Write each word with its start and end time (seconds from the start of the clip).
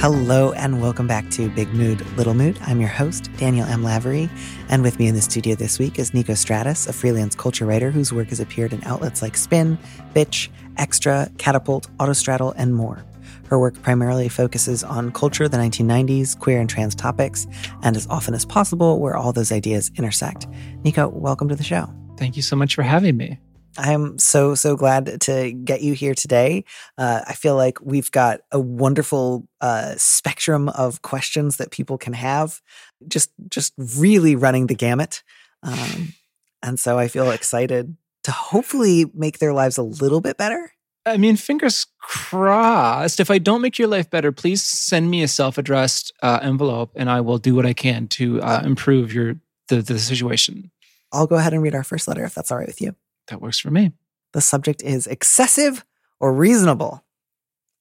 Hello 0.00 0.52
and 0.52 0.80
welcome 0.80 1.06
back 1.06 1.28
to 1.28 1.50
Big 1.50 1.74
Mood, 1.74 2.00
Little 2.16 2.32
Mood. 2.32 2.58
I'm 2.62 2.80
your 2.80 2.88
host, 2.88 3.28
Daniel 3.36 3.66
M. 3.66 3.84
Lavery, 3.84 4.30
and 4.70 4.82
with 4.82 4.98
me 4.98 5.08
in 5.08 5.14
the 5.14 5.20
studio 5.20 5.54
this 5.54 5.78
week 5.78 5.98
is 5.98 6.12
Niko 6.12 6.32
Stratis, 6.32 6.88
a 6.88 6.92
freelance 6.94 7.34
culture 7.34 7.66
writer 7.66 7.90
whose 7.90 8.10
work 8.10 8.30
has 8.30 8.40
appeared 8.40 8.72
in 8.72 8.82
outlets 8.84 9.20
like 9.20 9.36
Spin, 9.36 9.76
Bitch, 10.14 10.48
Xtra, 10.76 11.36
Catapult, 11.36 11.94
Autostraddle, 11.98 12.54
and 12.56 12.74
more. 12.74 13.04
Her 13.48 13.58
work 13.58 13.74
primarily 13.82 14.30
focuses 14.30 14.82
on 14.82 15.12
culture, 15.12 15.48
the 15.48 15.58
1990s, 15.58 16.38
queer 16.38 16.60
and 16.60 16.70
trans 16.70 16.94
topics, 16.94 17.46
and 17.82 17.94
as 17.94 18.06
often 18.06 18.32
as 18.32 18.46
possible, 18.46 19.00
where 19.00 19.18
all 19.18 19.34
those 19.34 19.52
ideas 19.52 19.90
intersect. 19.96 20.46
Niko, 20.82 21.12
welcome 21.12 21.50
to 21.50 21.56
the 21.56 21.62
show. 21.62 21.92
Thank 22.16 22.36
you 22.36 22.42
so 22.42 22.56
much 22.56 22.74
for 22.74 22.82
having 22.82 23.18
me. 23.18 23.38
I'm 23.78 24.18
so, 24.18 24.54
so 24.54 24.76
glad 24.76 25.20
to 25.22 25.52
get 25.52 25.80
you 25.80 25.94
here 25.94 26.14
today. 26.14 26.64
Uh, 26.98 27.22
I 27.26 27.34
feel 27.34 27.56
like 27.56 27.78
we've 27.80 28.10
got 28.10 28.40
a 28.50 28.58
wonderful 28.58 29.46
uh, 29.60 29.94
spectrum 29.96 30.68
of 30.68 31.02
questions 31.02 31.56
that 31.58 31.70
people 31.70 31.96
can 31.96 32.12
have, 32.12 32.60
just, 33.08 33.30
just 33.48 33.72
really 33.78 34.36
running 34.36 34.66
the 34.66 34.74
gamut. 34.74 35.22
Um, 35.62 36.14
and 36.62 36.80
so 36.80 36.98
I 36.98 37.08
feel 37.08 37.30
excited 37.30 37.96
to 38.24 38.32
hopefully 38.32 39.06
make 39.14 39.38
their 39.38 39.52
lives 39.52 39.78
a 39.78 39.82
little 39.82 40.20
bit 40.20 40.36
better. 40.36 40.72
I 41.06 41.16
mean, 41.16 41.36
fingers 41.36 41.86
crossed. 41.98 43.20
If 43.20 43.30
I 43.30 43.38
don't 43.38 43.62
make 43.62 43.78
your 43.78 43.88
life 43.88 44.10
better, 44.10 44.32
please 44.32 44.62
send 44.62 45.10
me 45.10 45.22
a 45.22 45.28
self-addressed 45.28 46.12
uh, 46.22 46.40
envelope, 46.42 46.92
and 46.94 47.08
I 47.08 47.22
will 47.22 47.38
do 47.38 47.54
what 47.54 47.64
I 47.64 47.72
can 47.72 48.06
to 48.08 48.42
uh, 48.42 48.62
improve 48.64 49.14
your 49.14 49.36
the, 49.68 49.80
the 49.80 49.98
situation. 49.98 50.70
I'll 51.10 51.26
go 51.26 51.36
ahead 51.36 51.54
and 51.54 51.62
read 51.62 51.74
our 51.74 51.84
first 51.84 52.06
letter 52.06 52.24
if 52.24 52.34
that's 52.34 52.52
all 52.52 52.58
right 52.58 52.66
with 52.66 52.82
you. 52.82 52.94
That 53.28 53.40
works 53.40 53.58
for 53.58 53.70
me. 53.70 53.92
The 54.32 54.40
subject 54.40 54.82
is 54.82 55.06
excessive 55.06 55.84
or 56.20 56.32
reasonable. 56.32 57.04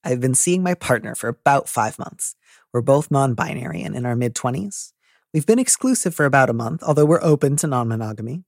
I've 0.03 0.21
been 0.21 0.35
seeing 0.35 0.63
my 0.63 0.73
partner 0.73 1.15
for 1.15 1.27
about 1.27 1.67
five 1.67 1.99
months. 1.99 2.35
We're 2.73 2.81
both 2.81 3.11
non 3.11 3.33
binary 3.33 3.81
and 3.81 3.95
in 3.95 4.05
our 4.05 4.15
mid 4.15 4.35
20s. 4.35 4.93
We've 5.33 5.45
been 5.45 5.59
exclusive 5.59 6.15
for 6.15 6.25
about 6.25 6.49
a 6.49 6.53
month, 6.53 6.83
although 6.83 7.05
we're 7.05 7.23
open 7.23 7.55
to 7.57 7.67
non 7.67 7.87
monogamy. 7.87 8.43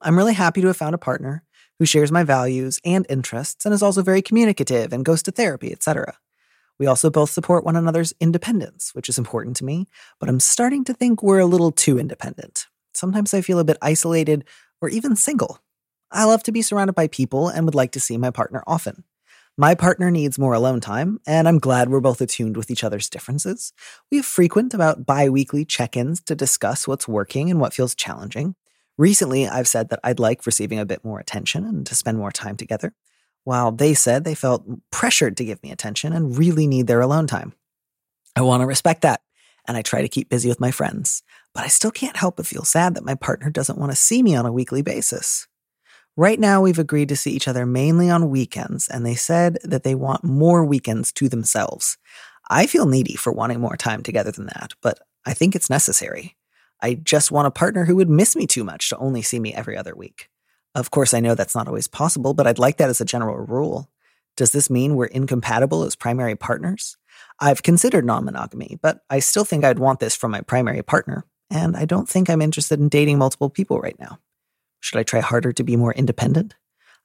I'm 0.00 0.16
really 0.16 0.34
happy 0.34 0.60
to 0.60 0.66
have 0.66 0.76
found 0.76 0.94
a 0.94 0.98
partner 0.98 1.44
who 1.78 1.86
shares 1.86 2.12
my 2.12 2.24
values 2.24 2.78
and 2.84 3.06
interests 3.08 3.64
and 3.64 3.74
is 3.74 3.82
also 3.82 4.02
very 4.02 4.22
communicative 4.22 4.92
and 4.92 5.04
goes 5.04 5.22
to 5.22 5.30
therapy, 5.30 5.72
etc. 5.72 6.16
We 6.78 6.86
also 6.86 7.10
both 7.10 7.30
support 7.30 7.64
one 7.64 7.76
another's 7.76 8.14
independence, 8.20 8.94
which 8.94 9.08
is 9.08 9.18
important 9.18 9.56
to 9.56 9.64
me, 9.64 9.86
but 10.18 10.28
I'm 10.28 10.40
starting 10.40 10.84
to 10.84 10.94
think 10.94 11.22
we're 11.22 11.38
a 11.38 11.46
little 11.46 11.72
too 11.72 11.98
independent. 11.98 12.66
Sometimes 12.94 13.34
I 13.34 13.42
feel 13.42 13.58
a 13.58 13.64
bit 13.64 13.76
isolated 13.82 14.44
or 14.80 14.88
even 14.88 15.14
single. 15.16 15.60
I 16.12 16.24
love 16.24 16.42
to 16.44 16.52
be 16.52 16.62
surrounded 16.62 16.94
by 16.94 17.06
people 17.06 17.48
and 17.48 17.64
would 17.64 17.74
like 17.74 17.92
to 17.92 18.00
see 18.00 18.16
my 18.16 18.30
partner 18.30 18.62
often. 18.66 19.04
My 19.56 19.74
partner 19.74 20.10
needs 20.10 20.38
more 20.38 20.54
alone 20.54 20.80
time, 20.80 21.20
and 21.26 21.46
I'm 21.46 21.58
glad 21.58 21.88
we're 21.88 22.00
both 22.00 22.20
attuned 22.20 22.56
with 22.56 22.70
each 22.70 22.82
other's 22.82 23.10
differences. 23.10 23.72
We 24.10 24.16
have 24.16 24.26
frequent, 24.26 24.72
about 24.72 25.04
bi 25.04 25.28
weekly 25.28 25.64
check 25.64 25.96
ins 25.96 26.20
to 26.22 26.34
discuss 26.34 26.88
what's 26.88 27.06
working 27.06 27.50
and 27.50 27.60
what 27.60 27.74
feels 27.74 27.94
challenging. 27.94 28.54
Recently, 28.96 29.46
I've 29.46 29.68
said 29.68 29.90
that 29.90 30.00
I'd 30.02 30.18
like 30.18 30.46
receiving 30.46 30.78
a 30.78 30.86
bit 30.86 31.04
more 31.04 31.18
attention 31.18 31.64
and 31.64 31.86
to 31.86 31.94
spend 31.94 32.18
more 32.18 32.32
time 32.32 32.56
together, 32.56 32.94
while 33.44 33.70
they 33.70 33.92
said 33.92 34.24
they 34.24 34.34
felt 34.34 34.64
pressured 34.90 35.36
to 35.36 35.44
give 35.44 35.62
me 35.62 35.70
attention 35.70 36.12
and 36.12 36.38
really 36.38 36.66
need 36.66 36.86
their 36.86 37.00
alone 37.00 37.26
time. 37.26 37.52
I 38.34 38.42
want 38.42 38.62
to 38.62 38.66
respect 38.66 39.02
that, 39.02 39.20
and 39.68 39.76
I 39.76 39.82
try 39.82 40.00
to 40.00 40.08
keep 40.08 40.28
busy 40.28 40.48
with 40.48 40.60
my 40.60 40.70
friends, 40.70 41.22
but 41.52 41.64
I 41.64 41.68
still 41.68 41.90
can't 41.90 42.16
help 42.16 42.36
but 42.36 42.46
feel 42.46 42.64
sad 42.64 42.94
that 42.94 43.04
my 43.04 43.14
partner 43.14 43.50
doesn't 43.50 43.78
want 43.78 43.92
to 43.92 43.96
see 43.96 44.22
me 44.22 44.34
on 44.34 44.46
a 44.46 44.52
weekly 44.52 44.80
basis. 44.80 45.46
Right 46.20 46.38
now, 46.38 46.60
we've 46.60 46.78
agreed 46.78 47.08
to 47.08 47.16
see 47.16 47.30
each 47.30 47.48
other 47.48 47.64
mainly 47.64 48.10
on 48.10 48.28
weekends, 48.28 48.88
and 48.88 49.06
they 49.06 49.14
said 49.14 49.56
that 49.64 49.84
they 49.84 49.94
want 49.94 50.22
more 50.22 50.66
weekends 50.66 51.12
to 51.12 51.30
themselves. 51.30 51.96
I 52.50 52.66
feel 52.66 52.84
needy 52.84 53.16
for 53.16 53.32
wanting 53.32 53.58
more 53.58 53.78
time 53.78 54.02
together 54.02 54.30
than 54.30 54.44
that, 54.48 54.74
but 54.82 54.98
I 55.24 55.32
think 55.32 55.56
it's 55.56 55.70
necessary. 55.70 56.36
I 56.82 56.92
just 56.92 57.32
want 57.32 57.46
a 57.46 57.50
partner 57.50 57.86
who 57.86 57.96
would 57.96 58.10
miss 58.10 58.36
me 58.36 58.46
too 58.46 58.64
much 58.64 58.90
to 58.90 58.98
only 58.98 59.22
see 59.22 59.40
me 59.40 59.54
every 59.54 59.78
other 59.78 59.96
week. 59.96 60.28
Of 60.74 60.90
course, 60.90 61.14
I 61.14 61.20
know 61.20 61.34
that's 61.34 61.54
not 61.54 61.68
always 61.68 61.88
possible, 61.88 62.34
but 62.34 62.46
I'd 62.46 62.58
like 62.58 62.76
that 62.76 62.90
as 62.90 63.00
a 63.00 63.06
general 63.06 63.38
rule. 63.38 63.90
Does 64.36 64.52
this 64.52 64.68
mean 64.68 64.96
we're 64.96 65.06
incompatible 65.06 65.84
as 65.84 65.96
primary 65.96 66.36
partners? 66.36 66.98
I've 67.38 67.62
considered 67.62 68.04
non 68.04 68.26
monogamy, 68.26 68.78
but 68.82 69.00
I 69.08 69.20
still 69.20 69.46
think 69.46 69.64
I'd 69.64 69.78
want 69.78 70.00
this 70.00 70.16
from 70.16 70.32
my 70.32 70.42
primary 70.42 70.82
partner, 70.82 71.24
and 71.48 71.78
I 71.78 71.86
don't 71.86 72.10
think 72.10 72.28
I'm 72.28 72.42
interested 72.42 72.78
in 72.78 72.90
dating 72.90 73.16
multiple 73.16 73.48
people 73.48 73.80
right 73.80 73.98
now. 73.98 74.18
Should 74.80 74.98
I 74.98 75.02
try 75.02 75.20
harder 75.20 75.52
to 75.52 75.62
be 75.62 75.76
more 75.76 75.92
independent? 75.92 76.54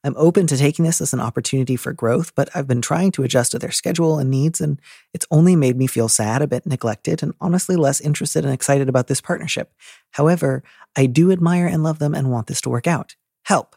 I'm 0.04 0.14
open 0.16 0.46
to 0.46 0.56
taking 0.56 0.84
this 0.84 1.00
as 1.00 1.12
an 1.12 1.20
opportunity 1.20 1.74
for 1.74 1.92
growth, 1.92 2.32
but 2.34 2.48
I've 2.54 2.68
been 2.68 2.82
trying 2.82 3.10
to 3.12 3.24
adjust 3.24 3.52
to 3.52 3.58
their 3.58 3.72
schedule 3.72 4.18
and 4.18 4.30
needs, 4.30 4.60
and 4.60 4.80
it's 5.12 5.26
only 5.30 5.56
made 5.56 5.76
me 5.76 5.88
feel 5.88 6.08
sad, 6.08 6.42
a 6.42 6.46
bit 6.46 6.64
neglected, 6.64 7.22
and 7.22 7.34
honestly 7.40 7.74
less 7.74 8.00
interested 8.00 8.44
and 8.44 8.54
excited 8.54 8.88
about 8.88 9.08
this 9.08 9.20
partnership. 9.20 9.72
However, 10.12 10.62
I 10.96 11.06
do 11.06 11.32
admire 11.32 11.66
and 11.66 11.82
love 11.82 11.98
them 11.98 12.14
and 12.14 12.30
want 12.30 12.46
this 12.46 12.60
to 12.62 12.70
work 12.70 12.86
out. 12.86 13.16
Help. 13.44 13.74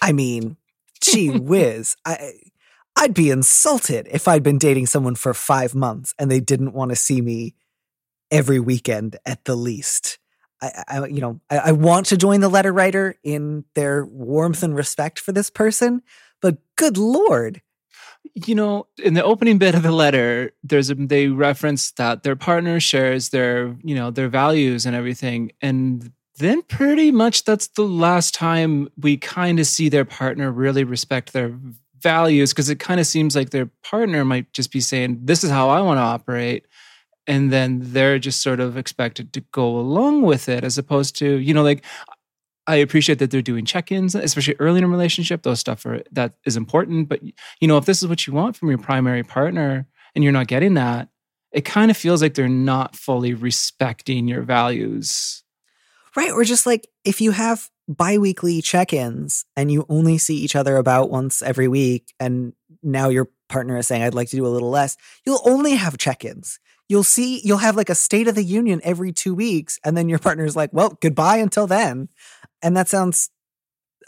I 0.00 0.12
mean, 0.12 0.56
gee 1.00 1.30
whiz. 1.30 1.96
I 2.04 2.34
I'd 2.96 3.14
be 3.14 3.30
insulted 3.30 4.08
if 4.12 4.28
I'd 4.28 4.42
been 4.42 4.58
dating 4.58 4.86
someone 4.86 5.14
for 5.14 5.32
five 5.34 5.74
months 5.74 6.14
and 6.18 6.30
they 6.30 6.40
didn't 6.40 6.74
want 6.74 6.90
to 6.90 6.96
see 6.96 7.20
me 7.20 7.54
every 8.30 8.60
weekend 8.60 9.16
at 9.24 9.44
the 9.44 9.56
least. 9.56 10.19
I, 10.62 10.84
I 10.88 11.06
you 11.06 11.20
know, 11.20 11.40
I, 11.50 11.58
I 11.58 11.72
want 11.72 12.06
to 12.06 12.16
join 12.16 12.40
the 12.40 12.48
letter 12.48 12.72
writer 12.72 13.16
in 13.22 13.64
their 13.74 14.04
warmth 14.04 14.62
and 14.62 14.74
respect 14.74 15.18
for 15.18 15.32
this 15.32 15.50
person, 15.50 16.02
but 16.40 16.58
good 16.76 16.96
lord, 16.96 17.62
you 18.34 18.54
know, 18.54 18.86
in 19.02 19.14
the 19.14 19.24
opening 19.24 19.58
bit 19.58 19.74
of 19.74 19.82
the 19.82 19.92
letter, 19.92 20.52
there's 20.62 20.90
a, 20.90 20.94
they 20.94 21.28
reference 21.28 21.92
that 21.92 22.22
their 22.22 22.36
partner 22.36 22.80
shares 22.80 23.30
their, 23.30 23.76
you 23.82 23.94
know, 23.94 24.10
their 24.10 24.28
values 24.28 24.86
and 24.86 24.94
everything, 24.94 25.52
and 25.60 26.12
then 26.38 26.62
pretty 26.62 27.10
much 27.10 27.44
that's 27.44 27.68
the 27.68 27.82
last 27.82 28.34
time 28.34 28.88
we 28.96 29.16
kind 29.16 29.60
of 29.60 29.66
see 29.66 29.88
their 29.88 30.04
partner 30.04 30.50
really 30.50 30.84
respect 30.84 31.32
their 31.32 31.54
values 32.00 32.52
because 32.52 32.70
it 32.70 32.78
kind 32.78 32.98
of 32.98 33.06
seems 33.06 33.36
like 33.36 33.50
their 33.50 33.66
partner 33.82 34.24
might 34.24 34.52
just 34.52 34.72
be 34.72 34.80
saying, 34.80 35.20
"This 35.24 35.44
is 35.44 35.50
how 35.50 35.68
I 35.68 35.80
want 35.80 35.98
to 35.98 36.02
operate," 36.02 36.66
and 37.30 37.52
then 37.52 37.78
they're 37.80 38.18
just 38.18 38.42
sort 38.42 38.58
of 38.58 38.76
expected 38.76 39.32
to 39.32 39.40
go 39.52 39.78
along 39.78 40.22
with 40.22 40.48
it 40.48 40.64
as 40.64 40.76
opposed 40.76 41.16
to 41.16 41.36
you 41.38 41.54
know 41.54 41.62
like 41.62 41.84
i 42.66 42.74
appreciate 42.74 43.20
that 43.20 43.30
they're 43.30 43.40
doing 43.40 43.64
check-ins 43.64 44.14
especially 44.16 44.56
early 44.58 44.78
in 44.78 44.84
a 44.84 44.88
relationship. 44.88 45.42
Those 45.42 45.60
stuff 45.60 45.86
are 45.86 46.02
that 46.12 46.34
is 46.44 46.56
important. 46.56 47.08
But 47.08 47.22
you 47.22 47.68
know 47.68 47.78
if 47.78 47.86
this 47.86 48.02
is 48.02 48.08
what 48.08 48.26
you 48.26 48.32
want 48.32 48.56
from 48.56 48.68
your 48.68 48.78
primary 48.78 49.22
partner 49.22 49.86
and 50.14 50.24
you're 50.24 50.32
not 50.32 50.48
getting 50.48 50.74
that 50.74 51.08
it 51.52 51.64
kind 51.64 51.90
of 51.90 51.96
feels 51.96 52.20
like 52.20 52.34
they're 52.34 52.48
not 52.48 52.94
fully 52.94 53.34
respecting 53.34 54.28
your 54.28 54.42
values. 54.42 55.42
Right 56.16 56.30
or 56.30 56.44
just 56.44 56.66
like 56.66 56.88
if 57.04 57.20
you 57.20 57.30
have 57.30 57.68
biweekly 57.88 58.62
check-ins 58.62 59.44
and 59.56 59.70
you 59.70 59.84
only 59.88 60.18
see 60.18 60.36
each 60.36 60.54
other 60.54 60.76
about 60.76 61.10
once 61.10 61.42
every 61.42 61.66
week 61.66 62.12
and 62.20 62.52
now 62.82 63.08
your 63.08 63.28
partner 63.48 63.76
is 63.76 63.88
saying 63.88 64.00
i'd 64.04 64.14
like 64.14 64.28
to 64.28 64.36
do 64.36 64.46
a 64.46 64.54
little 64.54 64.70
less 64.70 64.96
you'll 65.26 65.42
only 65.44 65.72
have 65.74 65.98
check-ins 65.98 66.60
you'll 66.90 67.04
see 67.04 67.40
you'll 67.44 67.58
have 67.58 67.76
like 67.76 67.88
a 67.88 67.94
state 67.94 68.28
of 68.28 68.34
the 68.34 68.44
union 68.44 68.80
every 68.84 69.12
two 69.12 69.34
weeks 69.34 69.78
and 69.84 69.96
then 69.96 70.08
your 70.10 70.18
partner's 70.18 70.56
like 70.56 70.70
well 70.74 70.98
goodbye 71.00 71.38
until 71.38 71.66
then 71.66 72.08
and 72.62 72.76
that 72.76 72.88
sounds 72.88 73.30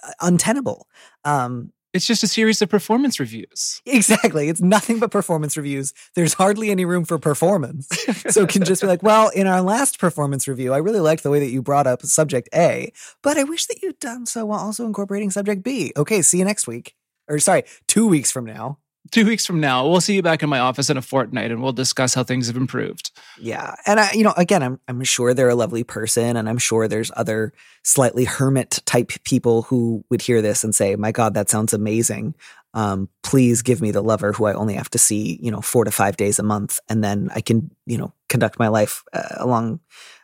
uh, 0.07 0.13
untenable 0.21 0.87
um 1.25 1.73
It's 1.95 2.07
just 2.07 2.25
a 2.25 2.27
series 2.27 2.63
of 2.63 2.71
performance 2.71 3.21
reviews. 3.21 3.83
Exactly. 3.85 4.49
It's 4.49 4.63
nothing 4.63 4.99
but 4.99 5.11
performance 5.11 5.59
reviews. 5.59 5.93
There's 6.17 6.35
hardly 6.35 6.71
any 6.71 6.87
room 6.87 7.05
for 7.05 7.19
performance. 7.19 7.87
so 8.33 8.45
it 8.45 8.49
can 8.49 8.65
just 8.65 8.81
be 8.81 8.89
like, 8.93 9.03
well, 9.03 9.29
in 9.29 9.47
our 9.47 9.61
last 9.61 9.99
performance 9.99 10.49
review, 10.49 10.73
I 10.73 10.79
really 10.79 11.01
liked 11.01 11.23
the 11.23 11.31
way 11.31 11.41
that 11.41 11.53
you 11.53 11.61
brought 11.63 11.87
up 11.87 12.01
subject 12.03 12.49
A, 12.55 12.93
but 13.23 13.37
I 13.37 13.45
wish 13.45 13.67
that 13.67 13.83
you'd 13.83 14.01
done 14.01 14.25
so 14.25 14.47
while 14.47 14.61
also 14.61 14.87
incorporating 14.87 15.31
subject 15.31 15.63
B. 15.63 15.93
Okay, 15.95 16.23
see 16.23 16.39
you 16.39 16.47
next 16.47 16.67
week. 16.67 16.95
Or 17.29 17.39
sorry, 17.39 17.65
two 17.87 18.07
weeks 18.09 18.33
from 18.33 18.47
now 18.47 18.79
two 19.11 19.27
weeks 19.27 19.45
from 19.45 19.61
now, 19.61 19.87
we'll 19.89 20.01
see 20.01 20.15
you 20.15 20.23
back 20.23 20.43
in 20.43 20.49
my 20.49 20.61
office 20.61 20.89
in 20.89 20.97
a 20.97 21.03
fortnight 21.03 21.51
and 21.51 21.63
we'll 21.63 21.73
discuss 21.73 22.15
how 22.15 22.23
things 22.23 22.47
have 22.47 22.57
improved. 22.57 23.11
Yeah. 23.39 23.75
And 23.87 23.99
I, 23.99 24.13
you 24.13 24.23
know, 24.23 24.35
again, 24.37 24.63
I'm, 24.63 24.81
I'm 24.89 25.03
sure 25.05 25.35
they're 25.35 25.49
a 25.49 25.55
lovely 25.55 25.85
person 25.85 26.37
and 26.37 26.49
I'm 26.49 26.59
sure 26.59 26.89
there's 26.89 27.11
other 27.17 27.53
slightly 27.83 28.25
hermit 28.25 28.81
type 28.87 29.13
people 29.25 29.63
who 29.63 30.05
would 30.09 30.23
hear 30.23 30.41
this 30.41 30.63
and 30.63 30.75
say, 30.75 30.95
my 30.97 31.13
God, 31.13 31.35
that 31.35 31.51
sounds 31.51 31.73
amazing. 31.73 32.35
Um, 32.75 33.09
please 33.23 33.61
give 33.61 33.83
me 33.83 33.91
the 33.91 34.03
lover 34.03 34.33
who 34.33 34.47
I 34.47 34.55
only 34.55 34.75
have 34.75 34.89
to 34.91 34.99
see, 34.99 35.39
you 35.43 35.51
know, 35.51 35.61
four 35.61 35.85
to 35.85 35.91
five 35.91 36.17
days 36.17 36.39
a 36.39 36.43
month. 36.43 36.79
And 36.89 37.05
then 37.05 37.29
I 37.35 37.43
can, 37.43 37.71
you 37.85 37.99
know, 37.99 38.15
conduct 38.29 38.59
my 38.59 38.69
life 38.69 39.03
uh, 39.13 39.29
along 39.37 39.81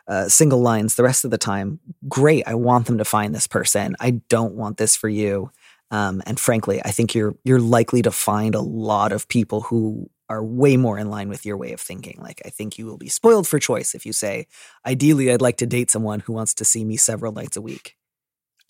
uh, 0.07 0.27
single 0.27 0.61
lines 0.61 0.95
the 0.95 1.03
rest 1.03 1.23
of 1.23 1.29
the 1.29 1.37
time. 1.37 1.79
Great. 2.07 2.47
I 2.47 2.55
want 2.55 2.87
them 2.87 2.97
to 2.97 3.05
find 3.05 3.35
this 3.35 3.45
person. 3.45 3.95
I 3.99 4.21
don't 4.29 4.55
want 4.55 4.77
this 4.77 4.95
for 4.95 5.07
you. 5.07 5.51
Um, 5.91 6.21
and 6.25 6.39
frankly, 6.39 6.81
I 6.83 6.91
think 6.91 7.15
you're 7.15 7.35
you're 7.43 7.59
likely 7.59 8.01
to 8.03 8.11
find 8.11 8.55
a 8.55 8.61
lot 8.61 9.11
of 9.11 9.27
people 9.27 9.61
who 9.61 10.09
are 10.29 10.43
way 10.43 10.77
more 10.77 10.99
in 10.99 11.09
line 11.09 11.27
with 11.27 11.45
your 11.45 11.57
way 11.57 11.73
of 11.73 11.81
thinking. 11.81 12.17
Like 12.21 12.41
I 12.45 12.49
think 12.49 12.77
you 12.77 12.85
will 12.85 12.97
be 12.97 13.09
spoiled 13.09 13.47
for 13.47 13.57
choice 13.57 13.95
if 13.95 14.05
you 14.05 14.13
say, 14.13 14.47
ideally, 14.85 15.31
I'd 15.31 15.41
like 15.41 15.57
to 15.57 15.65
date 15.65 15.89
someone 15.89 16.19
who 16.19 16.33
wants 16.33 16.53
to 16.55 16.65
see 16.65 16.85
me 16.85 16.97
several 16.97 17.31
nights 17.31 17.57
a 17.57 17.61
week. 17.61 17.95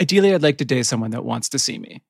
Ideally, 0.01 0.33
I'd 0.33 0.43
like 0.43 0.59
to 0.59 0.65
date 0.65 0.85
someone 0.85 1.11
that 1.11 1.25
wants 1.25 1.49
to 1.49 1.59
see 1.59 1.77
me 1.77 2.01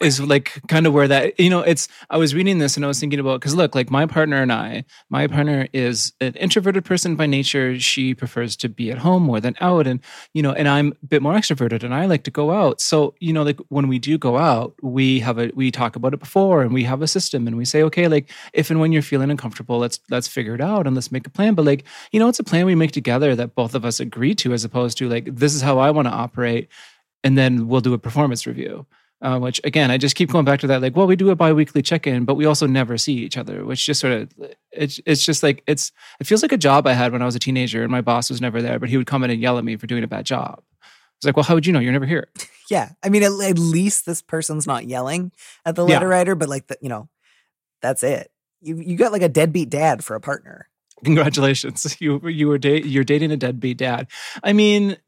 is 0.00 0.20
like 0.20 0.60
kind 0.68 0.86
of 0.86 0.92
where 0.92 1.08
that 1.08 1.38
you 1.38 1.50
know 1.50 1.60
it's 1.60 1.88
i 2.10 2.16
was 2.16 2.34
reading 2.34 2.58
this 2.58 2.76
and 2.76 2.84
i 2.84 2.88
was 2.88 3.00
thinking 3.00 3.18
about 3.18 3.40
because 3.40 3.54
look 3.54 3.74
like 3.74 3.90
my 3.90 4.06
partner 4.06 4.42
and 4.42 4.52
i 4.52 4.84
my 5.10 5.26
partner 5.26 5.68
is 5.72 6.12
an 6.20 6.34
introverted 6.34 6.84
person 6.84 7.16
by 7.16 7.26
nature. 7.26 7.78
She 7.78 8.14
prefers 8.14 8.56
to 8.56 8.68
be 8.68 8.90
at 8.90 8.98
home 8.98 9.22
more 9.22 9.40
than 9.40 9.56
out 9.60 9.86
and 9.86 10.00
you 10.34 10.42
know 10.42 10.52
and 10.52 10.68
i'm 10.68 10.94
a 11.02 11.06
bit 11.06 11.22
more 11.22 11.34
extroverted 11.34 11.82
and 11.82 11.94
i 11.94 12.06
like 12.06 12.24
to 12.24 12.30
go 12.30 12.50
out. 12.50 12.80
So 12.80 13.14
you 13.20 13.32
know 13.32 13.42
like 13.42 13.58
when 13.68 13.88
we 13.88 13.98
do 13.98 14.18
go 14.18 14.36
out 14.36 14.74
we 14.82 15.20
have 15.20 15.38
a 15.38 15.50
we 15.54 15.70
talk 15.70 15.96
about 15.96 16.14
it 16.14 16.20
before 16.20 16.62
and 16.62 16.72
we 16.72 16.84
have 16.84 17.02
a 17.02 17.08
system 17.08 17.46
and 17.46 17.56
we 17.56 17.64
say 17.64 17.82
okay 17.84 18.08
like 18.08 18.30
if 18.52 18.70
and 18.70 18.80
when 18.80 18.92
you're 18.92 19.02
feeling 19.02 19.30
uncomfortable 19.30 19.78
let's 19.78 20.00
let's 20.10 20.28
figure 20.28 20.54
it 20.54 20.60
out 20.60 20.86
and 20.86 20.94
let's 20.94 21.12
make 21.12 21.26
a 21.26 21.30
plan. 21.30 21.54
But 21.54 21.64
like 21.64 21.84
you 22.12 22.20
know 22.20 22.28
it's 22.28 22.40
a 22.40 22.44
plan 22.44 22.66
we 22.66 22.74
make 22.74 22.92
together 22.92 23.34
that 23.36 23.54
both 23.54 23.74
of 23.74 23.84
us 23.84 24.00
agree 24.00 24.34
to 24.36 24.52
as 24.52 24.64
opposed 24.64 24.98
to 24.98 25.08
like 25.08 25.34
this 25.34 25.54
is 25.54 25.62
how 25.62 25.78
i 25.78 25.90
want 25.90 26.06
to 26.06 26.12
operate 26.12 26.68
and 27.24 27.36
then 27.36 27.68
we'll 27.68 27.80
do 27.80 27.94
a 27.94 27.98
performance 27.98 28.46
review 28.46 28.86
uh, 29.20 29.38
which 29.38 29.60
again, 29.64 29.90
I 29.90 29.98
just 29.98 30.14
keep 30.14 30.30
going 30.30 30.44
back 30.44 30.60
to 30.60 30.66
that. 30.68 30.80
Like, 30.80 30.96
well, 30.96 31.06
we 31.06 31.16
do 31.16 31.30
a 31.30 31.36
biweekly 31.36 31.82
check-in, 31.82 32.24
but 32.24 32.34
we 32.34 32.44
also 32.44 32.66
never 32.66 32.96
see 32.96 33.14
each 33.14 33.36
other, 33.36 33.64
which 33.64 33.84
just 33.84 34.00
sort 34.00 34.12
of 34.12 34.30
it's 34.70 35.00
it's 35.06 35.24
just 35.24 35.42
like 35.42 35.62
it's 35.66 35.90
it 36.20 36.26
feels 36.26 36.42
like 36.42 36.52
a 36.52 36.58
job 36.58 36.86
I 36.86 36.92
had 36.92 37.12
when 37.12 37.22
I 37.22 37.24
was 37.24 37.34
a 37.34 37.40
teenager, 37.40 37.82
and 37.82 37.90
my 37.90 38.00
boss 38.00 38.30
was 38.30 38.40
never 38.40 38.62
there, 38.62 38.78
but 38.78 38.88
he 38.88 38.96
would 38.96 39.06
come 39.06 39.24
in 39.24 39.30
and 39.30 39.40
yell 39.40 39.58
at 39.58 39.64
me 39.64 39.76
for 39.76 39.86
doing 39.86 40.04
a 40.04 40.08
bad 40.08 40.24
job. 40.24 40.62
It's 41.16 41.26
like, 41.26 41.36
well, 41.36 41.42
how 41.42 41.54
would 41.54 41.66
you 41.66 41.72
know? 41.72 41.80
You're 41.80 41.92
never 41.92 42.06
here. 42.06 42.28
Yeah, 42.70 42.90
I 43.02 43.08
mean, 43.08 43.22
at, 43.22 43.32
at 43.32 43.58
least 43.58 44.04
this 44.04 44.20
person's 44.20 44.66
not 44.66 44.84
yelling 44.84 45.32
at 45.64 45.74
the 45.74 45.86
letter 45.86 46.04
yeah. 46.04 46.10
writer, 46.10 46.34
but 46.34 46.50
like, 46.50 46.66
the, 46.66 46.76
you 46.82 46.90
know, 46.90 47.08
that's 47.80 48.02
it. 48.02 48.30
You 48.60 48.76
you 48.76 48.98
got 48.98 49.10
like 49.10 49.22
a 49.22 49.28
deadbeat 49.30 49.70
dad 49.70 50.04
for 50.04 50.14
a 50.14 50.20
partner. 50.20 50.68
Congratulations, 51.02 51.96
you 52.00 52.20
you 52.28 52.46
were 52.46 52.58
da- 52.58 52.82
you're 52.82 53.04
dating 53.04 53.32
a 53.32 53.38
deadbeat 53.38 53.78
dad. 53.78 54.08
I 54.44 54.52
mean, 54.52 54.98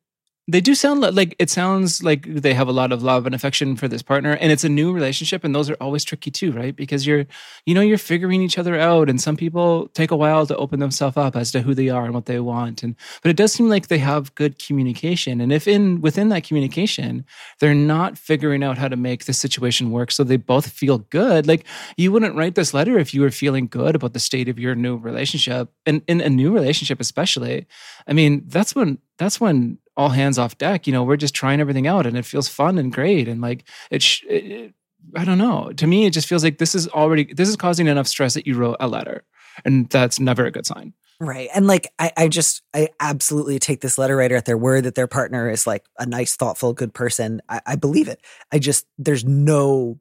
they 0.50 0.60
do 0.60 0.74
sound 0.74 1.00
like 1.00 1.36
it 1.38 1.48
sounds 1.48 2.02
like 2.02 2.22
they 2.26 2.54
have 2.54 2.66
a 2.66 2.72
lot 2.72 2.90
of 2.90 3.02
love 3.02 3.24
and 3.26 3.34
affection 3.34 3.76
for 3.76 3.86
this 3.86 4.02
partner 4.02 4.32
and 4.32 4.50
it's 4.50 4.64
a 4.64 4.68
new 4.68 4.92
relationship 4.92 5.44
and 5.44 5.54
those 5.54 5.70
are 5.70 5.76
always 5.80 6.04
tricky 6.04 6.30
too 6.30 6.50
right? 6.52 6.74
Because 6.74 7.06
you're 7.06 7.26
you 7.66 7.74
know 7.74 7.80
you're 7.80 7.98
figuring 7.98 8.42
each 8.42 8.58
other 8.58 8.78
out 8.78 9.08
and 9.08 9.20
some 9.20 9.36
people 9.36 9.88
take 9.88 10.10
a 10.10 10.16
while 10.16 10.46
to 10.46 10.56
open 10.56 10.80
themselves 10.80 11.16
up 11.16 11.36
as 11.36 11.52
to 11.52 11.62
who 11.62 11.74
they 11.74 11.88
are 11.88 12.04
and 12.04 12.14
what 12.14 12.26
they 12.26 12.40
want 12.40 12.82
and 12.82 12.96
but 13.22 13.30
it 13.30 13.36
does 13.36 13.52
seem 13.52 13.68
like 13.68 13.88
they 13.88 13.98
have 13.98 14.34
good 14.34 14.58
communication 14.58 15.40
and 15.40 15.52
if 15.52 15.68
in 15.68 16.00
within 16.00 16.30
that 16.30 16.44
communication 16.44 17.24
they're 17.60 17.74
not 17.74 18.18
figuring 18.18 18.64
out 18.64 18.78
how 18.78 18.88
to 18.88 18.96
make 18.96 19.26
the 19.26 19.32
situation 19.32 19.90
work 19.90 20.10
so 20.10 20.24
they 20.24 20.36
both 20.36 20.68
feel 20.70 20.98
good 20.98 21.46
like 21.46 21.64
you 21.96 22.10
wouldn't 22.10 22.36
write 22.36 22.56
this 22.56 22.74
letter 22.74 22.98
if 22.98 23.14
you 23.14 23.20
were 23.20 23.30
feeling 23.30 23.66
good 23.66 23.94
about 23.94 24.12
the 24.14 24.18
state 24.18 24.48
of 24.48 24.58
your 24.58 24.74
new 24.74 24.96
relationship 24.96 25.70
and 25.86 26.02
in 26.08 26.20
a 26.20 26.28
new 26.28 26.52
relationship 26.52 27.00
especially 27.00 27.66
i 28.08 28.12
mean 28.12 28.42
that's 28.46 28.74
when 28.74 28.98
that's 29.18 29.40
when 29.40 29.78
all 30.00 30.08
hands 30.08 30.38
off 30.38 30.56
deck. 30.56 30.86
You 30.86 30.94
know, 30.94 31.04
we're 31.04 31.16
just 31.16 31.34
trying 31.34 31.60
everything 31.60 31.86
out, 31.86 32.06
and 32.06 32.16
it 32.16 32.24
feels 32.24 32.48
fun 32.48 32.78
and 32.78 32.90
great. 32.90 33.28
And 33.28 33.40
like 33.42 33.64
it, 33.90 34.02
sh- 34.02 34.24
it, 34.28 34.72
I 35.14 35.24
don't 35.24 35.38
know. 35.38 35.72
To 35.76 35.86
me, 35.86 36.06
it 36.06 36.12
just 36.12 36.26
feels 36.26 36.42
like 36.42 36.56
this 36.56 36.74
is 36.74 36.88
already 36.88 37.32
this 37.34 37.48
is 37.48 37.56
causing 37.56 37.86
enough 37.86 38.06
stress 38.06 38.34
that 38.34 38.46
you 38.46 38.56
wrote 38.56 38.76
a 38.80 38.88
letter, 38.88 39.24
and 39.64 39.88
that's 39.90 40.18
never 40.18 40.46
a 40.46 40.50
good 40.50 40.66
sign. 40.66 40.94
Right. 41.22 41.50
And 41.54 41.66
like, 41.66 41.92
I, 41.98 42.12
I 42.16 42.28
just, 42.28 42.62
I 42.72 42.88
absolutely 42.98 43.58
take 43.58 43.82
this 43.82 43.98
letter 43.98 44.16
writer 44.16 44.36
at 44.36 44.46
their 44.46 44.56
word 44.56 44.84
that 44.84 44.94
their 44.94 45.06
partner 45.06 45.50
is 45.50 45.66
like 45.66 45.84
a 45.98 46.06
nice, 46.06 46.34
thoughtful, 46.34 46.72
good 46.72 46.94
person. 46.94 47.42
I, 47.46 47.60
I 47.66 47.76
believe 47.76 48.08
it. 48.08 48.22
I 48.50 48.58
just, 48.58 48.86
there's 48.96 49.22
no 49.22 50.00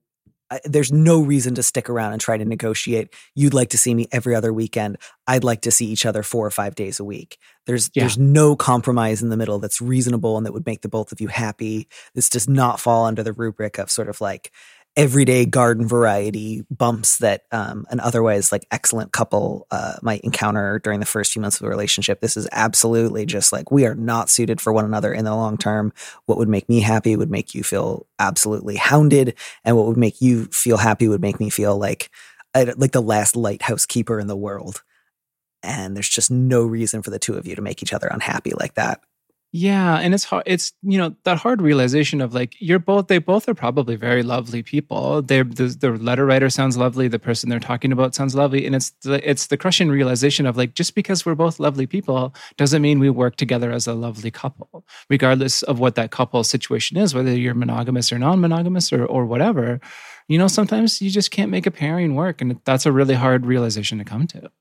there's 0.63 0.91
no 0.91 1.21
reason 1.21 1.55
to 1.55 1.63
stick 1.63 1.89
around 1.89 2.13
and 2.13 2.21
try 2.21 2.37
to 2.37 2.45
negotiate. 2.45 3.13
You'd 3.35 3.53
like 3.53 3.69
to 3.69 3.77
see 3.77 3.93
me 3.93 4.07
every 4.11 4.35
other 4.35 4.51
weekend. 4.51 4.97
I'd 5.27 5.43
like 5.43 5.61
to 5.61 5.71
see 5.71 5.85
each 5.85 6.05
other 6.05 6.23
four 6.23 6.45
or 6.45 6.51
five 6.51 6.75
days 6.75 6.99
a 6.99 7.03
week. 7.03 7.37
There's 7.65 7.91
yeah. 7.93 8.03
there's 8.03 8.17
no 8.17 8.55
compromise 8.55 9.21
in 9.21 9.29
the 9.29 9.37
middle 9.37 9.59
that's 9.59 9.79
reasonable 9.81 10.37
and 10.37 10.45
that 10.45 10.53
would 10.53 10.65
make 10.65 10.81
the 10.81 10.89
both 10.89 11.11
of 11.11 11.21
you 11.21 11.27
happy. 11.27 11.87
This 12.15 12.29
does 12.29 12.49
not 12.49 12.79
fall 12.79 13.05
under 13.05 13.21
the 13.21 13.33
rubric 13.33 13.77
of 13.77 13.91
sort 13.91 14.09
of 14.09 14.21
like 14.21 14.51
everyday 14.95 15.45
garden 15.45 15.87
variety 15.87 16.65
bumps 16.69 17.17
that 17.19 17.43
um, 17.51 17.85
an 17.89 17.99
otherwise 17.99 18.51
like 18.51 18.67
excellent 18.71 19.13
couple 19.13 19.65
uh, 19.71 19.95
might 20.01 20.21
encounter 20.21 20.79
during 20.79 20.99
the 20.99 21.05
first 21.05 21.31
few 21.31 21.41
months 21.41 21.59
of 21.59 21.65
a 21.65 21.69
relationship. 21.69 22.19
This 22.21 22.35
is 22.35 22.47
absolutely 22.51 23.25
just 23.25 23.53
like 23.53 23.71
we 23.71 23.85
are 23.85 23.95
not 23.95 24.29
suited 24.29 24.59
for 24.59 24.73
one 24.73 24.85
another 24.85 25.13
in 25.13 25.25
the 25.25 25.35
long 25.35 25.57
term. 25.57 25.93
What 26.25 26.37
would 26.37 26.49
make 26.49 26.67
me 26.67 26.81
happy 26.81 27.15
would 27.15 27.31
make 27.31 27.55
you 27.55 27.63
feel 27.63 28.07
absolutely 28.19 28.75
hounded, 28.75 29.35
and 29.63 29.77
what 29.77 29.85
would 29.87 29.97
make 29.97 30.21
you 30.21 30.45
feel 30.45 30.77
happy 30.77 31.07
would 31.07 31.21
make 31.21 31.39
me 31.39 31.49
feel 31.49 31.77
like 31.77 32.09
like 32.55 32.91
the 32.91 33.01
last 33.01 33.35
lighthouse 33.35 33.85
keeper 33.85 34.19
in 34.19 34.27
the 34.27 34.35
world. 34.35 34.81
And 35.61 35.95
there's 35.95 36.09
just 36.09 36.31
no 36.31 36.65
reason 36.65 37.01
for 37.03 37.09
the 37.09 37.19
two 37.19 37.35
of 37.35 37.45
you 37.45 37.55
to 37.55 37.61
make 37.61 37.83
each 37.83 37.93
other 37.93 38.07
unhappy 38.07 38.53
like 38.57 38.75
that. 38.75 39.01
Yeah, 39.51 39.97
and 39.97 40.13
it's 40.13 40.25
hard. 40.25 40.43
It's 40.45 40.73
you 40.83 40.99
know 40.99 41.15
that 41.23 41.39
hard 41.39 41.59
realization 41.59 42.21
of 42.21 42.35
like 42.35 42.55
you're 42.59 42.77
both. 42.77 43.07
They 43.07 43.17
both 43.17 43.49
are 43.49 43.55
probably 43.55 43.95
very 43.95 44.21
lovely 44.21 44.61
people. 44.61 45.23
They're 45.23 45.43
the, 45.43 45.75
the 45.79 45.89
letter 45.93 46.23
writer 46.27 46.51
sounds 46.51 46.77
lovely. 46.77 47.07
The 47.07 47.17
person 47.17 47.49
they're 47.49 47.59
talking 47.59 47.91
about 47.91 48.13
sounds 48.13 48.35
lovely, 48.35 48.67
and 48.67 48.75
it's 48.75 48.91
the, 49.01 49.27
it's 49.27 49.47
the 49.47 49.57
crushing 49.57 49.89
realization 49.89 50.45
of 50.45 50.55
like 50.55 50.75
just 50.75 50.93
because 50.93 51.25
we're 51.25 51.33
both 51.33 51.59
lovely 51.59 51.87
people 51.87 52.35
doesn't 52.57 52.83
mean 52.83 52.99
we 52.99 53.09
work 53.09 53.37
together 53.37 53.71
as 53.71 53.87
a 53.87 53.93
lovely 53.95 54.29
couple, 54.29 54.85
regardless 55.09 55.63
of 55.63 55.79
what 55.79 55.95
that 55.95 56.11
couple 56.11 56.43
situation 56.43 56.95
is, 56.97 57.15
whether 57.15 57.35
you're 57.35 57.55
monogamous 57.55 58.11
or 58.13 58.19
non-monogamous 58.19 58.93
or 58.93 59.03
or 59.03 59.25
whatever. 59.25 59.79
You 60.27 60.37
know, 60.37 60.47
sometimes 60.47 61.01
you 61.01 61.09
just 61.09 61.31
can't 61.31 61.49
make 61.49 61.65
a 61.65 61.71
pairing 61.71 62.13
work, 62.13 62.39
and 62.39 62.59
that's 62.65 62.85
a 62.85 62.91
really 62.91 63.15
hard 63.15 63.47
realization 63.47 63.97
to 63.97 64.03
come 64.05 64.27
to. 64.27 64.51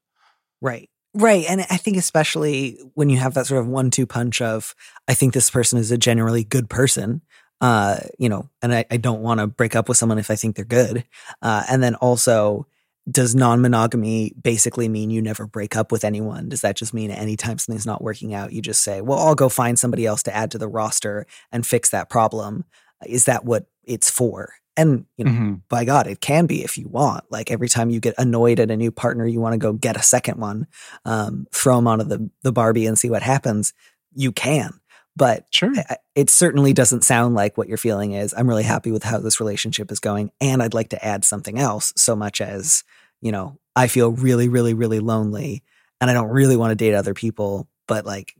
Right. 0.62 0.88
Right. 1.18 1.46
And 1.48 1.62
I 1.62 1.78
think, 1.78 1.96
especially 1.96 2.78
when 2.94 3.10
you 3.10 3.16
have 3.16 3.34
that 3.34 3.48
sort 3.48 3.60
of 3.60 3.66
one 3.66 3.90
two 3.90 4.06
punch 4.06 4.40
of, 4.40 4.76
I 5.08 5.14
think 5.14 5.34
this 5.34 5.50
person 5.50 5.76
is 5.80 5.90
a 5.90 5.98
generally 5.98 6.44
good 6.44 6.70
person, 6.70 7.22
uh, 7.60 7.98
you 8.20 8.28
know, 8.28 8.48
and 8.62 8.72
I, 8.72 8.84
I 8.88 8.98
don't 8.98 9.20
want 9.20 9.40
to 9.40 9.48
break 9.48 9.74
up 9.74 9.88
with 9.88 9.98
someone 9.98 10.18
if 10.20 10.30
I 10.30 10.36
think 10.36 10.54
they're 10.54 10.64
good. 10.64 11.04
Uh, 11.42 11.64
and 11.68 11.82
then 11.82 11.96
also, 11.96 12.68
does 13.10 13.34
non 13.34 13.60
monogamy 13.60 14.32
basically 14.40 14.88
mean 14.88 15.10
you 15.10 15.20
never 15.20 15.44
break 15.44 15.76
up 15.76 15.90
with 15.90 16.04
anyone? 16.04 16.48
Does 16.48 16.60
that 16.60 16.76
just 16.76 16.94
mean 16.94 17.10
anytime 17.10 17.58
something's 17.58 17.86
not 17.86 18.02
working 18.02 18.32
out, 18.32 18.52
you 18.52 18.62
just 18.62 18.84
say, 18.84 19.00
well, 19.00 19.18
I'll 19.18 19.34
go 19.34 19.48
find 19.48 19.76
somebody 19.76 20.06
else 20.06 20.22
to 20.24 20.36
add 20.36 20.52
to 20.52 20.58
the 20.58 20.68
roster 20.68 21.26
and 21.50 21.66
fix 21.66 21.90
that 21.90 22.10
problem? 22.10 22.64
Is 23.04 23.24
that 23.24 23.44
what 23.44 23.66
it's 23.82 24.08
for? 24.08 24.57
And, 24.78 25.06
you 25.16 25.24
know, 25.24 25.30
mm-hmm. 25.32 25.54
by 25.68 25.84
God, 25.84 26.06
it 26.06 26.20
can 26.20 26.46
be 26.46 26.62
if 26.62 26.78
you 26.78 26.86
want. 26.86 27.24
Like 27.30 27.50
every 27.50 27.68
time 27.68 27.90
you 27.90 27.98
get 27.98 28.14
annoyed 28.16 28.60
at 28.60 28.70
a 28.70 28.76
new 28.76 28.92
partner, 28.92 29.26
you 29.26 29.40
want 29.40 29.54
to 29.54 29.58
go 29.58 29.72
get 29.72 29.96
a 29.96 30.02
second 30.02 30.38
one, 30.38 30.68
um, 31.04 31.48
throw 31.52 31.74
them 31.74 31.88
onto 31.88 32.04
the, 32.04 32.30
the 32.42 32.52
Barbie 32.52 32.86
and 32.86 32.96
see 32.96 33.10
what 33.10 33.22
happens. 33.22 33.74
You 34.14 34.30
can. 34.30 34.78
But 35.16 35.46
sure. 35.50 35.72
it 36.14 36.30
certainly 36.30 36.72
doesn't 36.72 37.02
sound 37.02 37.34
like 37.34 37.58
what 37.58 37.66
you're 37.66 37.76
feeling 37.76 38.12
is 38.12 38.32
I'm 38.32 38.48
really 38.48 38.62
happy 38.62 38.92
with 38.92 39.02
how 39.02 39.18
this 39.18 39.40
relationship 39.40 39.90
is 39.90 39.98
going. 39.98 40.30
And 40.40 40.62
I'd 40.62 40.74
like 40.74 40.90
to 40.90 41.04
add 41.04 41.24
something 41.24 41.58
else 41.58 41.92
so 41.96 42.14
much 42.14 42.40
as, 42.40 42.84
you 43.20 43.32
know, 43.32 43.58
I 43.74 43.88
feel 43.88 44.12
really, 44.12 44.48
really, 44.48 44.74
really 44.74 45.00
lonely 45.00 45.64
and 46.00 46.08
I 46.08 46.14
don't 46.14 46.30
really 46.30 46.56
want 46.56 46.70
to 46.70 46.76
date 46.76 46.94
other 46.94 47.14
people. 47.14 47.68
But 47.88 48.06
like, 48.06 48.32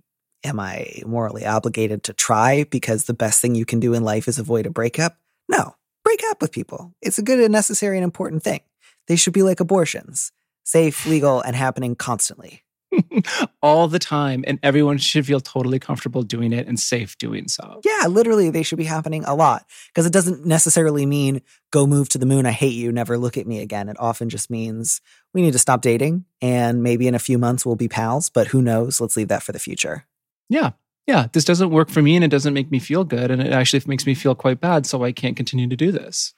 am 0.45 0.61
I 0.61 1.03
morally 1.05 1.45
obligated 1.45 2.05
to 2.05 2.13
try 2.13 2.63
because 2.63 3.05
the 3.07 3.15
best 3.15 3.41
thing 3.41 3.57
you 3.57 3.65
can 3.65 3.81
do 3.81 3.93
in 3.93 4.05
life 4.05 4.29
is 4.29 4.39
avoid 4.39 4.67
a 4.67 4.71
breakup? 4.71 5.17
No, 5.49 5.75
break 6.09 6.23
up 6.31 6.41
with 6.41 6.53
people. 6.53 6.95
It's 7.03 7.19
a 7.19 7.23
good 7.23 7.39
and 7.39 7.53
necessary 7.53 7.99
and 7.99 8.05
important 8.05 8.43
thing. 8.43 8.61
They 9.09 9.17
should 9.17 9.35
be 9.35 9.43
like 9.43 9.61
abortions 9.61 10.33
safe, 10.65 11.07
legal, 11.07 11.41
and 11.43 11.55
happening 11.55 11.95
constantly. 11.95 12.63
all 13.63 13.89
the 13.89 13.99
time 13.99 14.43
and 14.47 14.59
everyone 14.63 14.97
should 14.97 15.27
feel 15.27 15.41
totally 15.41 15.79
comfortable 15.79 16.23
doing 16.23 16.55
it 16.55 16.67
and 16.67 16.81
safe 16.81 17.19
doing 17.19 17.47
so. 17.47 17.83
Yeah, 17.85 18.07
literally 18.07 18.49
they 18.49 18.63
should 18.63 18.79
be 18.79 18.85
happening 18.85 19.25
a 19.25 19.35
lot 19.35 19.67
because 19.89 20.07
it 20.07 20.13
doesn't 20.13 20.47
necessarily 20.47 21.05
mean 21.05 21.43
go 21.71 21.87
move 21.87 22.09
to 22.11 22.19
the 22.19 22.25
moon, 22.25 22.47
I 22.47 22.53
hate 22.53 22.75
you, 22.75 22.91
never 22.91 23.19
look 23.19 23.37
at 23.37 23.47
me 23.47 23.61
again. 23.61 23.91
It 23.91 23.97
often 24.01 24.31
just 24.31 24.49
means 24.49 25.03
we 25.35 25.43
need 25.43 25.53
to 25.53 25.59
stop 25.59 25.83
dating 25.83 26.25
and 26.41 26.83
maybe 26.83 27.07
in 27.07 27.15
a 27.15 27.19
few 27.19 27.37
months 27.37 27.67
we'll 27.67 27.77
be 27.77 27.89
pals, 27.89 28.31
but 28.31 28.49
who 28.49 28.63
knows? 28.63 29.01
Let's 29.01 29.17
leave 29.17 29.29
that 29.29 29.43
for 29.43 29.53
the 29.53 29.59
future. 29.59 30.07
Yeah. 30.49 30.71
Yeah, 31.09 31.29
this 31.33 31.47
doesn't 31.47 31.71
work 31.71 31.89
for 31.89 32.03
me 32.03 32.17
and 32.17 32.25
it 32.25 32.31
doesn't 32.31 32.53
make 32.53 32.71
me 32.71 32.79
feel 32.79 33.03
good 33.03 33.31
and 33.31 33.41
it 33.41 33.51
actually 33.51 33.83
makes 33.87 34.05
me 34.05 34.15
feel 34.15 34.35
quite 34.35 34.61
bad 34.61 34.85
so 34.85 35.03
I 35.03 35.13
can't 35.13 35.39
continue 35.39 35.67
to 35.67 35.75
do 35.75 35.91
this. 35.91 36.35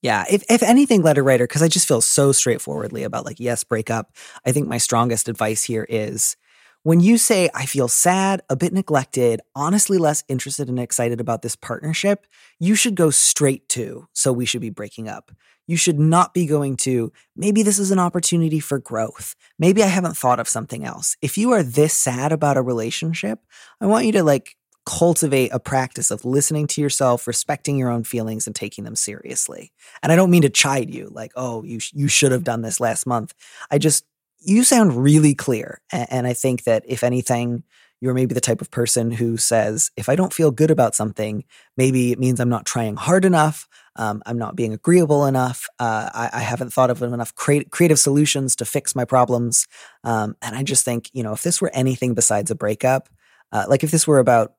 Yeah, 0.00 0.24
if 0.30 0.42
if 0.48 0.62
anything, 0.62 1.02
letter 1.02 1.22
writer, 1.22 1.46
because 1.46 1.62
I 1.62 1.68
just 1.68 1.86
feel 1.86 2.00
so 2.00 2.32
straightforwardly 2.32 3.02
about 3.02 3.26
like, 3.26 3.38
yes, 3.38 3.62
break 3.62 3.90
up. 3.90 4.16
I 4.46 4.52
think 4.52 4.68
my 4.68 4.78
strongest 4.78 5.28
advice 5.28 5.64
here 5.64 5.84
is 5.90 6.36
when 6.82 7.00
you 7.00 7.18
say, 7.18 7.50
I 7.54 7.66
feel 7.66 7.88
sad, 7.88 8.40
a 8.48 8.56
bit 8.56 8.72
neglected, 8.72 9.42
honestly 9.54 9.98
less 9.98 10.24
interested 10.28 10.70
and 10.70 10.78
excited 10.78 11.20
about 11.20 11.42
this 11.42 11.56
partnership, 11.56 12.26
you 12.58 12.74
should 12.74 12.94
go 12.94 13.10
straight 13.10 13.68
to, 13.70 14.08
so 14.14 14.32
we 14.32 14.46
should 14.46 14.62
be 14.62 14.70
breaking 14.70 15.08
up. 15.08 15.30
You 15.66 15.76
should 15.76 15.98
not 15.98 16.32
be 16.32 16.46
going 16.46 16.76
to, 16.78 17.12
maybe 17.34 17.62
this 17.62 17.78
is 17.78 17.90
an 17.90 17.98
opportunity 17.98 18.60
for 18.60 18.78
growth. 18.78 19.34
Maybe 19.58 19.82
I 19.82 19.88
haven't 19.88 20.16
thought 20.16 20.40
of 20.40 20.48
something 20.48 20.84
else. 20.84 21.16
If 21.20 21.36
you 21.36 21.52
are 21.52 21.62
this 21.62 21.92
sad 21.92 22.32
about 22.32 22.56
a 22.56 22.62
relationship, 22.62 23.40
I 23.80 23.86
want 23.86 24.06
you 24.06 24.12
to 24.12 24.22
like 24.22 24.56
cultivate 24.86 25.50
a 25.52 25.58
practice 25.58 26.12
of 26.12 26.24
listening 26.24 26.68
to 26.68 26.80
yourself, 26.80 27.26
respecting 27.26 27.76
your 27.76 27.90
own 27.90 28.04
feelings, 28.04 28.46
and 28.46 28.54
taking 28.54 28.84
them 28.84 28.94
seriously. 28.94 29.72
And 30.02 30.12
I 30.12 30.16
don't 30.16 30.30
mean 30.30 30.42
to 30.42 30.48
chide 30.48 30.94
you, 30.94 31.10
like, 31.12 31.32
oh, 31.34 31.64
you 31.64 31.80
sh- 31.80 31.92
you 31.92 32.06
should 32.06 32.30
have 32.30 32.44
done 32.44 32.62
this 32.62 32.78
last 32.78 33.04
month. 33.04 33.34
I 33.70 33.78
just 33.78 34.04
you 34.38 34.62
sound 34.62 35.02
really 35.02 35.34
clear, 35.34 35.80
and, 35.90 36.06
and 36.10 36.26
I 36.26 36.34
think 36.34 36.62
that 36.64 36.84
if 36.86 37.02
anything, 37.02 37.64
you're 38.00 38.14
maybe 38.14 38.34
the 38.34 38.40
type 38.40 38.60
of 38.60 38.70
person 38.70 39.10
who 39.10 39.36
says, 39.36 39.90
if 39.96 40.08
I 40.08 40.14
don't 40.14 40.32
feel 40.32 40.50
good 40.50 40.70
about 40.70 40.94
something, 40.94 41.44
maybe 41.76 42.12
it 42.12 42.18
means 42.20 42.38
I'm 42.38 42.48
not 42.48 42.66
trying 42.66 42.94
hard 42.94 43.24
enough. 43.24 43.66
Um, 43.96 44.22
I'm 44.26 44.38
not 44.38 44.56
being 44.56 44.72
agreeable 44.72 45.26
enough. 45.26 45.66
Uh, 45.78 46.10
I, 46.12 46.30
I, 46.34 46.40
haven't 46.40 46.72
thought 46.72 46.90
of 46.90 47.02
enough 47.02 47.34
creative 47.34 47.98
solutions 47.98 48.54
to 48.56 48.64
fix 48.64 48.94
my 48.94 49.04
problems. 49.04 49.66
Um, 50.04 50.36
and 50.42 50.54
I 50.54 50.62
just 50.62 50.84
think, 50.84 51.10
you 51.12 51.22
know, 51.22 51.32
if 51.32 51.42
this 51.42 51.60
were 51.60 51.70
anything 51.72 52.14
besides 52.14 52.50
a 52.50 52.54
breakup, 52.54 53.08
uh, 53.52 53.64
like 53.68 53.82
if 53.84 53.90
this 53.90 54.06
were 54.06 54.18
about 54.18 54.52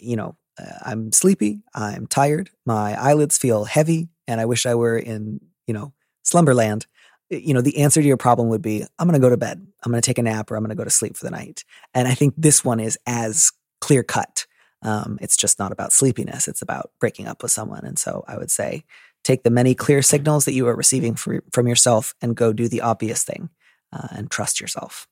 you 0.00 0.16
know, 0.16 0.36
uh, 0.58 0.78
I'm 0.82 1.12
sleepy, 1.12 1.60
I'm 1.74 2.06
tired, 2.06 2.50
my 2.66 3.00
eyelids 3.00 3.38
feel 3.38 3.64
heavy, 3.64 4.08
and 4.26 4.40
I 4.40 4.44
wish 4.44 4.66
I 4.66 4.74
were 4.74 4.98
in, 4.98 5.40
you 5.66 5.74
know, 5.74 5.92
slumberland. 6.22 6.86
You 7.30 7.54
know, 7.54 7.60
the 7.60 7.78
answer 7.78 8.00
to 8.00 8.06
your 8.06 8.16
problem 8.16 8.48
would 8.48 8.62
be 8.62 8.84
I'm 8.98 9.06
going 9.06 9.20
to 9.20 9.24
go 9.24 9.30
to 9.30 9.36
bed, 9.36 9.64
I'm 9.82 9.92
going 9.92 10.02
to 10.02 10.06
take 10.06 10.18
a 10.18 10.22
nap, 10.22 10.50
or 10.50 10.56
I'm 10.56 10.62
going 10.62 10.70
to 10.70 10.76
go 10.76 10.84
to 10.84 10.90
sleep 10.90 11.16
for 11.16 11.24
the 11.24 11.30
night. 11.30 11.64
And 11.94 12.08
I 12.08 12.14
think 12.14 12.34
this 12.36 12.64
one 12.64 12.80
is 12.80 12.98
as 13.06 13.52
clear 13.80 14.02
cut. 14.02 14.46
Um, 14.82 15.18
it's 15.20 15.36
just 15.36 15.58
not 15.58 15.72
about 15.72 15.92
sleepiness, 15.92 16.48
it's 16.48 16.62
about 16.62 16.90
breaking 17.00 17.26
up 17.26 17.42
with 17.42 17.52
someone. 17.52 17.84
And 17.84 17.98
so 17.98 18.24
I 18.26 18.38
would 18.38 18.50
say 18.50 18.84
take 19.24 19.42
the 19.42 19.50
many 19.50 19.74
clear 19.74 20.02
signals 20.02 20.46
that 20.46 20.54
you 20.54 20.66
are 20.68 20.74
receiving 20.74 21.14
for, 21.14 21.42
from 21.52 21.68
yourself 21.68 22.14
and 22.22 22.34
go 22.34 22.52
do 22.52 22.68
the 22.68 22.80
obvious 22.80 23.22
thing 23.22 23.50
uh, 23.92 24.08
and 24.12 24.30
trust 24.30 24.60
yourself. 24.60 25.06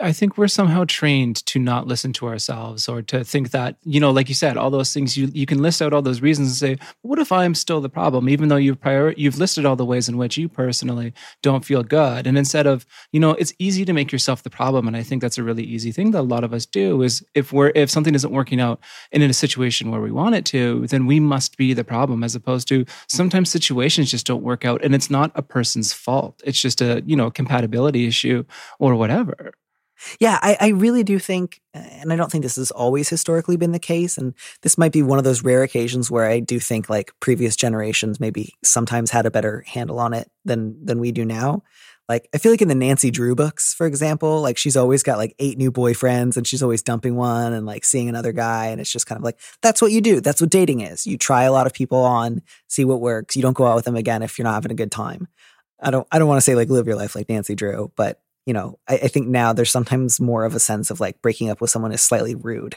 I 0.00 0.12
think 0.12 0.38
we're 0.38 0.48
somehow 0.48 0.84
trained 0.88 1.44
to 1.44 1.58
not 1.58 1.86
listen 1.86 2.14
to 2.14 2.26
ourselves 2.26 2.88
or 2.88 3.02
to 3.02 3.22
think 3.22 3.50
that, 3.50 3.76
you 3.82 4.00
know, 4.00 4.10
like 4.10 4.30
you 4.30 4.34
said, 4.34 4.56
all 4.56 4.70
those 4.70 4.94
things 4.94 5.14
you 5.14 5.30
you 5.34 5.44
can 5.44 5.60
list 5.60 5.82
out 5.82 5.92
all 5.92 6.00
those 6.00 6.22
reasons 6.22 6.48
and 6.48 6.56
say, 6.56 6.86
what 7.02 7.18
if 7.18 7.30
I'm 7.30 7.54
still 7.54 7.82
the 7.82 7.90
problem, 7.90 8.30
even 8.30 8.48
though 8.48 8.56
you've 8.56 8.80
prior 8.80 9.12
you've 9.12 9.36
listed 9.36 9.66
all 9.66 9.76
the 9.76 9.84
ways 9.84 10.08
in 10.08 10.16
which 10.16 10.38
you 10.38 10.48
personally 10.48 11.12
don't 11.42 11.66
feel 11.66 11.82
good. 11.82 12.26
And 12.26 12.38
instead 12.38 12.66
of, 12.66 12.86
you 13.12 13.20
know, 13.20 13.32
it's 13.32 13.52
easy 13.58 13.84
to 13.84 13.92
make 13.92 14.10
yourself 14.10 14.42
the 14.42 14.48
problem. 14.48 14.88
And 14.88 14.96
I 14.96 15.02
think 15.02 15.20
that's 15.20 15.36
a 15.36 15.42
really 15.42 15.64
easy 15.64 15.92
thing 15.92 16.12
that 16.12 16.20
a 16.20 16.22
lot 16.22 16.44
of 16.44 16.54
us 16.54 16.64
do 16.64 17.02
is 17.02 17.22
if 17.34 17.52
we're 17.52 17.72
if 17.74 17.90
something 17.90 18.14
isn't 18.14 18.32
working 18.32 18.60
out 18.60 18.80
and 19.12 19.22
in 19.22 19.28
a 19.28 19.34
situation 19.34 19.90
where 19.90 20.00
we 20.00 20.10
want 20.10 20.34
it 20.34 20.46
to, 20.46 20.86
then 20.86 21.04
we 21.04 21.20
must 21.20 21.58
be 21.58 21.74
the 21.74 21.84
problem, 21.84 22.24
as 22.24 22.34
opposed 22.34 22.68
to 22.68 22.86
sometimes 23.06 23.50
situations 23.50 24.10
just 24.10 24.26
don't 24.26 24.42
work 24.42 24.64
out 24.64 24.82
and 24.82 24.94
it's 24.94 25.10
not 25.10 25.30
a 25.34 25.42
person's 25.42 25.92
fault. 25.92 26.42
It's 26.46 26.60
just 26.60 26.80
a, 26.80 27.02
you 27.04 27.16
know, 27.16 27.30
compatibility 27.30 28.06
issue 28.06 28.44
or 28.78 28.94
whatever. 28.94 29.52
Yeah, 30.20 30.38
I, 30.42 30.56
I, 30.60 30.68
really 30.68 31.02
do 31.02 31.18
think, 31.18 31.60
and 31.72 32.12
I 32.12 32.16
don't 32.16 32.30
think 32.30 32.42
this 32.42 32.56
has 32.56 32.70
always 32.70 33.08
historically 33.08 33.56
been 33.56 33.72
the 33.72 33.78
case. 33.78 34.18
And 34.18 34.34
this 34.62 34.78
might 34.78 34.92
be 34.92 35.02
one 35.02 35.18
of 35.18 35.24
those 35.24 35.42
rare 35.42 35.62
occasions 35.62 36.10
where 36.10 36.26
I 36.26 36.40
do 36.40 36.58
think 36.58 36.88
like 36.88 37.12
previous 37.20 37.56
generations 37.56 38.20
maybe 38.20 38.54
sometimes 38.62 39.10
had 39.10 39.26
a 39.26 39.30
better 39.30 39.64
handle 39.66 39.98
on 39.98 40.14
it 40.14 40.30
than 40.44 40.84
than 40.84 41.00
we 41.00 41.12
do 41.12 41.24
now. 41.24 41.62
Like 42.08 42.28
I 42.34 42.38
feel 42.38 42.52
like 42.52 42.60
in 42.60 42.68
the 42.68 42.74
Nancy 42.74 43.10
Drew 43.10 43.34
books, 43.34 43.72
for 43.72 43.86
example, 43.86 44.42
like 44.42 44.58
she's 44.58 44.76
always 44.76 45.02
got 45.02 45.16
like 45.16 45.34
eight 45.38 45.56
new 45.56 45.72
boyfriends 45.72 46.36
and 46.36 46.46
she's 46.46 46.62
always 46.62 46.82
dumping 46.82 47.16
one 47.16 47.54
and 47.54 47.64
like 47.64 47.84
seeing 47.84 48.10
another 48.10 48.32
guy. 48.32 48.66
And 48.66 48.80
it's 48.80 48.92
just 48.92 49.06
kind 49.06 49.18
of 49.18 49.24
like, 49.24 49.40
that's 49.62 49.80
what 49.80 49.90
you 49.90 50.02
do. 50.02 50.20
That's 50.20 50.40
what 50.40 50.50
dating 50.50 50.80
is. 50.80 51.06
You 51.06 51.16
try 51.16 51.44
a 51.44 51.52
lot 51.52 51.66
of 51.66 51.72
people 51.72 51.98
on, 51.98 52.42
see 52.68 52.84
what 52.84 53.00
works. 53.00 53.36
You 53.36 53.42
don't 53.42 53.56
go 53.56 53.66
out 53.66 53.76
with 53.76 53.86
them 53.86 53.96
again 53.96 54.22
if 54.22 54.38
you're 54.38 54.44
not 54.44 54.54
having 54.54 54.72
a 54.72 54.74
good 54.74 54.92
time. 54.92 55.28
I 55.80 55.90
don't 55.90 56.06
I 56.12 56.18
don't 56.18 56.28
want 56.28 56.38
to 56.38 56.44
say 56.44 56.54
like 56.54 56.68
live 56.68 56.86
your 56.86 56.96
life 56.96 57.14
like 57.14 57.28
Nancy 57.28 57.54
Drew, 57.54 57.90
but 57.96 58.20
you 58.46 58.52
know, 58.52 58.78
I, 58.88 58.94
I, 58.94 59.08
think 59.08 59.26
now 59.26 59.52
there's 59.52 59.70
sometimes 59.70 60.20
more 60.20 60.44
of 60.44 60.54
a 60.54 60.60
sense 60.60 60.90
of 60.90 61.00
like 61.00 61.22
breaking 61.22 61.50
up 61.50 61.60
with 61.60 61.70
someone 61.70 61.92
is 61.92 62.02
slightly 62.02 62.34
rude. 62.34 62.76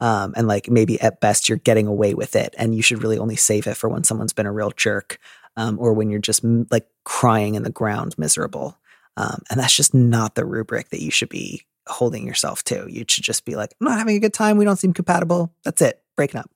Um, 0.00 0.32
and 0.36 0.48
like 0.48 0.70
maybe 0.70 0.98
at 1.00 1.20
best 1.20 1.48
you're 1.48 1.58
getting 1.58 1.86
away 1.86 2.14
with 2.14 2.34
it 2.34 2.54
and 2.56 2.74
you 2.74 2.80
should 2.80 3.02
really 3.02 3.18
only 3.18 3.36
save 3.36 3.66
it 3.66 3.76
for 3.76 3.88
when 3.90 4.02
someone's 4.02 4.32
been 4.32 4.46
a 4.46 4.52
real 4.52 4.70
jerk 4.70 5.18
um, 5.56 5.78
or 5.78 5.92
when 5.92 6.08
you're 6.08 6.20
just 6.20 6.42
like 6.70 6.86
crying 7.04 7.54
in 7.54 7.64
the 7.64 7.70
ground 7.70 8.14
miserable. 8.16 8.78
Um, 9.18 9.42
and 9.50 9.60
that's 9.60 9.76
just 9.76 9.92
not 9.92 10.36
the 10.36 10.46
rubric 10.46 10.88
that 10.88 11.02
you 11.02 11.10
should 11.10 11.28
be 11.28 11.66
holding 11.86 12.26
yourself 12.26 12.62
to. 12.64 12.86
You 12.88 13.04
should 13.06 13.24
just 13.24 13.44
be 13.44 13.56
like, 13.56 13.74
I'm 13.80 13.86
not 13.88 13.98
having 13.98 14.16
a 14.16 14.20
good 14.20 14.32
time. 14.32 14.56
We 14.56 14.64
don't 14.64 14.78
seem 14.78 14.94
compatible. 14.94 15.52
That's 15.64 15.82
it. 15.82 16.02
Breaking 16.16 16.40
up. 16.40 16.50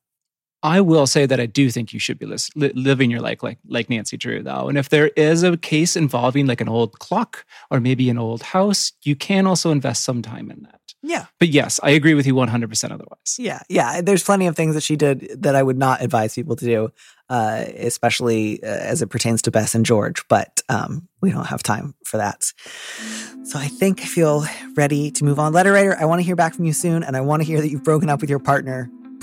I 0.64 0.80
will 0.80 1.06
say 1.06 1.26
that 1.26 1.38
I 1.38 1.44
do 1.44 1.70
think 1.70 1.92
you 1.92 2.00
should 2.00 2.18
be 2.18 2.24
li- 2.24 2.72
living 2.74 3.10
your 3.10 3.20
life 3.20 3.42
like 3.42 3.58
like 3.68 3.90
Nancy 3.90 4.16
Drew, 4.16 4.42
though. 4.42 4.68
And 4.68 4.78
if 4.78 4.88
there 4.88 5.08
is 5.08 5.42
a 5.42 5.58
case 5.58 5.94
involving 5.94 6.46
like 6.46 6.62
an 6.62 6.70
old 6.70 6.98
clock 6.98 7.44
or 7.70 7.80
maybe 7.80 8.08
an 8.08 8.16
old 8.18 8.42
house, 8.42 8.92
you 9.02 9.14
can 9.14 9.46
also 9.46 9.70
invest 9.70 10.04
some 10.04 10.22
time 10.22 10.50
in 10.50 10.62
that. 10.62 10.80
Yeah. 11.02 11.26
But 11.38 11.48
yes, 11.48 11.78
I 11.82 11.90
agree 11.90 12.14
with 12.14 12.26
you 12.26 12.34
100% 12.34 12.84
otherwise. 12.84 13.36
Yeah. 13.38 13.60
Yeah. 13.68 14.00
There's 14.00 14.24
plenty 14.24 14.46
of 14.46 14.56
things 14.56 14.74
that 14.74 14.82
she 14.82 14.96
did 14.96 15.42
that 15.42 15.54
I 15.54 15.62
would 15.62 15.76
not 15.76 16.00
advise 16.00 16.34
people 16.34 16.56
to 16.56 16.64
do, 16.64 16.92
uh, 17.28 17.66
especially 17.76 18.62
uh, 18.62 18.68
as 18.68 19.02
it 19.02 19.08
pertains 19.08 19.42
to 19.42 19.50
Bess 19.50 19.74
and 19.74 19.84
George. 19.84 20.26
But 20.28 20.62
um, 20.70 21.06
we 21.20 21.30
don't 21.30 21.44
have 21.44 21.62
time 21.62 21.94
for 22.06 22.16
that. 22.16 22.50
So 23.44 23.58
I 23.58 23.68
think 23.68 24.00
I 24.00 24.06
feel 24.06 24.46
ready 24.76 25.10
to 25.10 25.24
move 25.24 25.38
on. 25.38 25.52
Letter 25.52 25.72
writer, 25.72 25.94
I 26.00 26.06
want 26.06 26.20
to 26.20 26.24
hear 26.24 26.36
back 26.36 26.54
from 26.54 26.64
you 26.64 26.72
soon. 26.72 27.02
And 27.02 27.18
I 27.18 27.20
want 27.20 27.42
to 27.42 27.46
hear 27.46 27.60
that 27.60 27.68
you've 27.68 27.84
broken 27.84 28.08
up 28.08 28.22
with 28.22 28.30
your 28.30 28.38
partner 28.38 28.90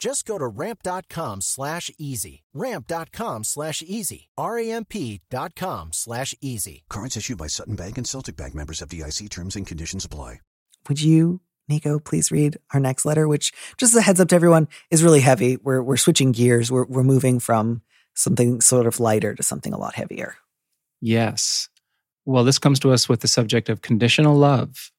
Just 0.00 0.24
go 0.24 0.38
to 0.38 0.46
ramp.com 0.46 1.42
slash 1.42 1.90
easy. 1.98 2.42
Ramp.com 2.54 3.44
slash 3.44 3.82
easy. 3.86 4.30
R-A-M-P.com 4.38 5.92
slash 5.92 6.34
easy. 6.40 6.84
Cards 6.88 7.18
issued 7.18 7.36
by 7.36 7.46
Sutton 7.46 7.76
Bank 7.76 7.98
and 7.98 8.08
Celtic 8.08 8.34
Bank 8.36 8.54
members 8.54 8.80
FDIC 8.80 9.28
terms 9.28 9.56
and 9.56 9.66
conditions 9.66 10.06
apply. 10.06 10.40
Would 10.88 11.02
you, 11.02 11.40
Niko, 11.70 12.02
please 12.02 12.30
read 12.30 12.56
our 12.72 12.80
next 12.80 13.04
letter, 13.04 13.28
which 13.28 13.52
just 13.76 13.92
as 13.92 13.98
a 13.98 14.02
heads 14.02 14.20
up 14.20 14.28
to 14.28 14.34
everyone 14.34 14.68
is 14.90 15.04
really 15.04 15.20
heavy. 15.20 15.58
We're 15.58 15.82
we're 15.82 15.98
switching 15.98 16.32
gears. 16.32 16.72
We're 16.72 16.86
we're 16.86 17.02
moving 17.02 17.38
from 17.38 17.82
something 18.14 18.62
sort 18.62 18.86
of 18.86 18.98
lighter 18.98 19.34
to 19.34 19.42
something 19.42 19.74
a 19.74 19.78
lot 19.78 19.94
heavier. 19.94 20.36
Yes. 21.02 21.68
Well, 22.24 22.44
this 22.44 22.58
comes 22.58 22.80
to 22.80 22.92
us 22.92 23.08
with 23.08 23.20
the 23.20 23.28
subject 23.28 23.68
of 23.68 23.82
conditional 23.82 24.36
love. 24.36 24.90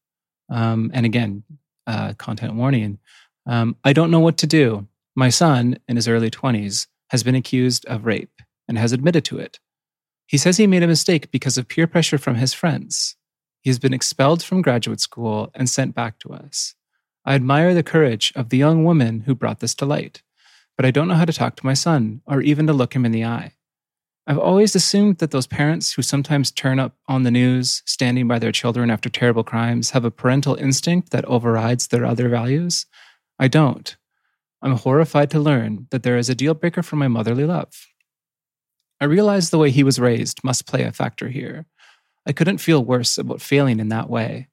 Um, 0.50 0.92
and 0.94 1.06
again, 1.06 1.44
uh, 1.88 2.14
content 2.14 2.54
warning. 2.54 3.00
Um, 3.48 3.76
I 3.84 3.94
don't 3.94 4.12
know 4.12 4.20
what 4.20 4.38
to 4.38 4.48
do. 4.48 4.88
My 5.16 5.30
son, 5.30 5.78
in 5.88 5.98
his 5.98 6.08
early 6.08 6.30
20s, 6.30 6.88
has 7.10 7.24
been 7.24 7.36
accused 7.36 7.86
of 7.86 8.06
rape 8.06 8.42
and 8.68 8.78
has 8.78 8.94
admitted 8.94 9.26
to 9.26 9.38
it. 9.38 9.60
He 10.26 10.38
says 10.38 10.56
he 10.56 10.68
made 10.68 10.84
a 10.84 10.88
mistake 10.88 11.30
because 11.32 11.58
of 11.58 11.68
peer 11.68 11.88
pressure 11.88 12.18
from 12.18 12.36
his 12.36 12.54
friends. 12.54 13.18
He 13.60 13.70
has 13.70 13.80
been 13.80 13.94
expelled 13.94 14.42
from 14.42 14.62
graduate 14.62 15.02
school 15.02 15.52
and 15.54 15.70
sent 15.70 15.94
back 15.94 16.20
to 16.20 16.30
us. 16.32 16.74
I 17.26 17.36
admire 17.36 17.74
the 17.74 17.84
courage 17.84 18.32
of 18.36 18.50
the 18.50 18.58
young 18.58 18.86
woman 18.86 19.22
who 19.22 19.36
brought 19.36 19.60
this 19.60 19.76
to 19.76 19.86
light, 19.86 20.24
but 20.78 20.86
I 20.86 20.92
don't 20.92 21.10
know 21.10 21.16
how 21.16 21.26
to 21.26 21.34
talk 21.34 21.58
to 21.58 21.66
my 21.66 21.74
son 21.74 22.22
or 22.26 22.42
even 22.42 22.66
to 22.68 22.74
look 22.74 22.96
him 22.96 23.06
in 23.06 23.12
the 23.12 23.26
eye. 23.26 23.56
I've 24.26 24.40
always 24.40 24.76
assumed 24.76 25.18
that 25.18 25.32
those 25.32 25.48
parents 25.48 25.94
who 25.94 26.02
sometimes 26.02 26.52
turn 26.52 26.80
up 26.80 26.96
on 27.08 27.24
the 27.24 27.32
news 27.32 27.84
standing 27.86 28.28
by 28.28 28.40
their 28.40 28.52
children 28.52 28.90
after 28.90 29.10
terrible 29.10 29.44
crimes 29.44 29.90
have 29.90 30.06
a 30.06 30.12
parental 30.12 30.56
instinct 30.56 31.10
that 31.10 31.26
overrides 31.26 31.88
their 31.88 32.06
other 32.06 32.30
values. 32.30 32.86
I 33.38 33.50
don't. 33.50 33.96
I'm 34.62 34.78
horrified 34.78 35.30
to 35.32 35.40
learn 35.40 35.88
that 35.92 36.04
there 36.04 36.18
is 36.18 36.30
a 36.30 36.36
deal 36.36 36.54
breaker 36.54 36.84
for 36.84 36.96
my 36.96 37.08
motherly 37.08 37.46
love. 37.46 37.88
I 39.00 39.06
realize 39.06 39.50
the 39.50 39.58
way 39.58 39.72
he 39.72 39.84
was 39.84 40.00
raised 40.00 40.44
must 40.44 40.68
play 40.68 40.84
a 40.84 40.92
factor 40.92 41.30
here. 41.30 41.66
I 42.28 42.34
couldn't 42.34 42.60
feel 42.60 42.86
worse 42.86 43.18
about 43.18 43.42
failing 43.42 43.80
in 43.80 43.90
that 43.90 44.10
way. 44.10 44.50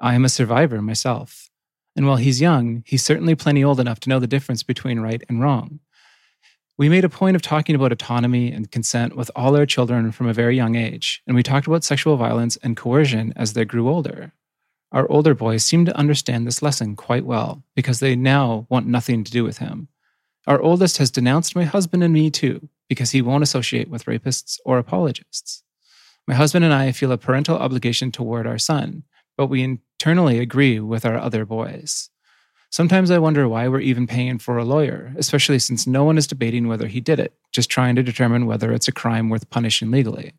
I 0.00 0.14
am 0.14 0.24
a 0.24 0.28
survivor 0.28 0.82
myself. 0.82 1.48
And 1.94 2.06
while 2.06 2.16
he's 2.16 2.40
young, 2.40 2.82
he's 2.86 3.04
certainly 3.04 3.36
plenty 3.36 3.62
old 3.62 3.78
enough 3.78 4.00
to 4.00 4.08
know 4.08 4.18
the 4.18 4.26
difference 4.26 4.64
between 4.64 4.98
right 4.98 5.22
and 5.28 5.40
wrong. 5.40 5.78
We 6.78 6.88
made 6.88 7.04
a 7.04 7.08
point 7.08 7.36
of 7.36 7.42
talking 7.42 7.76
about 7.76 7.92
autonomy 7.92 8.50
and 8.50 8.70
consent 8.70 9.14
with 9.14 9.30
all 9.36 9.54
our 9.54 9.66
children 9.66 10.10
from 10.10 10.26
a 10.26 10.32
very 10.32 10.56
young 10.56 10.74
age, 10.74 11.22
and 11.26 11.36
we 11.36 11.42
talked 11.44 11.68
about 11.68 11.84
sexual 11.84 12.16
violence 12.16 12.56
and 12.56 12.76
coercion 12.76 13.32
as 13.36 13.52
they 13.52 13.64
grew 13.64 13.88
older. 13.88 14.32
Our 14.92 15.10
older 15.10 15.34
boys 15.34 15.64
seem 15.64 15.86
to 15.86 15.96
understand 15.96 16.46
this 16.46 16.60
lesson 16.60 16.96
quite 16.96 17.24
well 17.24 17.62
because 17.74 18.00
they 18.00 18.14
now 18.14 18.66
want 18.68 18.86
nothing 18.86 19.24
to 19.24 19.32
do 19.32 19.42
with 19.42 19.58
him. 19.58 19.88
Our 20.46 20.60
oldest 20.60 20.98
has 20.98 21.10
denounced 21.10 21.56
my 21.56 21.64
husband 21.64 22.04
and 22.04 22.12
me 22.12 22.30
too 22.30 22.68
because 22.88 23.12
he 23.12 23.22
won't 23.22 23.42
associate 23.42 23.88
with 23.88 24.04
rapists 24.04 24.58
or 24.66 24.78
apologists. 24.78 25.62
My 26.28 26.34
husband 26.34 26.64
and 26.64 26.74
I 26.74 26.92
feel 26.92 27.10
a 27.10 27.18
parental 27.18 27.56
obligation 27.56 28.12
toward 28.12 28.46
our 28.46 28.58
son, 28.58 29.04
but 29.36 29.46
we 29.46 29.62
internally 29.62 30.38
agree 30.38 30.78
with 30.78 31.06
our 31.06 31.16
other 31.16 31.46
boys. 31.46 32.10
Sometimes 32.68 33.10
I 33.10 33.18
wonder 33.18 33.48
why 33.48 33.68
we're 33.68 33.80
even 33.80 34.06
paying 34.06 34.38
for 34.38 34.58
a 34.58 34.64
lawyer, 34.64 35.14
especially 35.16 35.58
since 35.58 35.86
no 35.86 36.04
one 36.04 36.18
is 36.18 36.26
debating 36.26 36.68
whether 36.68 36.86
he 36.86 37.00
did 37.00 37.18
it, 37.18 37.32
just 37.50 37.70
trying 37.70 37.96
to 37.96 38.02
determine 38.02 38.46
whether 38.46 38.72
it's 38.72 38.88
a 38.88 38.92
crime 38.92 39.30
worth 39.30 39.48
punishing 39.48 39.90
legally. 39.90 40.34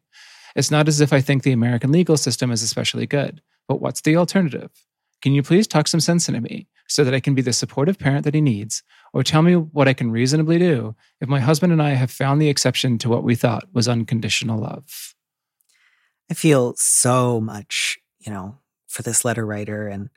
It's 0.55 0.71
not 0.71 0.87
as 0.87 1.01
if 1.01 1.11
I 1.11 1.21
think 1.21 1.41
the 1.43 1.51
American 1.51 1.91
legal 1.91 2.17
system 2.17 2.51
is 2.51 2.61
especially 2.61 3.07
good. 3.07 3.41
But 3.67 3.81
what's 3.81 4.01
the 4.01 4.17
alternative? 4.17 4.71
Can 5.21 5.33
you 5.33 5.41
please 5.41 5.67
talk 5.67 5.87
some 5.87 6.01
sense 6.01 6.27
into 6.27 6.41
me 6.41 6.67
so 6.87 7.03
that 7.03 7.13
I 7.13 7.21
can 7.21 7.33
be 7.33 7.41
the 7.41 7.53
supportive 7.53 7.97
parent 7.97 8.25
that 8.25 8.33
he 8.33 8.41
needs? 8.41 8.83
Or 9.13 9.23
tell 9.23 9.41
me 9.41 9.55
what 9.55 9.87
I 9.87 9.93
can 9.93 10.11
reasonably 10.11 10.59
do 10.59 10.95
if 11.21 11.29
my 11.29 11.39
husband 11.39 11.71
and 11.71 11.81
I 11.81 11.91
have 11.91 12.11
found 12.11 12.41
the 12.41 12.49
exception 12.49 12.97
to 12.99 13.09
what 13.09 13.23
we 13.23 13.35
thought 13.35 13.63
was 13.73 13.87
unconditional 13.87 14.59
love? 14.59 15.15
I 16.29 16.33
feel 16.33 16.73
so 16.77 17.39
much, 17.39 17.99
you 18.19 18.31
know, 18.31 18.57
for 18.87 19.01
this 19.01 19.23
letter 19.23 19.45
writer. 19.45 19.87
And 19.87 20.09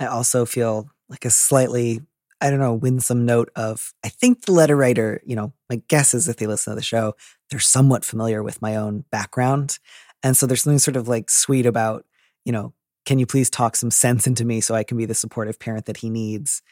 I 0.00 0.06
also 0.06 0.46
feel 0.46 0.88
like 1.08 1.24
a 1.24 1.30
slightly, 1.30 2.00
I 2.40 2.50
don't 2.50 2.60
know, 2.60 2.74
winsome 2.74 3.26
note 3.26 3.50
of, 3.54 3.92
I 4.02 4.08
think 4.08 4.46
the 4.46 4.52
letter 4.52 4.76
writer, 4.76 5.20
you 5.26 5.36
know, 5.36 5.52
my 5.68 5.82
guess 5.88 6.14
is 6.14 6.28
if 6.28 6.36
they 6.36 6.46
listen 6.46 6.72
to 6.72 6.74
the 6.76 6.82
show, 6.82 7.14
they're 7.50 7.60
somewhat 7.60 8.04
familiar 8.04 8.42
with 8.42 8.62
my 8.62 8.76
own 8.76 9.04
background. 9.10 9.78
And 10.22 10.36
so 10.36 10.46
there's 10.46 10.62
something 10.62 10.78
sort 10.78 10.96
of 10.96 11.06
like 11.06 11.28
sweet 11.28 11.66
about, 11.66 12.06
you 12.44 12.52
know, 12.52 12.72
can 13.04 13.18
you 13.18 13.26
please 13.26 13.50
talk 13.50 13.76
some 13.76 13.90
sense 13.90 14.26
into 14.26 14.44
me 14.44 14.60
so 14.60 14.74
I 14.74 14.84
can 14.84 14.96
be 14.96 15.06
the 15.06 15.14
supportive 15.14 15.58
parent 15.58 15.86
that 15.86 15.98
he 15.98 16.10
needs? 16.10 16.62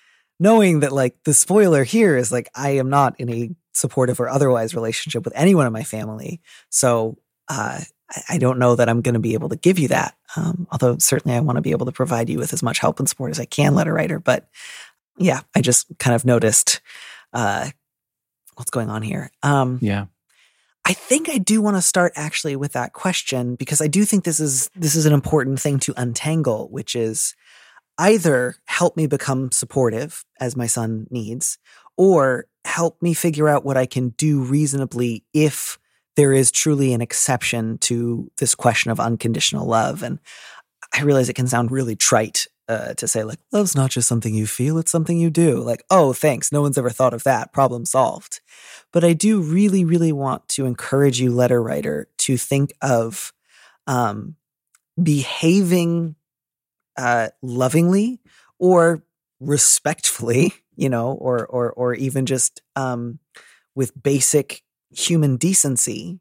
Knowing 0.41 0.81
that, 0.81 0.93
like, 0.93 1.17
the 1.25 1.35
spoiler 1.35 1.85
here 1.85 2.17
is 2.17 2.33
like, 2.33 2.51
I 2.55 2.71
am 2.71 2.91
not 2.91 3.19
in 3.21 3.31
a 3.31 3.51
supportive 3.73 4.21
or 4.21 4.29
otherwise 4.29 4.75
relationship 4.75 5.25
with 5.25 5.35
anyone 5.37 5.67
in 5.67 5.73
my 5.73 5.85
family. 5.85 6.41
So, 6.71 7.19
uh, 7.49 7.81
I 8.29 8.39
don't 8.39 8.59
know 8.59 8.77
that 8.77 8.89
I'm 8.89 9.01
going 9.01 9.15
to 9.15 9.21
be 9.21 9.35
able 9.35 9.49
to 9.51 9.57
give 9.57 9.79
you 9.79 9.89
that. 9.89 10.17
Um, 10.37 10.67
although 10.71 10.99
certainly 10.99 11.37
I 11.37 11.41
want 11.41 11.57
to 11.57 11.63
be 11.63 11.71
able 11.71 11.87
to 11.87 11.93
provide 11.93 12.29
you 12.29 12.39
with 12.39 12.53
as 12.53 12.63
much 12.63 12.79
help 12.79 12.99
and 12.99 13.09
support 13.09 13.31
as 13.31 13.41
I 13.41 13.45
can, 13.45 13.75
letter 13.75 13.93
writer. 13.93 14.19
But 14.19 14.49
yeah, 15.19 15.41
I 15.55 15.61
just 15.61 15.87
kind 15.99 16.15
of 16.15 16.25
noticed 16.25 16.81
uh, 17.33 17.71
what's 18.57 18.71
going 18.71 18.91
on 18.91 19.03
here. 19.03 19.31
Um, 19.43 19.79
yeah. 19.81 20.07
I 20.85 20.95
think 20.95 21.29
I 21.29 21.39
do 21.39 21.63
want 21.63 21.77
to 21.77 21.83
start 21.83 22.13
actually 22.17 22.57
with 22.57 22.73
that 22.73 22.93
question 22.93 23.55
because 23.55 23.81
I 23.81 23.87
do 23.87 24.05
think 24.05 24.25
this 24.25 24.41
is 24.41 24.69
this 24.75 24.97
is 24.97 25.07
an 25.07 25.13
important 25.13 25.61
thing 25.61 25.79
to 25.81 25.95
untangle, 25.97 26.69
which 26.71 26.97
is 26.97 27.35
either 27.99 28.57
help 28.67 28.97
me 28.97 29.07
become 29.07 29.53
supportive 29.53 30.25
as 30.41 30.57
my 30.57 30.67
son 30.67 31.07
needs, 31.11 31.59
or 31.97 32.47
help 32.65 33.01
me 33.01 33.15
figure 33.15 33.49
out 33.49 33.65
what 33.65 33.77
I 33.77 33.87
can 33.87 34.11
do 34.11 34.43
reasonably 34.43 35.25
if 35.33 35.79
there 36.17 36.33
is 36.33 36.51
truly 36.51 36.93
an 36.93 37.01
exception 37.01 37.79
to 37.79 38.31
this 38.39 38.55
question 38.55 38.91
of 38.91 39.01
unconditional 39.01 39.67
love. 39.67 40.03
And 40.03 40.19
I 40.95 41.03
realize 41.03 41.29
it 41.29 41.35
can 41.35 41.49
sound 41.49 41.71
really 41.71 41.97
trite 41.97 42.47
uh, 42.69 42.95
to 42.95 43.09
say 43.09 43.25
like 43.25 43.39
love's 43.53 43.75
not 43.75 43.91
just 43.91 44.09
something 44.09 44.35
you 44.35 44.47
feel 44.47 44.79
it's 44.79 44.93
something 44.93 45.19
you 45.19 45.31
do. 45.31 45.61
Like 45.61 45.85
oh 45.91 46.13
thanks 46.13 46.53
no 46.53 46.63
one's 46.63 46.79
ever 46.79 46.91
thought 46.91 47.15
of 47.15 47.25
that 47.25 47.53
problem 47.53 47.85
solved. 47.85 48.41
But 48.93 49.05
i 49.05 49.13
do 49.13 49.41
really 49.41 49.85
really 49.85 50.13
want 50.13 50.49
to 50.51 50.67
encourage 50.67 51.21
you 51.21 51.33
letter 51.33 51.63
writer 51.63 52.09
to 52.19 52.37
think 52.37 52.73
of 52.81 53.33
um, 53.87 54.37
behaving 55.03 56.15
uh, 56.97 57.29
lovingly 57.41 58.21
or 58.59 59.03
respectfully 59.41 60.53
you 60.77 60.89
know 60.89 61.13
or 61.13 61.47
or 61.47 61.73
or 61.73 61.95
even 61.95 62.27
just 62.27 62.63
um, 62.77 63.19
with 63.75 64.01
basic 64.01 64.63
human 64.91 65.37
decency 65.37 66.21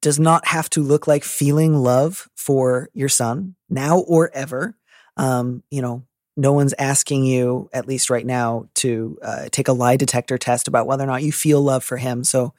does 0.00 0.18
not 0.18 0.46
have 0.46 0.70
to 0.70 0.82
look 0.82 1.06
like 1.06 1.24
feeling 1.24 1.74
love 1.74 2.28
for 2.34 2.88
your 2.94 3.08
son 3.08 3.56
now 3.68 3.98
or 4.00 4.30
ever 4.32 4.76
um, 5.16 5.62
you 5.70 5.82
know, 5.82 6.04
no 6.36 6.52
one's 6.52 6.74
asking 6.78 7.24
you, 7.24 7.68
at 7.72 7.86
least 7.86 8.08
right 8.08 8.24
now, 8.24 8.68
to 8.76 9.18
uh, 9.22 9.48
take 9.50 9.68
a 9.68 9.72
lie 9.72 9.96
detector 9.96 10.38
test 10.38 10.68
about 10.68 10.86
whether 10.86 11.04
or 11.04 11.06
not 11.06 11.22
you 11.22 11.32
feel 11.32 11.60
love 11.60 11.84
for 11.84 11.96
him. 11.96 12.24
So 12.24 12.54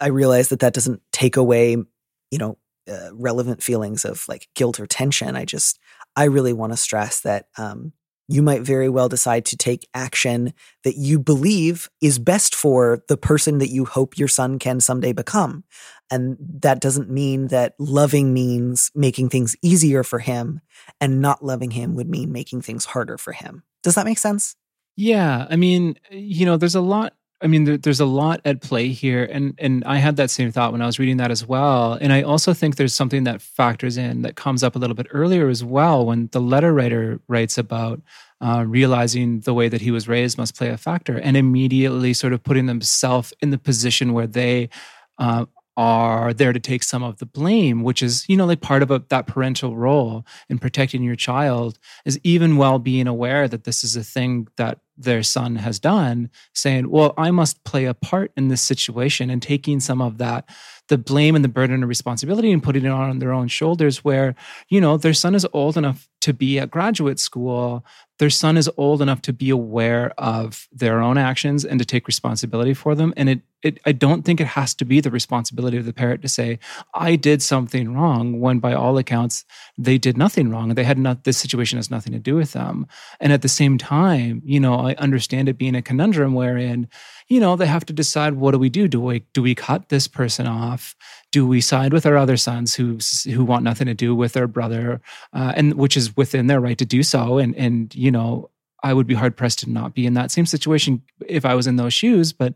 I 0.00 0.08
realize 0.08 0.48
that 0.48 0.60
that 0.60 0.74
doesn't 0.74 1.02
take 1.12 1.36
away, 1.36 1.72
you 1.72 2.38
know, 2.38 2.58
uh, 2.90 3.10
relevant 3.12 3.62
feelings 3.62 4.04
of 4.04 4.26
like 4.28 4.48
guilt 4.54 4.78
or 4.78 4.86
tension. 4.86 5.36
I 5.36 5.44
just, 5.44 5.78
I 6.14 6.24
really 6.24 6.52
want 6.52 6.72
to 6.72 6.76
stress 6.76 7.20
that 7.20 7.46
um, 7.58 7.92
you 8.28 8.42
might 8.42 8.62
very 8.62 8.88
well 8.88 9.08
decide 9.08 9.44
to 9.46 9.56
take 9.56 9.88
action 9.94 10.52
that 10.84 10.96
you 10.96 11.18
believe 11.18 11.88
is 12.00 12.18
best 12.18 12.54
for 12.54 13.02
the 13.08 13.16
person 13.16 13.58
that 13.58 13.70
you 13.70 13.84
hope 13.84 14.18
your 14.18 14.28
son 14.28 14.58
can 14.58 14.80
someday 14.80 15.12
become. 15.12 15.64
And 16.10 16.36
that 16.60 16.80
doesn't 16.80 17.10
mean 17.10 17.48
that 17.48 17.74
loving 17.78 18.32
means 18.32 18.90
making 18.94 19.28
things 19.28 19.56
easier 19.62 20.02
for 20.02 20.18
him, 20.18 20.60
and 21.00 21.20
not 21.20 21.44
loving 21.44 21.72
him 21.72 21.94
would 21.94 22.08
mean 22.08 22.32
making 22.32 22.62
things 22.62 22.84
harder 22.84 23.18
for 23.18 23.32
him. 23.32 23.64
Does 23.82 23.94
that 23.96 24.06
make 24.06 24.18
sense? 24.18 24.56
Yeah. 24.96 25.46
I 25.50 25.56
mean, 25.56 25.98
you 26.10 26.46
know, 26.46 26.56
there's 26.56 26.74
a 26.74 26.80
lot 26.80 27.12
I 27.40 27.48
mean, 27.48 27.64
there, 27.64 27.76
there's 27.76 28.00
a 28.00 28.06
lot 28.06 28.40
at 28.46 28.62
play 28.62 28.88
here, 28.88 29.28
and 29.30 29.54
and 29.58 29.84
I 29.84 29.96
had 29.98 30.16
that 30.16 30.30
same 30.30 30.50
thought 30.50 30.72
when 30.72 30.80
I 30.80 30.86
was 30.86 30.98
reading 30.98 31.18
that 31.18 31.30
as 31.30 31.46
well. 31.46 31.92
And 32.00 32.12
I 32.12 32.22
also 32.22 32.54
think 32.54 32.76
there's 32.76 32.94
something 32.94 33.24
that 33.24 33.42
factors 33.42 33.98
in 33.98 34.22
that 34.22 34.36
comes 34.36 34.62
up 34.62 34.74
a 34.74 34.78
little 34.78 34.96
bit 34.96 35.06
earlier 35.10 35.48
as 35.48 35.62
well 35.62 36.06
when 36.06 36.28
the 36.32 36.40
letter 36.40 36.72
writer 36.72 37.20
writes 37.28 37.58
about 37.58 38.00
uh, 38.40 38.64
realizing 38.66 39.40
the 39.40 39.52
way 39.52 39.68
that 39.68 39.82
he 39.82 39.90
was 39.90 40.08
raised 40.08 40.38
must 40.38 40.56
play 40.56 40.70
a 40.70 40.78
factor, 40.78 41.18
and 41.18 41.36
immediately 41.36 42.14
sort 42.14 42.32
of 42.32 42.42
putting 42.42 42.66
themselves 42.66 43.34
in 43.40 43.50
the 43.50 43.58
position 43.58 44.14
where 44.14 44.26
they 44.26 44.70
uh, 45.18 45.44
are 45.76 46.32
there 46.32 46.52
to 46.52 46.60
take 46.60 46.82
some 46.82 47.02
of 47.02 47.18
the 47.18 47.26
blame, 47.26 47.82
which 47.82 48.02
is, 48.02 48.24
you 48.28 48.36
know, 48.36 48.46
like 48.46 48.60
part 48.60 48.82
of 48.82 48.90
a, 48.90 49.02
that 49.10 49.26
parental 49.26 49.76
role 49.76 50.24
in 50.48 50.58
protecting 50.58 51.02
your 51.02 51.16
child 51.16 51.78
is 52.04 52.18
even 52.22 52.56
while 52.56 52.78
being 52.78 53.06
aware 53.06 53.46
that 53.46 53.64
this 53.64 53.84
is 53.84 53.94
a 53.96 54.02
thing 54.02 54.48
that 54.56 54.78
their 54.96 55.22
son 55.22 55.56
has 55.56 55.78
done, 55.78 56.30
saying, 56.54 56.88
well, 56.90 57.12
I 57.18 57.30
must 57.30 57.64
play 57.64 57.84
a 57.84 57.92
part 57.94 58.32
in 58.36 58.48
this 58.48 58.62
situation 58.62 59.28
and 59.28 59.42
taking 59.42 59.80
some 59.80 60.00
of 60.00 60.16
that, 60.18 60.48
the 60.88 60.98
blame 60.98 61.34
and 61.34 61.44
the 61.44 61.48
burden 61.48 61.74
and 61.74 61.88
responsibility 61.88 62.52
and 62.52 62.62
putting 62.62 62.84
it 62.84 62.90
on 62.90 63.18
their 63.18 63.32
own 63.32 63.48
shoulders 63.48 64.04
where, 64.04 64.34
you 64.68 64.80
know, 64.80 64.96
their 64.96 65.14
son 65.14 65.34
is 65.34 65.46
old 65.52 65.76
enough 65.76 66.08
to 66.20 66.32
be 66.32 66.58
at 66.58 66.70
graduate 66.70 67.20
school. 67.20 67.84
Their 68.18 68.30
son 68.30 68.56
is 68.56 68.70
old 68.76 69.02
enough 69.02 69.22
to 69.22 69.32
be 69.32 69.50
aware 69.50 70.12
of 70.18 70.68
their 70.72 71.00
own 71.00 71.18
actions 71.18 71.64
and 71.64 71.78
to 71.78 71.84
take 71.84 72.06
responsibility 72.06 72.74
for 72.74 72.94
them. 72.94 73.12
And 73.16 73.28
it, 73.28 73.40
it 73.62 73.80
i 73.86 73.92
don't 73.92 74.22
think 74.24 74.40
it 74.40 74.46
has 74.46 74.74
to 74.74 74.84
be 74.84 75.00
the 75.00 75.10
responsibility 75.10 75.76
of 75.76 75.86
the 75.86 75.92
parent 75.92 76.20
to 76.22 76.28
say 76.28 76.58
i 76.94 77.16
did 77.16 77.40
something 77.42 77.94
wrong 77.94 78.38
when 78.38 78.58
by 78.58 78.74
all 78.74 78.98
accounts 78.98 79.44
they 79.78 79.96
did 79.98 80.16
nothing 80.16 80.50
wrong. 80.50 80.74
They 80.74 80.84
had 80.84 80.98
not 80.98 81.24
this 81.24 81.38
situation 81.38 81.78
has 81.78 81.90
nothing 81.90 82.12
to 82.12 82.18
do 82.18 82.34
with 82.36 82.52
them. 82.52 82.86
And 83.18 83.32
at 83.32 83.42
the 83.42 83.48
same 83.48 83.78
time 83.78 84.42
you 84.44 84.60
know 84.60 84.74
i 84.74 84.94
understand 84.96 85.48
it 85.48 85.58
being 85.58 85.74
a 85.74 85.82
conundrum 85.82 86.34
wherein 86.34 86.88
you 87.28 87.40
know 87.40 87.56
they 87.56 87.66
have 87.66 87.84
to 87.86 87.92
decide 87.92 88.34
what 88.34 88.52
do 88.52 88.58
we 88.58 88.68
do 88.68 88.88
do 88.88 89.00
we 89.00 89.24
do 89.32 89.42
we 89.42 89.54
cut 89.54 89.88
this 89.88 90.08
person 90.08 90.46
off 90.46 90.94
do 91.36 91.46
we 91.46 91.60
side 91.60 91.92
with 91.92 92.06
our 92.06 92.16
other 92.16 92.38
sons 92.38 92.74
who 92.74 92.98
who 93.30 93.44
want 93.44 93.62
nothing 93.62 93.86
to 93.86 93.92
do 93.92 94.14
with 94.14 94.32
their 94.32 94.46
brother, 94.46 95.02
uh, 95.34 95.52
and 95.54 95.74
which 95.74 95.94
is 95.94 96.16
within 96.16 96.46
their 96.46 96.62
right 96.62 96.78
to 96.78 96.86
do 96.86 97.02
so? 97.02 97.36
And 97.36 97.54
and 97.56 97.94
you 97.94 98.10
know, 98.10 98.48
I 98.82 98.94
would 98.94 99.06
be 99.06 99.12
hard 99.12 99.36
pressed 99.36 99.58
to 99.58 99.70
not 99.70 99.94
be 99.94 100.06
in 100.06 100.14
that 100.14 100.30
same 100.30 100.46
situation 100.46 101.02
if 101.28 101.44
I 101.44 101.54
was 101.54 101.66
in 101.66 101.76
those 101.76 101.92
shoes. 101.92 102.32
But 102.32 102.54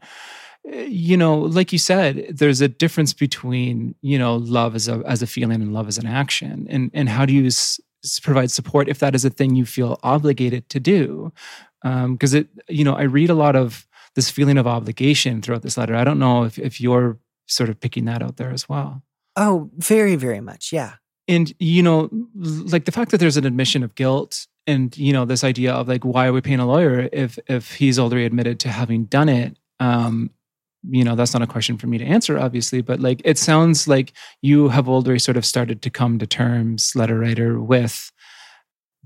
eh, 0.73 0.85
you 0.85 1.19
know, 1.19 1.39
like 1.39 1.73
you 1.75 1.79
said, 1.79 2.27
there's 2.31 2.63
a 2.63 2.69
difference 2.69 3.13
between 3.13 3.95
you 4.01 4.19
know 4.19 4.37
love 4.37 4.75
as 4.75 4.89
a 4.89 5.03
as 5.05 5.21
a 5.21 5.27
feeling 5.27 5.61
and 5.61 5.75
love 5.75 5.89
as 5.89 5.99
an 5.99 6.07
action, 6.07 6.67
and 6.71 6.91
and 6.95 7.11
how 7.11 7.27
do 7.27 7.35
you 7.35 7.49
s- 7.49 7.81
provide 8.23 8.51
support 8.51 8.89
if 8.89 8.99
that 9.01 9.15
is 9.15 9.27
a 9.27 9.31
thing 9.31 9.57
you 9.57 9.67
feel 9.67 10.01
obligated 10.03 10.71
to 10.71 10.81
do? 10.81 11.35
Because 11.83 12.35
um, 12.35 12.41
it, 12.41 12.49
you 12.69 12.85
know, 12.85 12.95
I 12.95 13.03
read 13.03 13.29
a 13.29 13.35
lot 13.35 13.57
of 13.57 13.87
this 14.17 14.31
feeling 14.31 14.59
of 14.59 14.67
obligation 14.67 15.43
throughout 15.43 15.63
this 15.63 15.77
letter. 15.77 15.95
I 15.95 16.05
don't 16.05 16.19
know 16.19 16.45
if 16.45 16.59
if 16.59 16.81
you're 16.81 17.19
sort 17.47 17.71
of 17.71 17.81
picking 17.81 18.05
that 18.07 18.23
out 18.23 18.37
there 18.37 18.51
as 18.51 18.69
well. 18.69 19.03
Oh, 19.37 19.71
very, 19.77 20.17
very 20.17 20.41
much. 20.41 20.73
Yeah. 20.73 20.95
And, 21.29 21.53
you 21.59 21.83
know, 21.83 22.09
like 22.35 22.85
the 22.85 22.93
fact 22.93 23.11
that 23.13 23.19
there's 23.19 23.37
an 23.37 23.47
admission 23.47 23.83
of 23.83 23.95
guilt 23.95 24.47
and, 24.67 24.97
you 24.99 25.13
know, 25.13 25.25
this 25.25 25.45
idea 25.45 25.73
of 25.73 25.89
like, 25.89 26.05
why 26.05 26.27
are 26.27 26.33
we 26.33 26.41
paying 26.41 26.61
a 26.61 26.67
lawyer 26.67 27.09
if, 27.13 27.39
if 27.47 27.75
he's 27.75 27.99
already 27.99 28.25
admitted 28.25 28.59
to 28.61 28.69
having 28.69 29.05
done 29.05 29.29
it? 29.29 29.57
Um, 29.79 30.31
you 30.83 31.05
know, 31.05 31.15
that's 31.15 31.33
not 31.33 31.43
a 31.43 31.47
question 31.47 31.79
for 31.79 31.87
me 31.87 31.99
to 31.99 32.05
answer, 32.05 32.39
obviously, 32.39 32.81
but 32.81 33.01
like, 33.01 33.23
it 33.25 33.39
sounds 33.39 33.87
like 33.87 34.13
you 34.43 34.69
have 34.69 34.89
already 34.89 35.19
sort 35.19 35.37
of 35.37 35.45
started 35.45 35.83
to 35.83 35.91
come 35.91 36.19
to 36.19 36.27
terms, 36.27 36.97
letter 36.97 37.19
writer, 37.19 37.61
with 37.61 38.11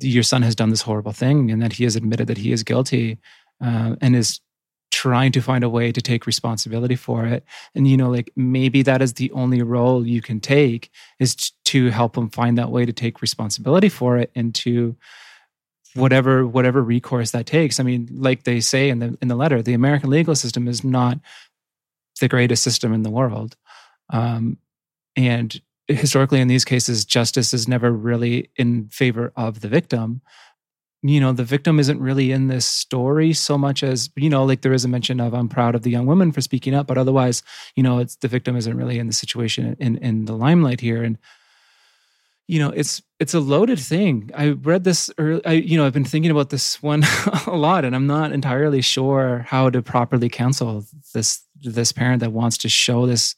your 0.00 0.22
son 0.22 0.42
has 0.42 0.54
done 0.54 0.70
this 0.70 0.82
horrible 0.82 1.12
thing 1.12 1.50
and 1.50 1.60
that 1.62 1.74
he 1.74 1.84
has 1.84 1.96
admitted 1.96 2.26
that 2.28 2.38
he 2.38 2.52
is 2.52 2.62
guilty 2.62 3.18
uh, 3.62 3.96
and 4.00 4.16
is 4.16 4.40
trying 5.04 5.30
to 5.30 5.42
find 5.42 5.62
a 5.62 5.68
way 5.68 5.92
to 5.92 6.00
take 6.00 6.26
responsibility 6.26 6.96
for 6.96 7.26
it. 7.26 7.44
And 7.74 7.86
you 7.86 7.94
know 7.94 8.08
like 8.08 8.32
maybe 8.36 8.80
that 8.84 9.02
is 9.02 9.12
the 9.12 9.30
only 9.32 9.60
role 9.60 10.06
you 10.06 10.22
can 10.22 10.40
take 10.40 10.90
is 11.18 11.52
to 11.66 11.90
help 11.90 12.14
them 12.14 12.30
find 12.30 12.56
that 12.56 12.70
way 12.70 12.86
to 12.86 12.92
take 12.92 13.20
responsibility 13.20 13.90
for 13.90 14.16
it 14.16 14.30
and 14.34 14.54
to 14.54 14.96
whatever 15.94 16.46
whatever 16.46 16.82
recourse 16.82 17.32
that 17.32 17.44
takes. 17.44 17.78
I 17.78 17.82
mean 17.82 18.08
like 18.12 18.44
they 18.44 18.60
say 18.60 18.88
in 18.88 18.98
the 18.98 19.18
in 19.20 19.28
the 19.28 19.34
letter 19.34 19.60
the 19.60 19.74
american 19.74 20.08
legal 20.08 20.34
system 20.34 20.68
is 20.68 20.82
not 20.82 21.18
the 22.18 22.28
greatest 22.28 22.62
system 22.62 22.94
in 22.94 23.02
the 23.02 23.10
world. 23.10 23.56
Um, 24.08 24.56
and 25.16 25.60
historically 25.86 26.40
in 26.40 26.48
these 26.48 26.64
cases 26.64 27.04
justice 27.04 27.52
is 27.52 27.68
never 27.68 27.92
really 27.92 28.48
in 28.56 28.88
favor 28.88 29.34
of 29.36 29.60
the 29.60 29.68
victim 29.68 30.22
you 31.06 31.20
know 31.20 31.32
the 31.32 31.44
victim 31.44 31.78
isn't 31.78 32.00
really 32.00 32.32
in 32.32 32.48
this 32.48 32.66
story 32.66 33.32
so 33.32 33.58
much 33.58 33.82
as 33.82 34.10
you 34.16 34.30
know 34.30 34.44
like 34.44 34.62
there 34.62 34.72
is 34.72 34.84
a 34.84 34.88
mention 34.88 35.20
of 35.20 35.34
i'm 35.34 35.48
proud 35.48 35.74
of 35.74 35.82
the 35.82 35.90
young 35.90 36.06
woman 36.06 36.32
for 36.32 36.40
speaking 36.40 36.74
up 36.74 36.86
but 36.86 36.96
otherwise 36.96 37.42
you 37.76 37.82
know 37.82 37.98
it's 37.98 38.16
the 38.16 38.28
victim 38.28 38.56
isn't 38.56 38.76
really 38.76 38.98
in 38.98 39.06
the 39.06 39.12
situation 39.12 39.76
in 39.78 39.98
in 39.98 40.24
the 40.24 40.34
limelight 40.34 40.80
here. 40.80 41.02
And 41.02 41.18
you 42.46 42.58
know 42.58 42.70
it's 42.70 43.02
it's 43.20 43.34
a 43.34 43.40
loaded 43.40 43.78
thing. 43.78 44.30
I 44.34 44.50
read 44.50 44.84
this 44.84 45.10
early 45.18 45.44
I, 45.44 45.52
you 45.52 45.76
know 45.76 45.86
i've 45.86 45.92
been 45.92 46.04
thinking 46.04 46.30
about 46.30 46.50
this 46.50 46.82
one 46.82 47.04
a 47.46 47.56
lot 47.56 47.84
and 47.84 47.94
i'm 47.96 48.06
not 48.06 48.32
entirely 48.32 48.82
sure 48.82 49.44
how 49.48 49.70
to 49.70 49.82
properly 49.82 50.28
counsel 50.28 50.84
this 51.14 51.42
this 51.62 51.92
parent 51.92 52.20
that 52.20 52.32
wants 52.32 52.58
to 52.58 52.68
show 52.68 53.06
this 53.06 53.34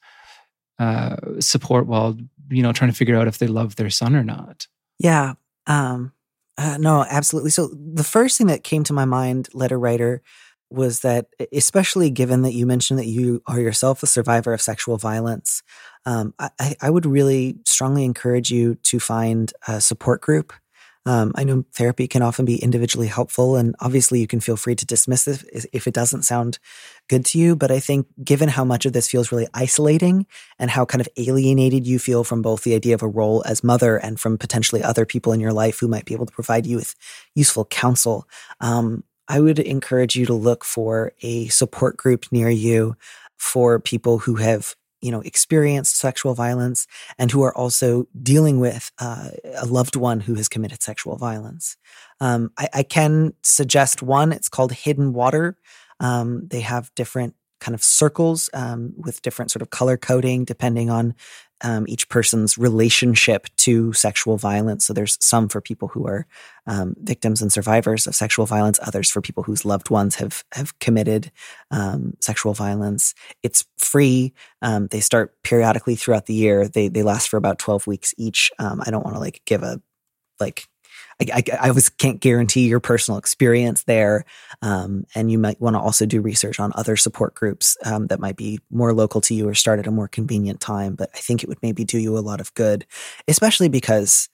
uh 0.78 1.16
support 1.40 1.86
while 1.86 2.16
you 2.50 2.62
know 2.62 2.72
trying 2.72 2.90
to 2.90 2.96
figure 2.96 3.16
out 3.16 3.28
if 3.28 3.38
they 3.38 3.46
love 3.46 3.76
their 3.76 3.90
son 3.90 4.16
or 4.16 4.24
not. 4.24 4.66
Yeah 4.98 5.34
um 5.66 6.12
uh, 6.58 6.76
no, 6.78 7.04
absolutely. 7.08 7.50
So 7.50 7.68
the 7.74 8.04
first 8.04 8.38
thing 8.38 8.46
that 8.48 8.64
came 8.64 8.84
to 8.84 8.92
my 8.92 9.04
mind, 9.04 9.48
letter 9.52 9.78
writer, 9.78 10.22
was 10.68 11.00
that 11.00 11.26
especially 11.52 12.10
given 12.10 12.42
that 12.42 12.52
you 12.52 12.66
mentioned 12.66 12.98
that 12.98 13.06
you 13.06 13.40
are 13.46 13.60
yourself 13.60 14.02
a 14.02 14.06
survivor 14.06 14.52
of 14.52 14.60
sexual 14.60 14.96
violence, 14.96 15.62
um, 16.06 16.34
I, 16.38 16.74
I, 16.80 16.90
would 16.90 17.06
really 17.06 17.58
strongly 17.64 18.04
encourage 18.04 18.50
you 18.50 18.74
to 18.84 18.98
find 18.98 19.52
a 19.68 19.80
support 19.80 20.20
group 20.20 20.52
um, 21.06 21.30
I 21.36 21.44
know 21.44 21.64
therapy 21.72 22.08
can 22.08 22.20
often 22.20 22.44
be 22.44 22.60
individually 22.60 23.06
helpful, 23.06 23.54
and 23.54 23.76
obviously 23.78 24.20
you 24.20 24.26
can 24.26 24.40
feel 24.40 24.56
free 24.56 24.74
to 24.74 24.84
dismiss 24.84 25.28
it 25.28 25.44
if 25.72 25.86
it 25.86 25.94
doesn't 25.94 26.24
sound 26.24 26.58
good 27.08 27.24
to 27.26 27.38
you. 27.38 27.56
But 27.56 27.70
I 27.70 27.80
think 27.80 28.06
given 28.22 28.48
how 28.48 28.64
much 28.64 28.86
of 28.86 28.92
this 28.92 29.08
feels 29.08 29.30
really 29.30 29.48
isolating 29.54 30.26
and 30.58 30.70
how 30.70 30.84
kind 30.84 31.00
of 31.00 31.08
alienated 31.16 31.86
you 31.86 31.98
feel 31.98 32.24
from 32.24 32.42
both 32.42 32.62
the 32.62 32.74
idea 32.74 32.94
of 32.94 33.02
a 33.02 33.08
role 33.08 33.42
as 33.46 33.64
mother 33.64 33.96
and 33.96 34.18
from 34.18 34.38
potentially 34.38 34.82
other 34.82 35.06
people 35.06 35.32
in 35.32 35.40
your 35.40 35.52
life 35.52 35.78
who 35.78 35.88
might 35.88 36.04
be 36.04 36.14
able 36.14 36.26
to 36.26 36.32
provide 36.32 36.66
you 36.66 36.76
with 36.76 36.94
useful 37.34 37.64
counsel, 37.64 38.28
um, 38.60 39.04
I 39.28 39.40
would 39.40 39.58
encourage 39.58 40.16
you 40.16 40.26
to 40.26 40.34
look 40.34 40.64
for 40.64 41.12
a 41.22 41.48
support 41.48 41.96
group 41.96 42.26
near 42.30 42.48
you 42.48 42.96
for 43.36 43.78
people 43.80 44.18
who 44.18 44.36
have 44.36 44.76
you 45.02 45.12
know, 45.12 45.20
experienced 45.20 45.98
sexual 45.98 46.34
violence 46.34 46.86
and 47.18 47.30
who 47.30 47.42
are 47.42 47.56
also 47.56 48.08
dealing 48.22 48.58
with 48.58 48.90
uh, 48.98 49.28
a 49.54 49.66
loved 49.66 49.94
one 49.94 50.20
who 50.20 50.34
has 50.34 50.48
committed 50.48 50.82
sexual 50.82 51.16
violence. 51.16 51.76
Um, 52.20 52.50
I, 52.58 52.68
I, 52.74 52.82
can 52.82 53.34
suggest 53.42 54.02
one. 54.02 54.32
It's 54.32 54.48
called 54.48 54.72
Hidden 54.72 55.12
Water. 55.12 55.58
Um, 56.00 56.48
they 56.48 56.60
have 56.60 56.90
different 56.94 57.34
kind 57.60 57.74
of 57.74 57.82
circles 57.82 58.50
um, 58.52 58.92
with 58.96 59.22
different 59.22 59.50
sort 59.50 59.62
of 59.62 59.70
color 59.70 59.96
coding 59.96 60.44
depending 60.44 60.90
on 60.90 61.14
um, 61.62 61.86
each 61.88 62.08
person's 62.10 62.58
relationship 62.58 63.46
to 63.56 63.92
sexual 63.94 64.36
violence. 64.36 64.84
So 64.84 64.92
there's 64.92 65.16
some 65.20 65.48
for 65.48 65.62
people 65.62 65.88
who 65.88 66.06
are 66.06 66.26
um, 66.66 66.94
victims 66.98 67.40
and 67.40 67.50
survivors 67.50 68.06
of 68.06 68.14
sexual 68.14 68.44
violence, 68.44 68.78
others 68.82 69.10
for 69.10 69.22
people 69.22 69.42
whose 69.42 69.64
loved 69.64 69.88
ones 69.88 70.16
have 70.16 70.44
have 70.52 70.78
committed 70.80 71.32
um, 71.70 72.14
sexual 72.20 72.52
violence. 72.52 73.14
It's 73.42 73.64
free. 73.78 74.34
Um, 74.60 74.88
they 74.88 75.00
start 75.00 75.34
periodically 75.42 75.96
throughout 75.96 76.26
the 76.26 76.34
year. 76.34 76.68
They 76.68 76.88
they 76.88 77.02
last 77.02 77.30
for 77.30 77.38
about 77.38 77.58
twelve 77.58 77.86
weeks 77.86 78.12
each. 78.18 78.52
Um, 78.58 78.82
I 78.84 78.90
don't 78.90 79.04
want 79.04 79.16
to 79.16 79.20
like 79.20 79.40
give 79.46 79.62
a 79.62 79.80
like 80.38 80.68
I, 81.20 81.26
I, 81.32 81.42
I 81.60 81.68
always 81.68 81.88
can't 81.88 82.20
guarantee 82.20 82.68
your 82.68 82.80
personal 82.80 83.18
experience 83.18 83.84
there. 83.84 84.24
Um, 84.62 85.06
and 85.14 85.30
you 85.30 85.38
might 85.38 85.60
want 85.60 85.74
to 85.74 85.80
also 85.80 86.06
do 86.06 86.20
research 86.20 86.60
on 86.60 86.72
other 86.74 86.96
support 86.96 87.34
groups 87.34 87.76
um, 87.84 88.08
that 88.08 88.20
might 88.20 88.36
be 88.36 88.60
more 88.70 88.92
local 88.92 89.20
to 89.22 89.34
you 89.34 89.48
or 89.48 89.54
start 89.54 89.78
at 89.78 89.86
a 89.86 89.90
more 89.90 90.08
convenient 90.08 90.60
time. 90.60 90.94
But 90.94 91.10
I 91.14 91.18
think 91.18 91.42
it 91.42 91.48
would 91.48 91.62
maybe 91.62 91.84
do 91.84 91.98
you 91.98 92.16
a 92.16 92.20
lot 92.20 92.40
of 92.40 92.52
good, 92.54 92.86
especially 93.28 93.68
because 93.68 94.28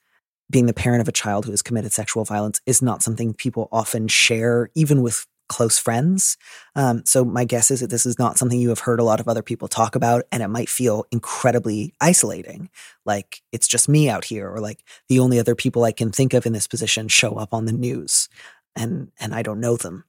being 0.49 0.65
the 0.65 0.73
parent 0.73 1.01
of 1.01 1.07
a 1.07 1.13
child 1.13 1.45
who 1.45 1.51
has 1.51 1.61
committed 1.61 1.93
sexual 1.93 2.25
violence 2.25 2.61
is 2.65 2.81
not 2.81 3.01
something 3.01 3.33
people 3.33 3.69
often 3.71 4.07
share, 4.07 4.69
even 4.75 5.01
with 5.01 5.25
close 5.49 5.77
friends. 5.77 6.37
Um, 6.75 7.03
so 7.05 7.23
my 7.23 7.45
guess 7.45 7.71
is 7.71 7.81
that 7.81 7.89
this 7.89 8.05
is 8.05 8.17
not 8.17 8.37
something 8.37 8.59
you 8.59 8.69
have 8.69 8.79
heard 8.79 8.99
a 8.99 9.03
lot 9.03 9.19
of 9.19 9.27
other 9.27 9.43
people 9.43 9.67
talk 9.67 9.95
about, 9.95 10.23
and 10.31 10.41
it 10.43 10.47
might 10.47 10.69
feel 10.69 11.05
incredibly 11.11 11.93
isolating. 12.01 12.69
Like 13.05 13.41
it's 13.51 13.67
just 13.67 13.89
me 13.89 14.09
out 14.09 14.25
here, 14.25 14.49
or 14.49 14.59
like 14.59 14.83
the 15.09 15.19
only 15.19 15.39
other 15.39 15.55
people 15.55 15.83
I 15.83 15.91
can 15.91 16.11
think 16.11 16.33
of 16.33 16.45
in 16.45 16.53
this 16.53 16.67
position 16.67 17.07
show 17.07 17.35
up 17.35 17.53
on 17.53 17.65
the 17.65 17.73
news, 17.73 18.29
and 18.75 19.11
and 19.19 19.33
I 19.35 19.41
don't 19.41 19.59
know 19.59 19.77
them. 19.77 20.05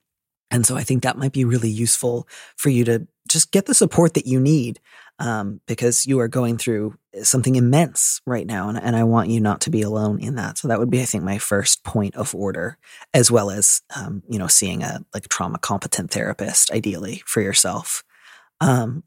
And 0.51 0.65
so 0.65 0.77
I 0.77 0.85
think 0.85 1.03
that 1.03 1.19
might 1.19 1.33
be 1.33 1.45
really 1.45 1.71
useful 1.71 2.29
for 2.57 2.69
you 2.69 2.85
to 2.85 3.07
just 3.29 3.51
get 3.51 3.67
the 3.67 3.75
support 3.75 4.15
that 4.15 4.27
you 4.27 4.39
need. 4.39 4.79
Um, 5.19 5.61
because 5.67 6.07
you 6.07 6.19
are 6.21 6.29
going 6.29 6.59
through 6.59 6.97
something 7.23 7.55
immense 7.55 8.21
right 8.27 8.47
now. 8.47 8.69
And, 8.69 8.79
and 8.79 8.97
I 8.97 9.05
want 9.05 9.31
you 9.31 9.41
not 9.41 9.61
to 9.63 9.71
be 9.71 9.83
alone 9.83 10.21
in 10.21 10.35
that. 10.35 10.59
So 10.59 10.69
that 10.69 10.79
would 10.79 10.91
be, 10.91 11.01
I 11.01 11.05
think, 11.05 11.25
my 11.25 11.39
first 11.39 11.85
point 11.85 12.17
of 12.17 12.35
order, 12.35 12.79
as 13.13 13.31
well 13.31 13.51
as, 13.51 13.83
um, 13.97 14.23
you 14.29 14.39
know, 14.39 14.49
seeing 14.49 14.83
a 14.83 15.05
like 15.15 15.29
trauma 15.29 15.59
competent 15.59 16.11
therapist, 16.11 16.71
ideally 16.71 17.23
for 17.27 17.41
yourself. 17.41 18.03
Um, 18.61 19.05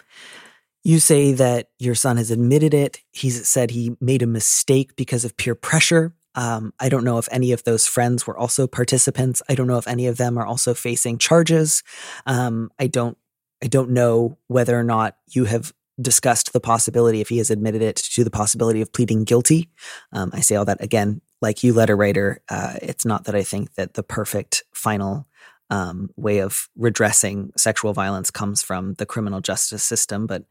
you 0.84 1.00
say 1.00 1.34
that 1.34 1.70
your 1.80 1.96
son 1.96 2.15
has 2.17 2.32
admitted 2.32 2.74
it. 2.74 3.02
He's 3.12 3.46
said 3.48 3.72
he 3.72 3.98
made 4.00 4.22
a 4.22 4.28
mistake 4.28 4.96
because 4.96 5.26
of 5.26 5.36
peer 5.36 5.56
pressure. 5.56 6.13
Um, 6.36 6.74
I 6.80 6.88
don't 6.88 7.04
know 7.04 7.17
if 7.17 7.28
any 7.32 7.52
of 7.52 7.63
those 7.63 7.88
friends 7.88 8.26
were 8.26 8.38
also 8.38 8.67
participants. 8.67 9.41
I 9.50 9.56
don't 9.56 9.67
know 9.67 9.80
if 9.80 9.88
any 9.88 10.08
of 10.08 10.17
them 10.17 10.38
are 10.38 10.46
also 10.46 10.74
facing 10.74 11.17
charges. 11.17 11.84
Um, 12.26 12.72
I 12.80 12.88
don't. 12.88 13.17
I 13.62 13.65
don't 13.65 13.89
know 13.89 14.38
whether 14.48 14.80
or 14.80 14.84
not 14.84 15.17
you 15.32 15.46
have 15.46 15.74
discussed 16.00 16.54
the 16.54 16.60
possibility, 16.60 17.22
if 17.22 17.30
he 17.30 17.38
has 17.38 17.50
admitted 17.50 17.82
it, 17.82 17.96
to 17.96 18.24
the 18.24 18.32
possibility 18.32 18.82
of 18.82 18.94
pleading 18.94 19.24
guilty. 19.24 19.70
Um, 20.12 20.32
I 20.34 20.42
say 20.42 20.56
all 20.56 20.66
that 20.66 20.84
again, 20.84 21.22
like 21.42 21.64
you, 21.64 21.74
letter 21.74 21.96
writer. 21.96 22.42
Uh, 22.50 22.76
it's 22.82 23.06
not 23.06 23.26
that 23.26 23.36
I 23.36 23.44
think 23.44 23.74
that 23.76 23.94
the 23.94 24.04
perfect 24.04 24.64
final 24.74 25.28
um, 25.70 26.10
way 26.16 26.40
of 26.40 26.70
redressing 26.76 27.52
sexual 27.58 27.94
violence 27.94 28.32
comes 28.32 28.62
from 28.62 28.94
the 28.96 29.06
criminal 29.06 29.42
justice 29.42 29.84
system, 29.84 30.28
but 30.28 30.44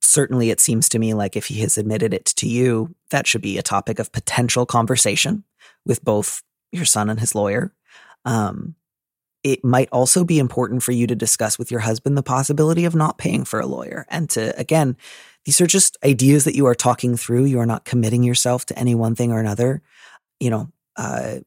certainly 0.00 0.50
it 0.50 0.60
seems 0.60 0.88
to 0.88 0.98
me 0.98 1.14
like 1.14 1.36
if 1.36 1.46
he 1.46 1.60
has 1.60 1.78
admitted 1.78 2.12
it 2.12 2.24
to 2.24 2.48
you, 2.48 2.94
that 3.10 3.26
should 3.26 3.42
be 3.42 3.58
a 3.58 3.62
topic 3.62 3.98
of 3.98 4.12
potential 4.12 4.66
conversation 4.66 5.44
with 5.84 6.04
both 6.04 6.42
your 6.72 6.84
son 6.84 7.10
and 7.10 7.20
his 7.20 7.34
lawyer. 7.34 7.74
Um, 8.24 8.74
it 9.42 9.64
might 9.64 9.88
also 9.90 10.24
be 10.24 10.38
important 10.38 10.82
for 10.82 10.92
you 10.92 11.06
to 11.06 11.14
discuss 11.14 11.58
with 11.58 11.70
your 11.70 11.80
husband 11.80 12.16
the 12.16 12.22
possibility 12.22 12.84
of 12.84 12.94
not 12.94 13.18
paying 13.18 13.44
for 13.44 13.60
a 13.60 13.66
lawyer 13.66 14.06
and 14.08 14.28
to, 14.30 14.58
again, 14.58 14.96
these 15.44 15.60
are 15.60 15.66
just 15.66 15.96
ideas 16.04 16.44
that 16.44 16.54
you 16.54 16.66
are 16.66 16.74
talking 16.74 17.16
through. 17.16 17.44
You 17.44 17.60
are 17.60 17.66
not 17.66 17.84
committing 17.84 18.22
yourself 18.22 18.66
to 18.66 18.78
any 18.78 18.94
one 18.94 19.14
thing 19.14 19.32
or 19.32 19.40
another. 19.40 19.80
You 20.38 20.50
know, 20.50 20.72
uh, 20.96 21.38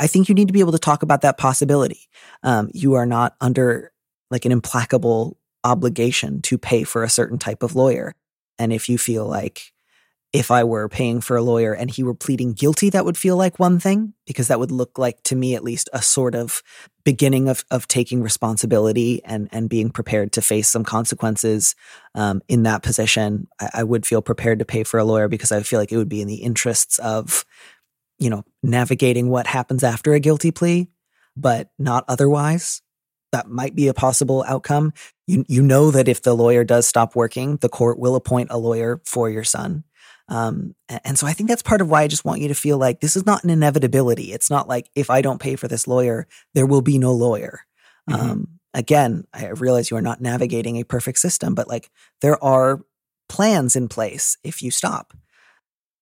I 0.00 0.06
think 0.06 0.28
you 0.28 0.34
need 0.34 0.48
to 0.48 0.54
be 0.54 0.60
able 0.60 0.72
to 0.72 0.78
talk 0.78 1.02
about 1.02 1.20
that 1.20 1.38
possibility. 1.38 2.08
Um, 2.42 2.70
you 2.72 2.94
are 2.94 3.06
not 3.06 3.36
under 3.40 3.92
like 4.30 4.44
an 4.44 4.52
implacable 4.52 5.36
obligation 5.62 6.40
to 6.42 6.58
pay 6.58 6.84
for 6.84 7.02
a 7.02 7.10
certain 7.10 7.38
type 7.38 7.62
of 7.62 7.76
lawyer. 7.76 8.14
And 8.58 8.72
if 8.72 8.88
you 8.88 8.98
feel 8.98 9.26
like 9.26 9.72
if 10.32 10.50
I 10.50 10.62
were 10.62 10.88
paying 10.88 11.22
for 11.22 11.36
a 11.36 11.42
lawyer 11.42 11.72
and 11.72 11.90
he 11.90 12.02
were 12.02 12.14
pleading 12.14 12.52
guilty, 12.52 12.90
that 12.90 13.04
would 13.04 13.16
feel 13.16 13.36
like 13.36 13.58
one 13.58 13.78
thing, 13.80 14.12
because 14.26 14.48
that 14.48 14.58
would 14.58 14.70
look 14.70 14.98
like, 14.98 15.22
to 15.24 15.36
me 15.36 15.54
at 15.54 15.64
least, 15.64 15.88
a 15.92 16.02
sort 16.02 16.34
of 16.34 16.62
beginning 17.02 17.48
of, 17.48 17.64
of 17.70 17.88
taking 17.88 18.22
responsibility 18.22 19.24
and, 19.24 19.48
and 19.52 19.70
being 19.70 19.88
prepared 19.88 20.32
to 20.32 20.42
face 20.42 20.68
some 20.68 20.84
consequences 20.84 21.74
um, 22.14 22.42
in 22.46 22.64
that 22.64 22.82
position. 22.82 23.48
I, 23.58 23.70
I 23.74 23.84
would 23.84 24.04
feel 24.04 24.20
prepared 24.20 24.58
to 24.58 24.66
pay 24.66 24.84
for 24.84 24.98
a 24.98 25.04
lawyer 25.04 25.28
because 25.28 25.50
I 25.50 25.62
feel 25.62 25.78
like 25.78 25.92
it 25.92 25.96
would 25.96 26.10
be 26.10 26.20
in 26.20 26.28
the 26.28 26.42
interests 26.42 26.98
of, 26.98 27.46
you 28.18 28.28
know, 28.28 28.44
navigating 28.62 29.30
what 29.30 29.46
happens 29.46 29.82
after 29.82 30.12
a 30.12 30.20
guilty 30.20 30.50
plea, 30.50 30.88
but 31.36 31.70
not 31.78 32.04
otherwise. 32.06 32.82
That 33.32 33.48
might 33.48 33.74
be 33.74 33.88
a 33.88 33.94
possible 33.94 34.44
outcome. 34.46 34.92
You, 35.26 35.44
you 35.48 35.62
know 35.62 35.90
that 35.90 36.08
if 36.08 36.22
the 36.22 36.34
lawyer 36.34 36.64
does 36.64 36.86
stop 36.86 37.14
working, 37.14 37.56
the 37.58 37.68
court 37.68 37.98
will 37.98 38.14
appoint 38.14 38.48
a 38.50 38.58
lawyer 38.58 39.00
for 39.04 39.28
your 39.28 39.44
son 39.44 39.84
um, 40.28 40.74
and 40.88 41.18
so 41.18 41.26
I 41.26 41.32
think 41.32 41.48
that's 41.48 41.62
part 41.62 41.80
of 41.80 41.88
why 41.88 42.02
I 42.02 42.08
just 42.08 42.24
want 42.24 42.40
you 42.40 42.48
to 42.48 42.54
feel 42.54 42.76
like 42.76 43.00
this 43.00 43.16
is 43.16 43.24
not 43.24 43.44
an 43.44 43.50
inevitability. 43.50 44.32
It's 44.32 44.50
not 44.50 44.68
like 44.68 44.90
if 44.94 45.08
I 45.08 45.22
don't 45.22 45.40
pay 45.40 45.56
for 45.56 45.68
this 45.68 45.88
lawyer, 45.88 46.26
there 46.54 46.66
will 46.66 46.82
be 46.82 46.98
no 46.98 47.12
lawyer. 47.12 47.60
Mm-hmm. 48.08 48.30
Um, 48.30 48.48
again, 48.74 49.24
I 49.32 49.48
realize 49.48 49.90
you 49.90 49.96
are 49.96 50.02
not 50.02 50.20
navigating 50.20 50.76
a 50.76 50.84
perfect 50.84 51.18
system, 51.18 51.54
but 51.54 51.68
like 51.68 51.90
there 52.20 52.42
are 52.44 52.80
plans 53.28 53.74
in 53.74 53.88
place 53.88 54.36
if 54.44 54.62
you 54.62 54.70
stop. 54.70 55.14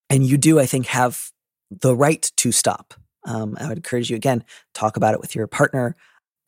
And 0.09 0.25
you 0.25 0.37
do, 0.37 0.59
I 0.59 0.65
think, 0.65 0.87
have 0.87 1.31
the 1.69 1.95
right 1.95 2.29
to 2.37 2.51
stop. 2.51 2.93
Um, 3.25 3.57
I 3.59 3.67
would 3.67 3.77
encourage 3.77 4.09
you 4.09 4.15
again, 4.15 4.43
talk 4.73 4.95
about 4.95 5.13
it 5.13 5.19
with 5.19 5.35
your 5.35 5.47
partner, 5.47 5.97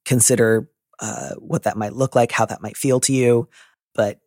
consider 0.06 0.70
uh, 1.00 1.32
what 1.36 1.64
that 1.64 1.78
might 1.78 1.94
look 1.94 2.16
like, 2.16 2.32
how 2.32 2.46
that 2.46 2.62
might 2.62 2.78
feel 2.78 3.02
to 3.02 3.14
you. 3.14 3.50
But 3.96 4.20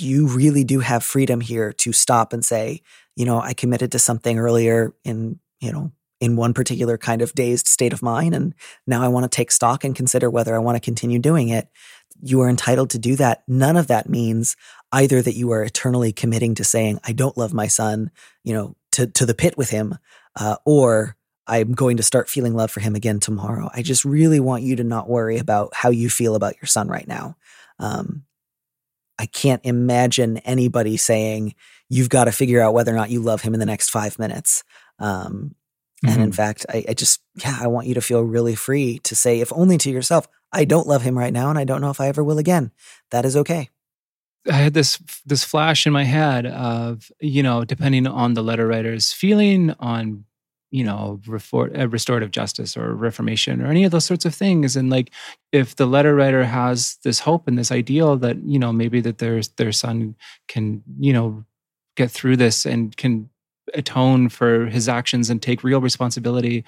you 0.00 0.26
really 0.26 0.64
do 0.64 0.80
have 0.80 1.04
freedom 1.04 1.40
here 1.40 1.72
to 1.72 1.92
stop 1.92 2.32
and 2.32 2.44
say, 2.44 2.82
you 3.16 3.24
know, 3.24 3.40
I 3.40 3.52
committed 3.52 3.92
to 3.92 3.98
something 3.98 4.38
earlier 4.38 4.94
in, 5.04 5.38
you 5.60 5.72
know, 5.72 5.92
in 6.20 6.36
one 6.36 6.54
particular 6.54 6.98
kind 6.98 7.22
of 7.22 7.32
dazed 7.32 7.68
state 7.68 7.92
of 7.92 8.02
mind. 8.02 8.34
And 8.34 8.54
now 8.86 9.02
I 9.02 9.08
want 9.08 9.24
to 9.24 9.34
take 9.34 9.52
stock 9.52 9.84
and 9.84 9.94
consider 9.94 10.28
whether 10.28 10.54
I 10.54 10.58
want 10.58 10.76
to 10.76 10.80
continue 10.80 11.18
doing 11.18 11.48
it. 11.48 11.68
You 12.20 12.40
are 12.40 12.48
entitled 12.48 12.90
to 12.90 12.98
do 12.98 13.14
that. 13.16 13.42
None 13.46 13.76
of 13.76 13.86
that 13.86 14.08
means 14.08 14.56
either 14.90 15.22
that 15.22 15.36
you 15.36 15.52
are 15.52 15.62
eternally 15.62 16.12
committing 16.12 16.54
to 16.56 16.64
saying, 16.64 16.98
I 17.04 17.12
don't 17.12 17.36
love 17.36 17.54
my 17.54 17.68
son, 17.68 18.10
you 18.42 18.54
know, 18.54 18.74
to, 18.92 19.06
to 19.06 19.26
the 19.26 19.34
pit 19.34 19.56
with 19.56 19.70
him, 19.70 19.96
uh, 20.34 20.56
or 20.64 21.16
I'm 21.46 21.72
going 21.72 21.96
to 21.98 22.02
start 22.02 22.28
feeling 22.28 22.54
love 22.54 22.70
for 22.70 22.80
him 22.80 22.94
again 22.94 23.20
tomorrow. 23.20 23.70
I 23.72 23.82
just 23.82 24.04
really 24.04 24.40
want 24.40 24.64
you 24.64 24.76
to 24.76 24.84
not 24.84 25.08
worry 25.08 25.38
about 25.38 25.74
how 25.74 25.90
you 25.90 26.10
feel 26.10 26.34
about 26.34 26.56
your 26.60 26.66
son 26.66 26.88
right 26.88 27.06
now. 27.06 27.36
Um, 27.78 28.24
I 29.18 29.26
can't 29.26 29.60
imagine 29.64 30.38
anybody 30.38 30.96
saying 30.96 31.54
you've 31.88 32.08
got 32.08 32.24
to 32.24 32.32
figure 32.32 32.60
out 32.60 32.74
whether 32.74 32.92
or 32.92 32.96
not 32.96 33.10
you 33.10 33.20
love 33.20 33.42
him 33.42 33.54
in 33.54 33.60
the 33.60 33.66
next 33.66 33.90
five 33.90 34.18
minutes. 34.18 34.62
Um, 34.98 35.54
mm-hmm. 36.04 36.08
And 36.08 36.22
in 36.22 36.30
mm-hmm. 36.30 36.36
fact, 36.36 36.66
I, 36.68 36.84
I, 36.90 36.94
just, 36.94 37.20
yeah, 37.34 37.58
I 37.60 37.66
want 37.66 37.86
you 37.86 37.94
to 37.94 38.00
feel 38.00 38.22
really 38.22 38.54
free 38.54 39.00
to 39.00 39.16
say, 39.16 39.40
if 39.40 39.52
only 39.52 39.78
to 39.78 39.90
yourself, 39.90 40.28
I 40.52 40.64
don't 40.64 40.86
love 40.86 41.02
him 41.02 41.18
right 41.18 41.32
now, 41.32 41.50
and 41.50 41.58
I 41.58 41.64
don't 41.64 41.80
know 41.80 41.90
if 41.90 42.00
I 42.00 42.08
ever 42.08 42.24
will 42.24 42.38
again. 42.38 42.70
That 43.10 43.24
is 43.24 43.36
okay. 43.36 43.68
I 44.50 44.56
had 44.56 44.72
this 44.72 44.98
this 45.26 45.44
flash 45.44 45.86
in 45.86 45.92
my 45.92 46.04
head 46.04 46.46
of 46.46 47.10
you 47.20 47.42
know, 47.42 47.64
depending 47.64 48.06
on 48.06 48.32
the 48.32 48.42
letter 48.42 48.66
writer's 48.66 49.12
feeling 49.12 49.74
on 49.78 50.24
you 50.70 50.84
know, 50.84 51.20
refor- 51.26 51.76
uh, 51.78 51.88
restorative 51.88 52.30
justice 52.30 52.76
or 52.76 52.94
reformation 52.94 53.62
or 53.62 53.66
any 53.66 53.84
of 53.84 53.90
those 53.90 54.04
sorts 54.04 54.24
of 54.24 54.34
things. 54.34 54.76
And 54.76 54.90
like, 54.90 55.12
if 55.52 55.76
the 55.76 55.86
letter 55.86 56.14
writer 56.14 56.44
has 56.44 56.98
this 57.04 57.20
hope 57.20 57.48
and 57.48 57.58
this 57.58 57.72
ideal 57.72 58.16
that 58.18 58.36
you 58.44 58.58
know 58.58 58.72
maybe 58.72 59.00
that 59.00 59.18
their 59.18 59.40
their 59.56 59.72
son 59.72 60.14
can 60.46 60.82
you 60.98 61.12
know 61.12 61.44
get 61.96 62.10
through 62.10 62.36
this 62.36 62.66
and 62.66 62.96
can 62.96 63.30
atone 63.74 64.28
for 64.28 64.66
his 64.66 64.88
actions 64.88 65.30
and 65.30 65.40
take 65.40 65.64
real 65.64 65.80
responsibility. 65.80 66.64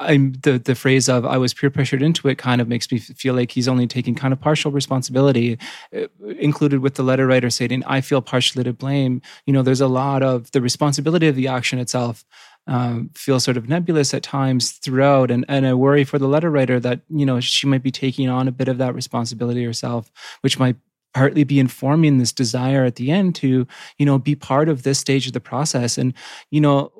I'm 0.00 0.32
the 0.42 0.58
the 0.58 0.74
phrase 0.74 1.08
of 1.08 1.24
I 1.26 1.36
was 1.36 1.54
peer 1.54 1.70
pressured 1.70 2.02
into 2.02 2.28
it 2.28 2.38
kind 2.38 2.60
of 2.60 2.68
makes 2.68 2.90
me 2.90 2.98
feel 2.98 3.34
like 3.34 3.50
he's 3.50 3.68
only 3.68 3.86
taking 3.86 4.14
kind 4.14 4.32
of 4.32 4.40
partial 4.40 4.70
responsibility, 4.70 5.58
uh, 5.96 6.06
included 6.38 6.80
with 6.80 6.94
the 6.94 7.02
letter 7.02 7.26
writer 7.26 7.50
saying 7.50 7.82
I 7.86 8.00
feel 8.00 8.22
partially 8.22 8.64
to 8.64 8.72
blame. 8.72 9.22
You 9.46 9.52
know, 9.52 9.62
there's 9.62 9.80
a 9.80 9.88
lot 9.88 10.22
of 10.22 10.50
the 10.52 10.60
responsibility 10.60 11.28
of 11.28 11.36
the 11.36 11.48
action 11.48 11.78
itself 11.78 12.24
um, 12.66 13.10
feel 13.14 13.40
sort 13.40 13.56
of 13.56 13.68
nebulous 13.68 14.14
at 14.14 14.22
times 14.22 14.72
throughout 14.72 15.30
and, 15.30 15.44
and 15.48 15.66
i 15.66 15.74
worry 15.74 16.04
for 16.04 16.18
the 16.18 16.26
letter 16.26 16.50
writer 16.50 16.80
that 16.80 17.00
you 17.10 17.26
know 17.26 17.40
she 17.40 17.66
might 17.66 17.82
be 17.82 17.90
taking 17.90 18.28
on 18.28 18.48
a 18.48 18.52
bit 18.52 18.68
of 18.68 18.78
that 18.78 18.94
responsibility 18.94 19.62
herself 19.62 20.10
which 20.40 20.58
might 20.58 20.76
partly 21.14 21.44
be 21.44 21.58
informing 21.58 22.18
this 22.18 22.32
desire 22.32 22.84
at 22.84 22.96
the 22.96 23.10
end 23.10 23.34
to 23.36 23.66
you 23.98 24.06
know 24.06 24.18
be 24.18 24.34
part 24.34 24.68
of 24.68 24.82
this 24.82 24.98
stage 24.98 25.26
of 25.26 25.32
the 25.32 25.40
process. 25.40 25.96
And 25.96 26.12
you 26.50 26.60
know 26.60 26.92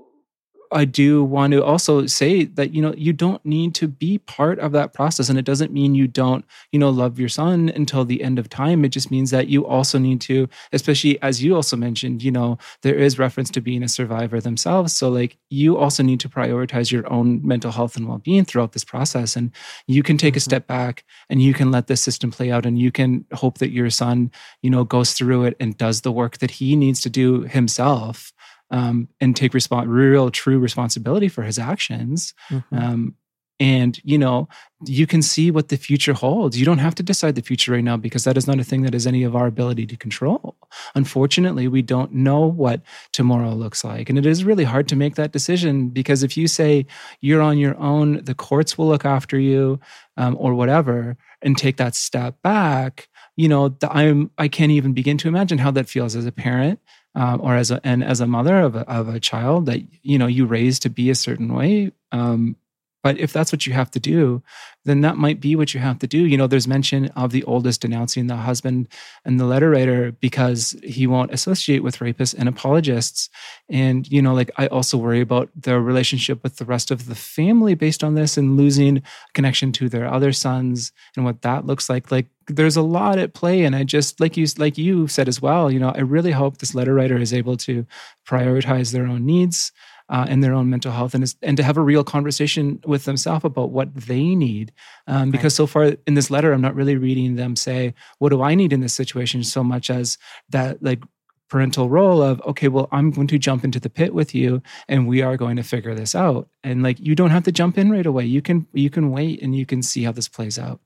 I 0.74 0.84
do 0.84 1.22
want 1.22 1.52
to 1.52 1.64
also 1.64 2.06
say 2.06 2.44
that 2.44 2.74
you 2.74 2.82
know 2.82 2.92
you 2.96 3.12
don't 3.12 3.44
need 3.46 3.74
to 3.76 3.88
be 3.88 4.18
part 4.18 4.58
of 4.58 4.72
that 4.72 4.92
process. 4.92 5.28
And 5.28 5.38
it 5.38 5.44
doesn't 5.44 5.72
mean 5.72 5.94
you 5.94 6.08
don't 6.08 6.44
you 6.72 6.78
know 6.78 6.90
love 6.90 7.18
your 7.18 7.28
son 7.28 7.70
until 7.74 8.04
the 8.04 8.22
end 8.22 8.38
of 8.38 8.48
time. 8.48 8.84
It 8.84 8.90
just 8.90 9.10
means 9.10 9.30
that 9.30 9.48
you 9.48 9.66
also 9.66 9.98
need 9.98 10.20
to 10.22 10.48
especially 10.72 11.20
as 11.22 11.42
you 11.42 11.54
also 11.54 11.76
mentioned 11.76 12.22
you 12.22 12.30
know 12.30 12.58
there 12.82 12.96
is 12.96 13.18
reference 13.18 13.50
to 13.50 13.60
being 13.60 13.82
a 13.82 13.88
survivor 13.88 14.40
themselves. 14.40 14.92
So 14.92 15.08
like 15.08 15.38
you 15.48 15.78
also 15.78 16.02
need 16.02 16.20
to 16.20 16.28
prioritize 16.28 16.90
your 16.90 17.10
own 17.10 17.46
mental 17.46 17.70
health 17.70 17.96
and 17.96 18.08
well-being 18.08 18.44
throughout 18.44 18.72
this 18.72 18.84
process. 18.84 19.36
And 19.36 19.52
you 19.86 20.02
can 20.02 20.18
take 20.18 20.32
mm-hmm. 20.32 20.38
a 20.38 20.40
step 20.40 20.66
back 20.66 21.04
and 21.30 21.40
you 21.40 21.54
can 21.54 21.70
let 21.70 21.86
the 21.86 21.96
system 21.96 22.30
play 22.30 22.50
out 22.50 22.66
and 22.66 22.78
you 22.78 22.90
can 22.90 23.24
hope 23.32 23.58
that 23.58 23.70
your 23.70 23.90
son 23.90 24.30
you 24.60 24.70
know 24.70 24.84
goes 24.84 25.12
through 25.12 25.44
it 25.44 25.56
and 25.60 25.78
does 25.78 26.00
the 26.00 26.12
work 26.12 26.38
that 26.38 26.50
he 26.50 26.74
needs 26.74 27.00
to 27.02 27.10
do 27.10 27.42
himself 27.42 28.32
um, 28.74 29.08
and 29.20 29.36
take 29.36 29.54
real, 29.54 30.30
true 30.30 30.58
responsibility 30.58 31.28
for 31.28 31.42
his 31.42 31.58
actions. 31.58 32.34
Mm-hmm. 32.50 32.76
Um, 32.76 33.14
and 33.60 34.00
you 34.02 34.18
know 34.18 34.48
you 34.84 35.06
can 35.06 35.22
see 35.22 35.48
what 35.48 35.68
the 35.68 35.76
future 35.76 36.12
holds 36.12 36.58
you 36.58 36.66
don't 36.66 36.78
have 36.78 36.96
to 36.96 37.04
decide 37.04 37.36
the 37.36 37.40
future 37.40 37.70
right 37.70 37.84
now 37.84 37.96
because 37.96 38.24
that 38.24 38.36
is 38.36 38.48
not 38.48 38.58
a 38.58 38.64
thing 38.64 38.82
that 38.82 38.96
is 38.96 39.06
any 39.06 39.22
of 39.22 39.36
our 39.36 39.46
ability 39.46 39.86
to 39.86 39.96
control 39.96 40.56
unfortunately 40.96 41.68
we 41.68 41.80
don't 41.80 42.12
know 42.12 42.40
what 42.40 42.82
tomorrow 43.12 43.54
looks 43.54 43.84
like 43.84 44.08
and 44.08 44.18
it 44.18 44.26
is 44.26 44.42
really 44.42 44.64
hard 44.64 44.88
to 44.88 44.96
make 44.96 45.14
that 45.14 45.30
decision 45.30 45.88
because 45.88 46.24
if 46.24 46.36
you 46.36 46.48
say 46.48 46.84
you're 47.20 47.40
on 47.40 47.56
your 47.56 47.78
own 47.78 48.24
the 48.24 48.34
courts 48.34 48.76
will 48.76 48.88
look 48.88 49.04
after 49.04 49.38
you 49.38 49.78
um, 50.16 50.36
or 50.40 50.52
whatever 50.52 51.16
and 51.40 51.56
take 51.56 51.76
that 51.76 51.94
step 51.94 52.34
back 52.42 53.08
you 53.36 53.48
know 53.48 53.68
the, 53.68 53.92
i'm 53.92 54.32
i 54.36 54.48
can't 54.48 54.72
even 54.72 54.92
begin 54.92 55.16
to 55.16 55.28
imagine 55.28 55.58
how 55.58 55.70
that 55.70 55.88
feels 55.88 56.16
as 56.16 56.26
a 56.26 56.32
parent 56.32 56.80
um, 57.14 57.40
or 57.40 57.54
as 57.54 57.70
a 57.70 57.80
and 57.84 58.02
as 58.02 58.20
a 58.20 58.26
mother 58.26 58.58
of 58.58 58.76
a, 58.76 58.88
of 58.90 59.08
a 59.08 59.20
child 59.20 59.66
that 59.66 59.80
you 60.02 60.18
know 60.18 60.26
you 60.26 60.46
raise 60.46 60.78
to 60.80 60.90
be 60.90 61.10
a 61.10 61.14
certain 61.14 61.52
way 61.52 61.92
um, 62.12 62.56
but 63.04 63.18
if 63.18 63.34
that's 63.34 63.52
what 63.52 63.66
you 63.66 63.74
have 63.74 63.90
to 63.90 64.00
do, 64.00 64.42
then 64.86 65.02
that 65.02 65.18
might 65.18 65.38
be 65.38 65.54
what 65.56 65.74
you 65.74 65.80
have 65.80 65.98
to 65.98 66.06
do. 66.06 66.24
You 66.24 66.38
know, 66.38 66.46
there's 66.46 66.66
mention 66.66 67.08
of 67.08 67.32
the 67.32 67.44
oldest 67.44 67.82
denouncing 67.82 68.28
the 68.28 68.36
husband 68.36 68.88
and 69.26 69.38
the 69.38 69.44
letter 69.44 69.68
writer 69.68 70.12
because 70.12 70.74
he 70.82 71.06
won't 71.06 71.30
associate 71.30 71.82
with 71.82 71.98
rapists 71.98 72.34
and 72.36 72.48
apologists. 72.48 73.28
And, 73.68 74.10
you 74.10 74.22
know, 74.22 74.32
like 74.32 74.50
I 74.56 74.68
also 74.68 74.96
worry 74.96 75.20
about 75.20 75.50
the 75.54 75.78
relationship 75.78 76.42
with 76.42 76.56
the 76.56 76.64
rest 76.64 76.90
of 76.90 77.04
the 77.04 77.14
family 77.14 77.74
based 77.74 78.02
on 78.02 78.14
this 78.14 78.38
and 78.38 78.56
losing 78.56 79.02
connection 79.34 79.70
to 79.72 79.90
their 79.90 80.10
other 80.10 80.32
sons 80.32 80.90
and 81.14 81.26
what 81.26 81.42
that 81.42 81.66
looks 81.66 81.90
like. 81.90 82.10
Like 82.10 82.28
there's 82.46 82.76
a 82.76 82.82
lot 82.82 83.18
at 83.18 83.34
play. 83.34 83.64
And 83.64 83.76
I 83.76 83.84
just 83.84 84.18
like 84.18 84.38
you 84.38 84.46
like 84.56 84.78
you 84.78 85.08
said 85.08 85.28
as 85.28 85.42
well, 85.42 85.70
you 85.70 85.78
know, 85.78 85.90
I 85.90 86.00
really 86.00 86.32
hope 86.32 86.56
this 86.56 86.74
letter 86.74 86.94
writer 86.94 87.18
is 87.18 87.34
able 87.34 87.58
to 87.58 87.84
prioritize 88.26 88.92
their 88.92 89.06
own 89.06 89.26
needs 89.26 89.72
uh, 90.08 90.26
and 90.28 90.42
their 90.42 90.52
own 90.52 90.70
mental 90.70 90.92
health 90.92 91.14
and, 91.14 91.24
is, 91.24 91.36
and 91.42 91.56
to 91.56 91.62
have 91.62 91.76
a 91.76 91.82
real 91.82 92.04
conversation 92.04 92.80
with 92.86 93.04
themselves 93.04 93.44
about 93.44 93.70
what 93.70 93.94
they 93.94 94.34
need. 94.34 94.72
Um, 95.06 95.30
because 95.30 95.54
right. 95.54 95.56
so 95.56 95.66
far 95.66 95.92
in 96.06 96.14
this 96.14 96.30
letter, 96.30 96.52
I'm 96.52 96.60
not 96.60 96.74
really 96.74 96.96
reading 96.96 97.36
them 97.36 97.56
say, 97.56 97.94
what 98.18 98.30
do 98.30 98.42
I 98.42 98.54
need 98.54 98.72
in 98.72 98.80
this 98.80 98.94
situation 98.94 99.42
so 99.44 99.64
much 99.64 99.90
as 99.90 100.18
that 100.50 100.82
like 100.82 101.02
parental 101.48 101.88
role 101.88 102.22
of, 102.22 102.40
okay, 102.42 102.68
well, 102.68 102.88
I'm 102.92 103.10
going 103.10 103.28
to 103.28 103.38
jump 103.38 103.64
into 103.64 103.80
the 103.80 103.90
pit 103.90 104.12
with 104.14 104.34
you 104.34 104.62
and 104.88 105.06
we 105.06 105.22
are 105.22 105.36
going 105.36 105.56
to 105.56 105.62
figure 105.62 105.94
this 105.94 106.14
out. 106.14 106.48
And 106.62 106.82
like, 106.82 106.98
you 107.00 107.14
don't 107.14 107.30
have 107.30 107.44
to 107.44 107.52
jump 107.52 107.78
in 107.78 107.90
right 107.90 108.06
away. 108.06 108.24
You 108.24 108.42
can, 108.42 108.66
you 108.72 108.90
can 108.90 109.10
wait 109.10 109.42
and 109.42 109.54
you 109.54 109.64
can 109.64 109.82
see 109.82 110.02
how 110.02 110.12
this 110.12 110.28
plays 110.28 110.58
out. 110.58 110.80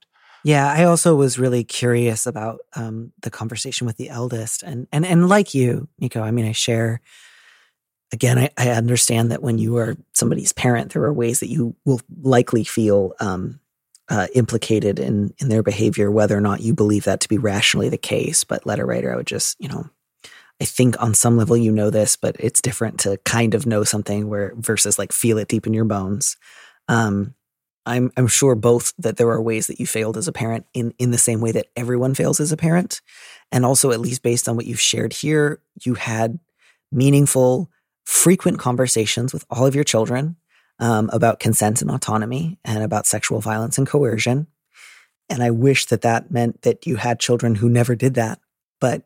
Yeah, 0.45 0.71
I 0.71 0.85
also 0.85 1.17
was 1.17 1.39
really 1.39 1.65
curious 1.65 2.27
about 2.27 2.61
um, 2.77 3.13
the 3.23 3.31
conversation 3.31 3.87
with 3.87 3.97
the 3.97 4.09
eldest, 4.09 4.63
and 4.63 4.87
and 4.93 5.05
and 5.05 5.29
like 5.29 5.53
you, 5.53 5.89
Niko. 6.01 6.23
I 6.23 6.31
mean, 6.31 6.47
I 6.47 6.53
share 6.53 7.01
again, 8.13 8.39
I, 8.39 8.51
I, 8.57 8.71
understand 8.71 9.31
that 9.31 9.43
when 9.43 9.59
you 9.59 9.77
are 9.77 9.97
somebody's 10.15 10.53
parent, 10.53 10.93
there 10.93 11.05
are 11.05 11.13
ways 11.13 11.41
that 11.41 11.51
you 11.51 11.75
will 11.85 12.01
likely 12.23 12.65
feel 12.65 13.15
um, 13.21 13.61
uh, 14.09 14.27
implicated 14.35 14.99
in 14.99 15.35
in 15.39 15.49
their 15.49 15.63
behavior, 15.63 16.11
whether 16.11 16.37
or 16.37 16.41
not 16.41 16.61
you 16.61 16.75
believe 16.75 17.05
that 17.05 17.21
to 17.21 17.29
be 17.29 17.39
rationally 17.39 17.89
the 17.89 17.99
case. 17.99 18.45
But 18.45 18.67
letter 18.67 18.87
writer, 18.87 19.13
I 19.13 19.17
would 19.17 19.27
just, 19.27 19.57
you 19.61 19.69
know, 19.69 19.89
I 20.61 20.65
think 20.65 21.01
on 21.01 21.15
some 21.15 21.37
level 21.37 21.57
you 21.57 21.71
know 21.71 21.91
this, 21.91 22.17
but 22.17 22.37
it's 22.39 22.61
different 22.61 22.99
to 23.01 23.19
kind 23.25 23.55
of 23.55 23.67
know 23.67 23.85
something 23.85 24.29
where 24.29 24.55
versus 24.57 24.99
like 24.99 25.13
feel 25.13 25.39
it 25.39 25.49
deep 25.49 25.67
in 25.67 25.75
your 25.75 25.85
bones. 25.85 26.37
Um, 26.89 27.35
I'm 27.87 28.11
I'm 28.17 28.27
sure 28.27 28.55
both 28.55 28.93
that 28.99 29.17
there 29.17 29.31
are 29.31 29.41
ways 29.41 29.67
that 29.69 29.81
you 29.81 29.87
failed 29.87 30.17
as 30.17 30.29
a 30.29 30.33
parent 30.33 30.67
in 30.75 30.93
in 30.99 31.11
the 31.11 31.19
same 31.19 31.41
way 31.41 31.53
that 31.53 31.69
everyone 31.77 32.15
fails 32.15 32.41
as 32.41 32.53
a 32.53 32.57
parent, 32.57 33.01
and 33.53 33.65
also 33.65 33.93
at 33.93 34.01
least 34.01 34.23
based 34.23 34.49
on 34.49 34.57
what 34.57 34.67
you've 34.67 34.81
shared 34.81 35.13
here, 35.13 35.61
you 35.83 35.95
had 35.95 36.39
meaningful 36.91 37.71
frequent 38.09 38.59
conversations 38.59 39.35
with 39.35 39.45
all 39.51 39.67
of 39.67 39.75
your 39.75 39.85
children 39.85 40.35
um, 40.79 41.11
about 41.13 41.39
consent 41.39 41.83
and 41.83 41.91
autonomy 41.91 42.59
and 42.65 42.83
about 42.83 43.07
sexual 43.07 43.39
violence 43.39 43.77
and 43.77 43.87
coercion. 43.87 44.47
And 45.29 45.43
I 45.43 45.51
wish 45.51 45.85
that 45.87 46.01
that 46.01 46.31
meant 46.31 46.63
that 46.63 46.87
you 46.87 46.97
had 46.97 47.21
children 47.21 47.57
who 47.57 47.69
never 47.69 47.95
did 47.95 48.15
that. 48.15 48.41
But 48.81 49.03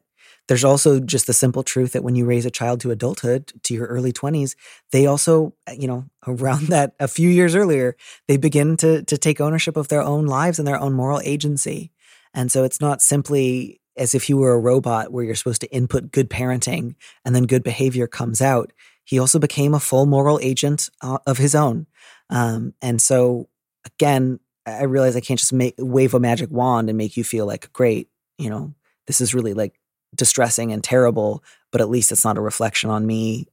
there's 0.46 0.62
also 0.62 1.00
just 1.00 1.26
the 1.26 1.32
simple 1.32 1.64
truth 1.64 1.92
that 1.92 2.04
when 2.04 2.14
you 2.14 2.24
raise 2.24 2.46
a 2.46 2.50
child 2.50 2.78
to 2.82 2.92
adulthood, 2.92 3.52
to 3.64 3.74
your 3.74 3.88
early 3.88 4.12
20s, 4.12 4.54
they 4.92 5.06
also, 5.06 5.52
you 5.76 5.88
know, 5.88 6.04
around 6.28 6.68
that 6.68 6.94
a 7.00 7.08
few 7.08 7.28
years 7.28 7.56
earlier, 7.56 7.96
they 8.28 8.36
begin 8.36 8.76
to, 8.76 9.02
to 9.02 9.18
take 9.18 9.40
ownership 9.40 9.76
of 9.76 9.88
their 9.88 10.02
own 10.02 10.26
lives 10.26 10.60
and 10.60 10.68
their 10.68 10.78
own 10.78 10.92
moral 10.92 11.20
agency. 11.24 11.90
And 12.32 12.52
so 12.52 12.62
it's 12.62 12.80
not 12.80 13.02
simply 13.02 13.80
as 13.96 14.14
if 14.14 14.28
you 14.28 14.36
were 14.36 14.52
a 14.52 14.60
robot 14.60 15.12
where 15.12 15.24
you're 15.24 15.34
supposed 15.34 15.60
to 15.60 15.74
input 15.74 16.12
good 16.12 16.30
parenting 16.30 16.94
and 17.24 17.34
then 17.34 17.46
good 17.46 17.64
behavior 17.64 18.06
comes 18.06 18.40
out 18.40 18.72
he 19.04 19.18
also 19.18 19.38
became 19.38 19.74
a 19.74 19.80
full 19.80 20.06
moral 20.06 20.38
agent 20.42 20.88
uh, 21.00 21.18
of 21.26 21.38
his 21.38 21.54
own. 21.54 21.86
Um, 22.30 22.74
and 22.80 23.00
so, 23.00 23.48
again, 23.84 24.40
I 24.64 24.84
realize 24.84 25.16
I 25.16 25.20
can't 25.20 25.40
just 25.40 25.52
make, 25.52 25.74
wave 25.78 26.14
a 26.14 26.20
magic 26.20 26.50
wand 26.50 26.88
and 26.88 26.96
make 26.96 27.16
you 27.16 27.24
feel 27.24 27.46
like, 27.46 27.72
great, 27.72 28.08
you 28.38 28.48
know, 28.48 28.74
this 29.06 29.20
is 29.20 29.34
really 29.34 29.54
like 29.54 29.78
distressing 30.14 30.72
and 30.72 30.84
terrible, 30.84 31.42
but 31.70 31.80
at 31.80 31.88
least 31.88 32.12
it's 32.12 32.24
not 32.24 32.38
a 32.38 32.42
reflection 32.42 32.90
on 32.90 33.06
me. 33.06 33.46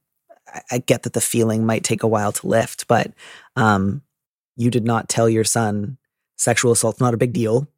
I, 0.46 0.60
I 0.72 0.78
get 0.78 1.02
that 1.02 1.14
the 1.14 1.20
feeling 1.20 1.66
might 1.66 1.84
take 1.84 2.02
a 2.02 2.08
while 2.08 2.32
to 2.32 2.46
lift, 2.46 2.86
but 2.86 3.12
um, 3.56 4.02
you 4.56 4.70
did 4.70 4.84
not 4.84 5.08
tell 5.08 5.28
your 5.28 5.44
son 5.44 5.98
sexual 6.36 6.72
assault's 6.72 7.00
not 7.00 7.14
a 7.14 7.18
big 7.18 7.32
deal. 7.32 7.68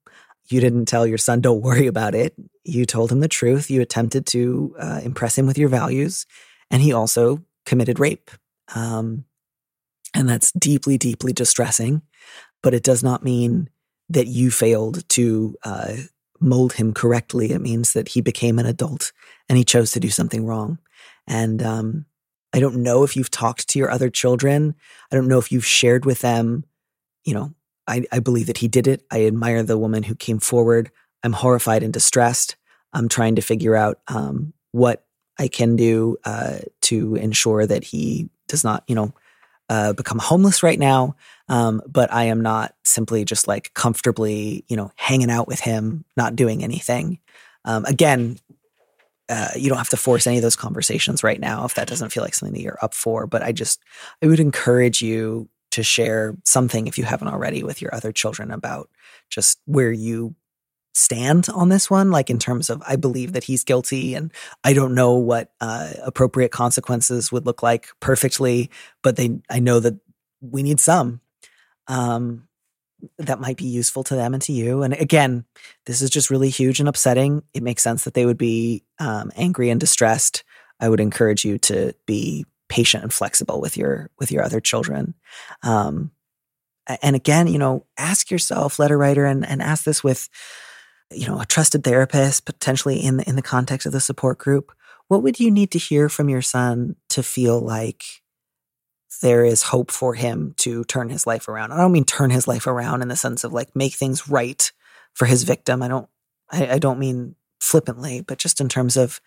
You 0.49 0.61
didn't 0.61 0.87
tell 0.87 1.07
your 1.07 1.19
son, 1.19 1.41
don't 1.41 1.63
worry 1.63 1.87
about 1.87 2.15
it. 2.15 2.35
You 2.65 2.85
told 2.87 3.11
him 3.11 3.21
the 3.21 3.29
truth. 3.29 3.71
You 3.71 3.81
attempted 3.81 4.27
to 4.27 4.75
uh, 4.79 5.01
impress 5.03 5.37
him 5.37 5.47
with 5.47 5.59
your 5.59 5.69
values. 5.69 6.27
And 6.71 6.83
he 6.83 6.93
also 6.93 7.43
committed 7.67 7.99
rape. 7.99 8.31
Um, 8.75 9.25
and 10.15 10.29
that's 10.29 10.53
deeply, 10.53 10.99
deeply 10.99 11.33
distressing. 11.33 12.03
But 12.63 12.75
it 12.75 12.83
does 12.83 13.03
not 13.03 13.25
mean 13.25 13.71
that 14.09 14.27
you 14.27 14.51
failed 14.51 15.09
to 15.11 15.57
uh, 15.65 15.95
mold 16.41 16.75
him 16.75 16.93
correctly. 16.93 17.53
It 17.53 17.61
means 17.61 17.93
that 17.93 18.09
he 18.09 18.21
became 18.21 18.59
an 18.59 18.67
adult 18.67 19.13
and 19.49 19.57
he 19.57 19.65
chose 19.65 19.93
to 19.93 20.01
do 20.01 20.11
something 20.11 20.45
wrong. 20.45 20.79
And 21.27 21.63
um, 21.63 22.07
I 22.53 22.61
don't 22.61 22.83
know 22.83 23.05
if 23.05 23.17
you've 23.17 23.31
talked 23.31 23.69
to 23.69 23.79
your 23.79 23.91
other 23.91 24.11
children. 24.11 24.75
I 25.11 25.17
don't 25.17 25.29
know 25.29 25.39
if 25.39 25.51
you've 25.51 25.65
shared 25.65 26.05
with 26.05 26.21
them, 26.21 26.65
you 27.25 27.35
know, 27.35 27.55
I, 27.87 28.05
I 28.13 28.21
believe 28.21 28.47
that 28.47 28.59
he 28.59 28.69
did 28.69 28.87
it. 28.87 29.05
I 29.11 29.25
admire 29.27 29.63
the 29.63 29.79
woman 29.79 30.03
who 30.03 30.15
came 30.15 30.39
forward. 30.39 30.91
I'm 31.23 31.33
horrified 31.33 31.83
and 31.83 31.93
distressed. 31.93 32.57
I'm 32.93 33.09
trying 33.09 33.37
to 33.37 33.43
figure 33.43 33.75
out 33.75 34.01
um, 34.09 34.53
what 34.73 35.05
I 35.39 35.49
can 35.49 35.77
do 35.77 36.19
uh, 36.25 36.59
to 36.93 37.15
ensure 37.17 37.67
that 37.67 37.85
he 37.85 38.29
does 38.49 38.65
not, 38.65 38.85
you 38.87 38.95
know, 38.95 39.15
uh, 39.69 39.95
become 39.95 40.19
homeless 40.19 40.63
right 40.63 40.79
now. 40.79 41.17
Um, 41.49 41.81
but 41.89 42.13
I 42.13 42.25
am 42.25 42.43
not 42.43 42.75
simply 42.85 43.25
just 43.25 43.49
like 43.49 43.73
comfortably, 43.73 44.65
you 44.69 44.77
know, 44.77 44.93
hanging 44.97 45.31
out 45.31 45.49
with 45.49 45.61
him, 45.61 46.05
not 46.17 46.37
doing 46.37 46.63
anything. 46.63 47.19
Um, 47.65 47.87
again, 47.87 48.39
uh, 49.29 49.49
you 49.57 49.71
don't 49.71 49.79
have 49.79 49.89
to 49.89 49.97
force 49.97 50.27
any 50.27 50.37
of 50.37 50.43
those 50.43 50.57
conversations 50.57 51.23
right 51.23 51.41
now 51.41 51.65
if 51.65 51.75
that 51.75 51.89
doesn't 51.89 52.11
feel 52.11 52.23
like 52.23 52.35
something 52.35 52.53
that 52.53 52.63
you're 52.63 52.79
up 52.83 52.93
for. 52.93 53.27
But 53.27 53.43
I 53.43 53.53
just, 53.53 53.81
I 54.23 54.27
would 54.27 54.41
encourage 54.41 55.01
you 55.01 55.49
to 55.71 55.83
share 55.83 56.37
something 56.45 56.87
if 56.87 56.99
you 56.99 57.05
haven't 57.05 57.29
already 57.29 57.63
with 57.63 57.81
your 57.81 57.95
other 57.95 58.13
children 58.13 58.51
about 58.51 58.91
just 59.31 59.59
where 59.65 59.93
you 59.93 60.35
stand 60.93 61.49
on 61.55 61.69
this 61.69 61.91
one, 61.91 62.11
like 62.11 62.31
in 62.31 62.39
terms 62.39 62.71
of 62.71 62.83
I 62.87 62.97
believe 62.97 63.33
that 63.33 63.45
he's 63.45 63.65
guilty 63.65 64.15
and 64.15 64.33
I 64.63 64.73
don't 64.73 64.95
know 64.95 65.15
what 65.15 65.53
uh, 65.61 65.93
appropriate 66.05 66.51
consequences 66.51 67.33
would 67.33 67.47
look 67.47 67.63
like 67.63 67.89
perfectly, 68.01 68.71
but 69.03 69.17
they 69.17 69.41
I 69.51 69.61
know 69.61 69.81
that 69.81 69.95
we 70.41 70.63
need 70.63 70.81
some. 70.81 71.21
Um, 71.89 72.49
that 73.19 73.41
might 73.41 73.57
be 73.57 73.65
useful 73.65 74.05
to 74.05 74.15
them 74.15 74.33
and 74.33 74.43
to 74.45 74.53
you. 74.53 74.83
And 74.83 74.95
again, 74.95 75.45
this 75.87 76.03
is 76.03 76.11
just 76.11 76.31
really 76.31 76.51
huge 76.51 76.79
and 76.79 76.89
upsetting. 76.89 77.43
It 77.53 77.63
makes 77.63 77.83
sense 77.83 78.05
that 78.05 78.15
they 78.15 78.27
would 78.27 78.39
be 78.39 78.85
um, 79.01 79.33
angry 79.35 79.71
and 79.71 79.81
distressed. 79.81 80.45
I 80.79 80.89
would 80.89 81.01
encourage 81.01 81.45
you 81.45 81.59
to 81.59 81.95
be 82.07 82.47
patient 82.69 83.03
and 83.03 83.13
flexible 83.13 83.61
with 83.61 83.77
your 83.77 84.11
with 84.19 84.31
your 84.31 84.43
other 84.43 84.61
children. 84.61 85.15
Um, 85.63 86.13
and 87.03 87.15
again, 87.17 87.47
you 87.47 87.59
know, 87.59 87.87
ask 87.97 88.31
yourself, 88.31 88.79
letter 88.79 88.99
writer, 88.99 89.25
and 89.25 89.47
and 89.47 89.63
ask 89.63 89.85
this 89.85 90.03
with 90.03 90.29
you 91.15 91.27
know, 91.27 91.41
a 91.41 91.47
trusted 91.47 91.85
therapist, 91.85 92.45
potentially 92.45 92.99
in 92.99 93.19
the, 93.19 93.29
in 93.29 93.37
the 93.37 93.43
context 93.43 93.87
of 93.87 93.93
the 93.93 94.01
support 94.01 94.39
group, 94.39 94.73
what 95.09 95.23
would 95.23 95.41
you 95.41 95.51
need 95.51 95.71
to 95.73 95.79
hear 95.79 96.09
from 96.09 96.29
your 96.29 96.43
son 96.43 96.97
to 97.11 97.23
feel 97.23 97.61
like 97.61 98.05
there 99.21 99.45
is 99.45 99.65
hope 99.65 99.91
for 99.91 100.15
him 100.15 100.55
to 100.59 100.85
turn 100.85 101.09
his 101.09 101.27
life 101.27 101.49
around? 101.49 101.73
I 101.73 101.77
don't 101.77 101.93
mean 101.93 102.05
turn 102.05 102.31
his 102.31 102.49
life 102.49 102.67
around 102.67 103.03
in 103.03 103.09
the 103.09 103.17
sense 103.17 103.45
of 103.45 103.53
like 103.53 103.75
make 103.77 103.95
things 103.95 104.29
right 104.29 104.71
for 105.15 105.27
his 105.27 105.43
victim. 105.43 105.83
I 105.83 105.89
don't, 105.89 106.09
I, 106.51 106.73
I 106.73 106.79
don't 106.79 106.99
mean 106.99 107.37
flippantly, 107.61 108.21
but 108.21 108.39
just 108.39 108.61
in 108.61 108.69
terms 108.69 108.97
of 108.97 109.21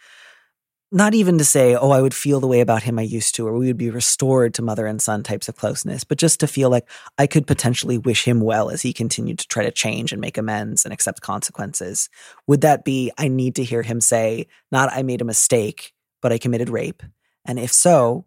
not 0.91 1.13
even 1.13 1.37
to 1.39 1.45
say, 1.45 1.75
oh, 1.75 1.91
I 1.91 2.01
would 2.01 2.13
feel 2.13 2.39
the 2.39 2.47
way 2.47 2.61
about 2.61 2.83
him 2.83 2.99
I 2.99 3.03
used 3.03 3.35
to, 3.35 3.47
or 3.47 3.57
we 3.57 3.67
would 3.67 3.77
be 3.77 3.89
restored 3.89 4.53
to 4.53 4.61
mother 4.61 4.85
and 4.85 5.01
son 5.01 5.23
types 5.23 5.49
of 5.49 5.55
closeness, 5.55 6.03
but 6.03 6.17
just 6.17 6.39
to 6.39 6.47
feel 6.47 6.69
like 6.69 6.87
I 7.17 7.27
could 7.27 7.47
potentially 7.47 7.97
wish 7.97 8.23
him 8.23 8.39
well 8.39 8.69
as 8.69 8.81
he 8.81 8.93
continued 8.93 9.39
to 9.39 9.47
try 9.47 9.63
to 9.63 9.71
change 9.71 10.11
and 10.11 10.21
make 10.21 10.37
amends 10.37 10.85
and 10.85 10.93
accept 10.93 11.21
consequences. 11.21 12.09
Would 12.47 12.61
that 12.61 12.85
be, 12.85 13.11
I 13.17 13.27
need 13.27 13.55
to 13.55 13.63
hear 13.63 13.81
him 13.81 13.99
say, 13.99 14.47
not 14.71 14.91
I 14.91 15.01
made 15.03 15.21
a 15.21 15.25
mistake, 15.25 15.93
but 16.21 16.31
I 16.31 16.37
committed 16.37 16.69
rape? 16.69 17.03
And 17.45 17.59
if 17.59 17.73
so, 17.73 18.25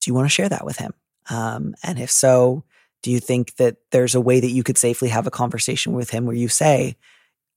do 0.00 0.10
you 0.10 0.14
want 0.14 0.26
to 0.26 0.34
share 0.34 0.48
that 0.48 0.64
with 0.64 0.76
him? 0.76 0.94
Um, 1.30 1.74
and 1.82 1.98
if 1.98 2.10
so, 2.10 2.64
do 3.02 3.10
you 3.10 3.20
think 3.20 3.56
that 3.56 3.76
there's 3.90 4.14
a 4.14 4.20
way 4.20 4.40
that 4.40 4.50
you 4.50 4.62
could 4.62 4.78
safely 4.78 5.08
have 5.08 5.26
a 5.26 5.30
conversation 5.30 5.92
with 5.92 6.10
him 6.10 6.26
where 6.26 6.36
you 6.36 6.48
say, 6.48 6.96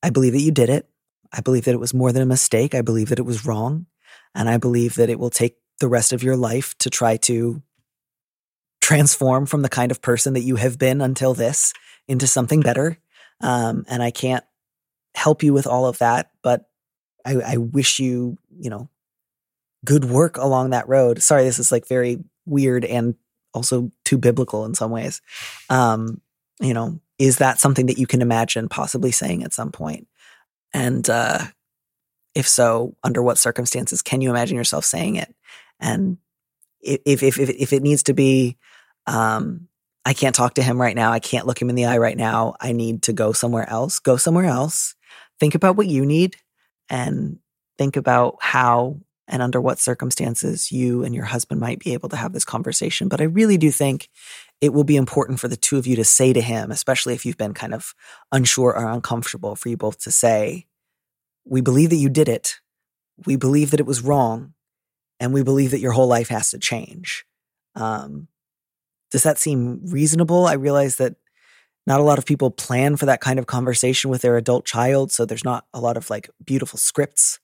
I 0.03 0.09
believe 0.09 0.33
that 0.33 0.41
you 0.41 0.51
did 0.51 0.69
it. 0.69 0.89
I 1.33 1.41
believe 1.41 1.65
that 1.65 1.73
it 1.73 1.79
was 1.79 1.93
more 1.93 2.11
than 2.11 2.21
a 2.21 2.27
mistake. 2.27 2.73
I 2.75 2.81
believe 2.81 3.09
that 3.09 3.19
it 3.19 3.25
was 3.25 3.45
wrong. 3.45 3.85
And 4.35 4.49
I 4.49 4.57
believe 4.57 4.95
that 4.95 5.09
it 5.09 5.19
will 5.19 5.29
take 5.29 5.57
the 5.79 5.87
rest 5.87 6.13
of 6.13 6.23
your 6.23 6.35
life 6.35 6.77
to 6.79 6.89
try 6.89 7.17
to 7.17 7.61
transform 8.81 9.45
from 9.45 9.61
the 9.61 9.69
kind 9.69 9.91
of 9.91 10.01
person 10.01 10.33
that 10.33 10.41
you 10.41 10.55
have 10.55 10.77
been 10.77 11.01
until 11.01 11.33
this 11.33 11.73
into 12.07 12.27
something 12.27 12.61
better. 12.61 12.97
Um, 13.41 13.85
and 13.87 14.01
I 14.01 14.11
can't 14.11 14.43
help 15.15 15.43
you 15.43 15.53
with 15.53 15.67
all 15.67 15.85
of 15.85 15.97
that, 15.99 16.31
but 16.41 16.69
I, 17.25 17.35
I 17.35 17.57
wish 17.57 17.99
you, 17.99 18.37
you 18.59 18.69
know, 18.69 18.89
good 19.83 20.05
work 20.05 20.37
along 20.37 20.69
that 20.69 20.87
road. 20.87 21.21
Sorry, 21.21 21.43
this 21.43 21.59
is 21.59 21.71
like 21.71 21.87
very 21.87 22.23
weird 22.45 22.85
and 22.85 23.15
also 23.53 23.91
too 24.05 24.17
biblical 24.17 24.65
in 24.65 24.73
some 24.73 24.91
ways. 24.91 25.21
Um, 25.69 26.21
you 26.59 26.73
know, 26.73 26.99
is 27.19 27.37
that 27.37 27.59
something 27.59 27.87
that 27.87 27.97
you 27.97 28.07
can 28.07 28.21
imagine 28.21 28.69
possibly 28.69 29.11
saying 29.11 29.43
at 29.43 29.53
some 29.53 29.71
point? 29.71 30.07
And 30.73 31.09
uh, 31.09 31.39
if 32.35 32.47
so, 32.47 32.95
under 33.03 33.21
what 33.21 33.37
circumstances 33.37 34.01
can 34.01 34.21
you 34.21 34.29
imagine 34.29 34.57
yourself 34.57 34.85
saying 34.85 35.15
it? 35.15 35.33
And 35.79 36.17
if 36.81 37.23
if 37.23 37.39
if, 37.39 37.49
if 37.49 37.73
it 37.73 37.83
needs 37.83 38.03
to 38.03 38.13
be, 38.13 38.57
um, 39.05 39.67
I 40.05 40.13
can't 40.13 40.35
talk 40.35 40.55
to 40.55 40.63
him 40.63 40.79
right 40.79 40.95
now. 40.95 41.11
I 41.11 41.19
can't 41.19 41.47
look 41.47 41.61
him 41.61 41.69
in 41.69 41.75
the 41.75 41.85
eye 41.85 41.97
right 41.97 42.17
now. 42.17 42.55
I 42.61 42.71
need 42.71 43.03
to 43.03 43.13
go 43.13 43.31
somewhere 43.31 43.69
else. 43.69 43.99
Go 43.99 44.17
somewhere 44.17 44.45
else. 44.45 44.95
Think 45.39 45.55
about 45.55 45.75
what 45.75 45.87
you 45.87 46.05
need, 46.05 46.35
and 46.89 47.39
think 47.77 47.95
about 47.95 48.37
how 48.39 48.97
and 49.27 49.41
under 49.41 49.59
what 49.59 49.79
circumstances 49.79 50.71
you 50.71 51.03
and 51.03 51.13
your 51.13 51.25
husband 51.25 51.59
might 51.59 51.79
be 51.79 51.93
able 51.93 52.09
to 52.09 52.15
have 52.15 52.33
this 52.33 52.45
conversation. 52.45 53.09
But 53.09 53.19
I 53.19 53.25
really 53.25 53.57
do 53.57 53.71
think 53.71 54.09
it 54.59 54.73
will 54.73 54.83
be 54.83 54.95
important 54.95 55.39
for 55.39 55.47
the 55.47 55.57
two 55.57 55.77
of 55.77 55.85
you 55.85 55.95
to 55.95 56.03
say 56.03 56.33
to 56.33 56.41
him, 56.41 56.71
especially 56.71 57.13
if 57.13 57.25
you've 57.25 57.37
been 57.37 57.53
kind 57.53 57.73
of 57.73 57.93
unsure 58.31 58.75
or 58.75 58.89
uncomfortable, 58.89 59.55
for 59.55 59.69
you 59.69 59.77
both 59.77 59.99
to 59.99 60.11
say, 60.11 60.65
We 61.45 61.61
believe 61.61 61.91
that 61.91 61.97
you 61.97 62.09
did 62.09 62.27
it. 62.27 62.59
We 63.25 63.35
believe 63.35 63.71
that 63.71 63.79
it 63.79 63.85
was 63.85 64.01
wrong. 64.01 64.53
And 65.19 65.33
we 65.33 65.43
believe 65.43 65.71
that 65.71 65.79
your 65.79 65.93
whole 65.93 66.07
life 66.07 66.29
has 66.29 66.51
to 66.51 66.59
change. 66.59 67.25
Um, 67.75 68.27
does 69.09 69.23
that 69.23 69.39
seem 69.39 69.81
reasonable? 69.85 70.45
I 70.45 70.53
realize 70.53 70.97
that 70.97 71.15
not 71.87 72.01
a 72.01 72.03
lot 72.03 72.17
of 72.17 72.25
people 72.25 72.51
plan 72.51 72.97
for 72.97 73.05
that 73.05 73.21
kind 73.21 73.39
of 73.39 73.47
conversation 73.47 74.09
with 74.09 74.21
their 74.21 74.37
adult 74.37 74.65
child. 74.65 75.11
So 75.11 75.25
there's 75.25 75.45
not 75.45 75.65
a 75.73 75.79
lot 75.79 75.97
of 75.97 76.09
like 76.09 76.29
beautiful 76.43 76.77
scripts 76.77 77.39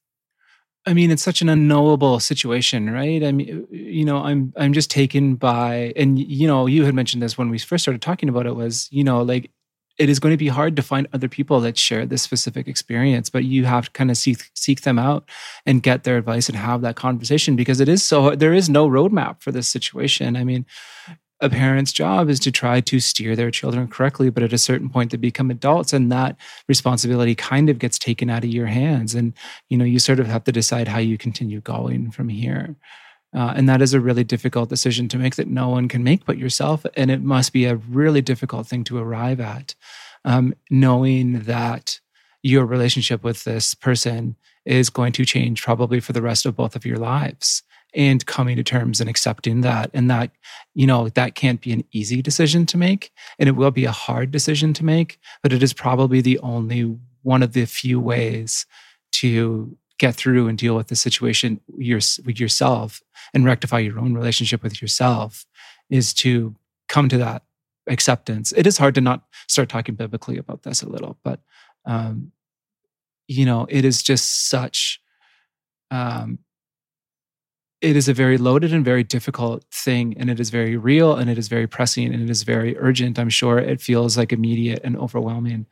I 0.85 0.93
mean, 0.93 1.11
it's 1.11 1.23
such 1.23 1.41
an 1.41 1.47
unknowable 1.47 2.19
situation, 2.19 2.89
right? 2.89 3.23
I 3.23 3.31
mean, 3.31 3.65
you 3.71 4.03
know, 4.03 4.17
I'm 4.17 4.53
I'm 4.57 4.73
just 4.73 4.91
taken 4.91 5.35
by, 5.35 5.93
and 5.95 6.19
you 6.19 6.45
know, 6.45 6.65
you 6.65 6.83
had 6.83 6.93
mentioned 6.93 7.23
this 7.23 7.37
when 7.37 7.49
we 7.49 7.57
first 7.57 7.83
started 7.83 8.01
talking 8.01 8.27
about 8.27 8.45
it. 8.45 8.55
Was 8.55 8.89
you 8.91 9.03
know, 9.03 9.21
like 9.21 9.49
it 9.97 10.09
is 10.09 10.19
going 10.19 10.33
to 10.33 10.37
be 10.37 10.47
hard 10.47 10.75
to 10.75 10.81
find 10.81 11.07
other 11.13 11.29
people 11.29 11.59
that 11.61 11.77
share 11.77 12.05
this 12.05 12.21
specific 12.21 12.67
experience, 12.67 13.29
but 13.29 13.43
you 13.43 13.63
have 13.65 13.85
to 13.85 13.91
kind 13.91 14.11
of 14.11 14.17
seek 14.17 14.49
seek 14.55 14.81
them 14.81 14.99
out 14.99 15.29
and 15.65 15.83
get 15.83 16.03
their 16.03 16.17
advice 16.17 16.49
and 16.49 16.57
have 16.57 16.81
that 16.81 16.95
conversation 16.95 17.55
because 17.55 17.79
it 17.79 17.87
is 17.87 18.03
so. 18.03 18.35
There 18.35 18.53
is 18.53 18.69
no 18.69 18.89
roadmap 18.89 19.41
for 19.41 19.51
this 19.51 19.69
situation. 19.69 20.35
I 20.35 20.43
mean, 20.43 20.65
a 21.43 21.49
parent's 21.49 21.91
job 21.91 22.29
is 22.29 22.39
to 22.39 22.51
try 22.51 22.79
to 22.79 23.01
steer 23.01 23.35
their 23.35 23.51
children 23.51 23.89
correctly, 23.89 24.29
but 24.29 24.43
at 24.43 24.53
a 24.53 24.57
certain 24.57 24.89
point 24.89 25.11
they 25.11 25.17
become 25.17 25.51
adults 25.51 25.91
and 25.91 26.09
that 26.09 26.37
responsibility 26.69 27.35
kind 27.35 27.69
of 27.69 27.79
gets 27.79 27.99
taken 27.99 28.29
out 28.29 28.45
of 28.45 28.49
your 28.49 28.67
hands. 28.67 29.13
And, 29.13 29.33
you 29.69 29.77
know, 29.77 29.83
you 29.83 29.99
sort 29.99 30.21
of 30.21 30.27
have 30.27 30.45
to 30.45 30.53
decide 30.53 30.87
how 30.87 30.99
you 30.99 31.17
continue 31.17 31.59
going 31.59 32.11
from 32.11 32.29
here. 32.29 32.77
Uh, 33.35 33.51
and 33.57 33.67
that 33.67 33.81
is 33.81 33.93
a 33.93 33.99
really 33.99 34.23
difficult 34.23 34.69
decision 34.69 35.09
to 35.09 35.17
make 35.17 35.35
that 35.35 35.47
no 35.47 35.67
one 35.67 35.89
can 35.89 36.01
make 36.01 36.25
but 36.25 36.37
yourself. 36.37 36.85
And 36.95 37.11
it 37.11 37.21
must 37.21 37.51
be 37.51 37.65
a 37.65 37.75
really 37.75 38.21
difficult 38.21 38.65
thing 38.67 38.85
to 38.85 38.97
arrive 38.97 39.41
at, 39.41 39.75
um, 40.23 40.53
knowing 40.71 41.41
that 41.41 41.99
your 42.41 42.65
relationship 42.65 43.21
with 43.21 43.43
this 43.43 43.73
person 43.73 44.37
is 44.65 44.89
going 44.89 45.11
to 45.11 45.25
change 45.25 45.61
probably 45.61 45.99
for 45.99 46.13
the 46.13 46.21
rest 46.21 46.45
of 46.45 46.55
both 46.55 46.75
of 46.77 46.85
your 46.85 46.97
lives 46.97 47.63
and 47.93 48.25
coming 48.25 48.55
to 48.57 48.63
terms 48.63 48.99
and 48.99 49.09
accepting 49.09 49.61
that. 49.61 49.89
And 49.93 50.09
that 50.09 50.31
you 50.73 50.87
know 50.87 51.09
that 51.09 51.35
can't 51.35 51.61
be 51.61 51.71
an 51.71 51.83
easy 51.91 52.21
decision 52.21 52.65
to 52.67 52.77
make 52.77 53.11
and 53.39 53.47
it 53.47 53.53
will 53.53 53.71
be 53.71 53.85
a 53.85 53.91
hard 53.91 54.31
decision 54.31 54.73
to 54.73 54.85
make 54.85 55.19
but 55.41 55.53
it 55.53 55.61
is 55.61 55.73
probably 55.73 56.21
the 56.21 56.39
only 56.39 56.97
one 57.21 57.43
of 57.43 57.53
the 57.53 57.65
few 57.65 57.99
ways 57.99 58.65
to 59.11 59.77
get 59.99 60.15
through 60.15 60.47
and 60.47 60.57
deal 60.57 60.75
with 60.75 60.87
the 60.87 60.95
situation 60.95 61.59
your, 61.77 61.99
with 62.25 62.39
yourself 62.39 63.01
and 63.33 63.45
rectify 63.45 63.79
your 63.79 63.99
own 63.99 64.13
relationship 64.13 64.63
with 64.63 64.81
yourself 64.81 65.45
is 65.89 66.13
to 66.13 66.55
come 66.87 67.07
to 67.07 67.17
that 67.17 67.43
acceptance. 67.87 68.51
It 68.53 68.65
is 68.65 68.77
hard 68.77 68.95
to 68.95 69.01
not 69.01 69.23
start 69.47 69.69
talking 69.69 69.95
biblically 69.95 70.37
about 70.37 70.63
this 70.63 70.81
a 70.81 70.89
little 70.89 71.17
but 71.23 71.39
um, 71.85 72.31
you 73.27 73.45
know 73.45 73.67
it 73.69 73.85
is 73.85 74.01
just 74.01 74.49
such 74.49 74.99
um, 75.91 76.39
it 77.83 77.97
is 77.97 78.07
a 78.07 78.13
very 78.13 78.37
loaded 78.37 78.73
and 78.73 78.85
very 78.85 79.03
difficult 79.03 79.65
thing 79.69 80.15
and 80.17 80.29
it 80.29 80.39
is 80.39 80.49
very 80.49 80.77
real 80.77 81.15
and 81.15 81.29
it 81.29 81.37
is 81.37 81.49
very 81.49 81.67
pressing 81.67 82.13
and 82.13 82.23
it 82.23 82.29
is 82.29 82.43
very 82.43 82.77
urgent. 82.77 83.19
I'm 83.19 83.29
sure 83.29 83.59
it 83.59 83.81
feels 83.81 84.17
like 84.17 84.31
immediate 84.31 84.79
and 84.85 84.97
overwhelming. 84.97 85.67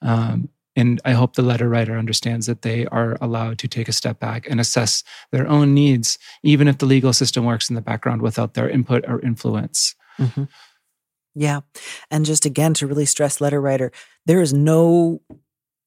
Um, 0.00 0.48
and 0.78 1.00
i 1.06 1.12
hope 1.12 1.34
the 1.34 1.42
letter 1.42 1.70
writer 1.70 1.96
understands 1.96 2.44
that 2.44 2.60
they 2.60 2.84
are 2.88 3.16
allowed 3.22 3.58
to 3.58 3.66
take 3.66 3.88
a 3.88 3.92
step 3.92 4.20
back 4.20 4.46
and 4.46 4.60
assess 4.60 5.02
their 5.32 5.48
own 5.48 5.72
needs 5.72 6.18
even 6.42 6.68
if 6.68 6.76
the 6.76 6.84
legal 6.84 7.14
system 7.14 7.46
works 7.46 7.70
in 7.70 7.74
the 7.74 7.80
background 7.80 8.20
without 8.20 8.52
their 8.52 8.68
input 8.68 9.02
or 9.08 9.18
influence. 9.22 9.94
Mm-hmm. 10.18 10.44
yeah. 11.34 11.60
And 12.10 12.26
just 12.26 12.44
again 12.44 12.74
to 12.74 12.86
really 12.86 13.06
stress 13.06 13.40
letter 13.40 13.60
writer 13.60 13.90
there 14.26 14.42
is 14.42 14.52
no 14.52 15.22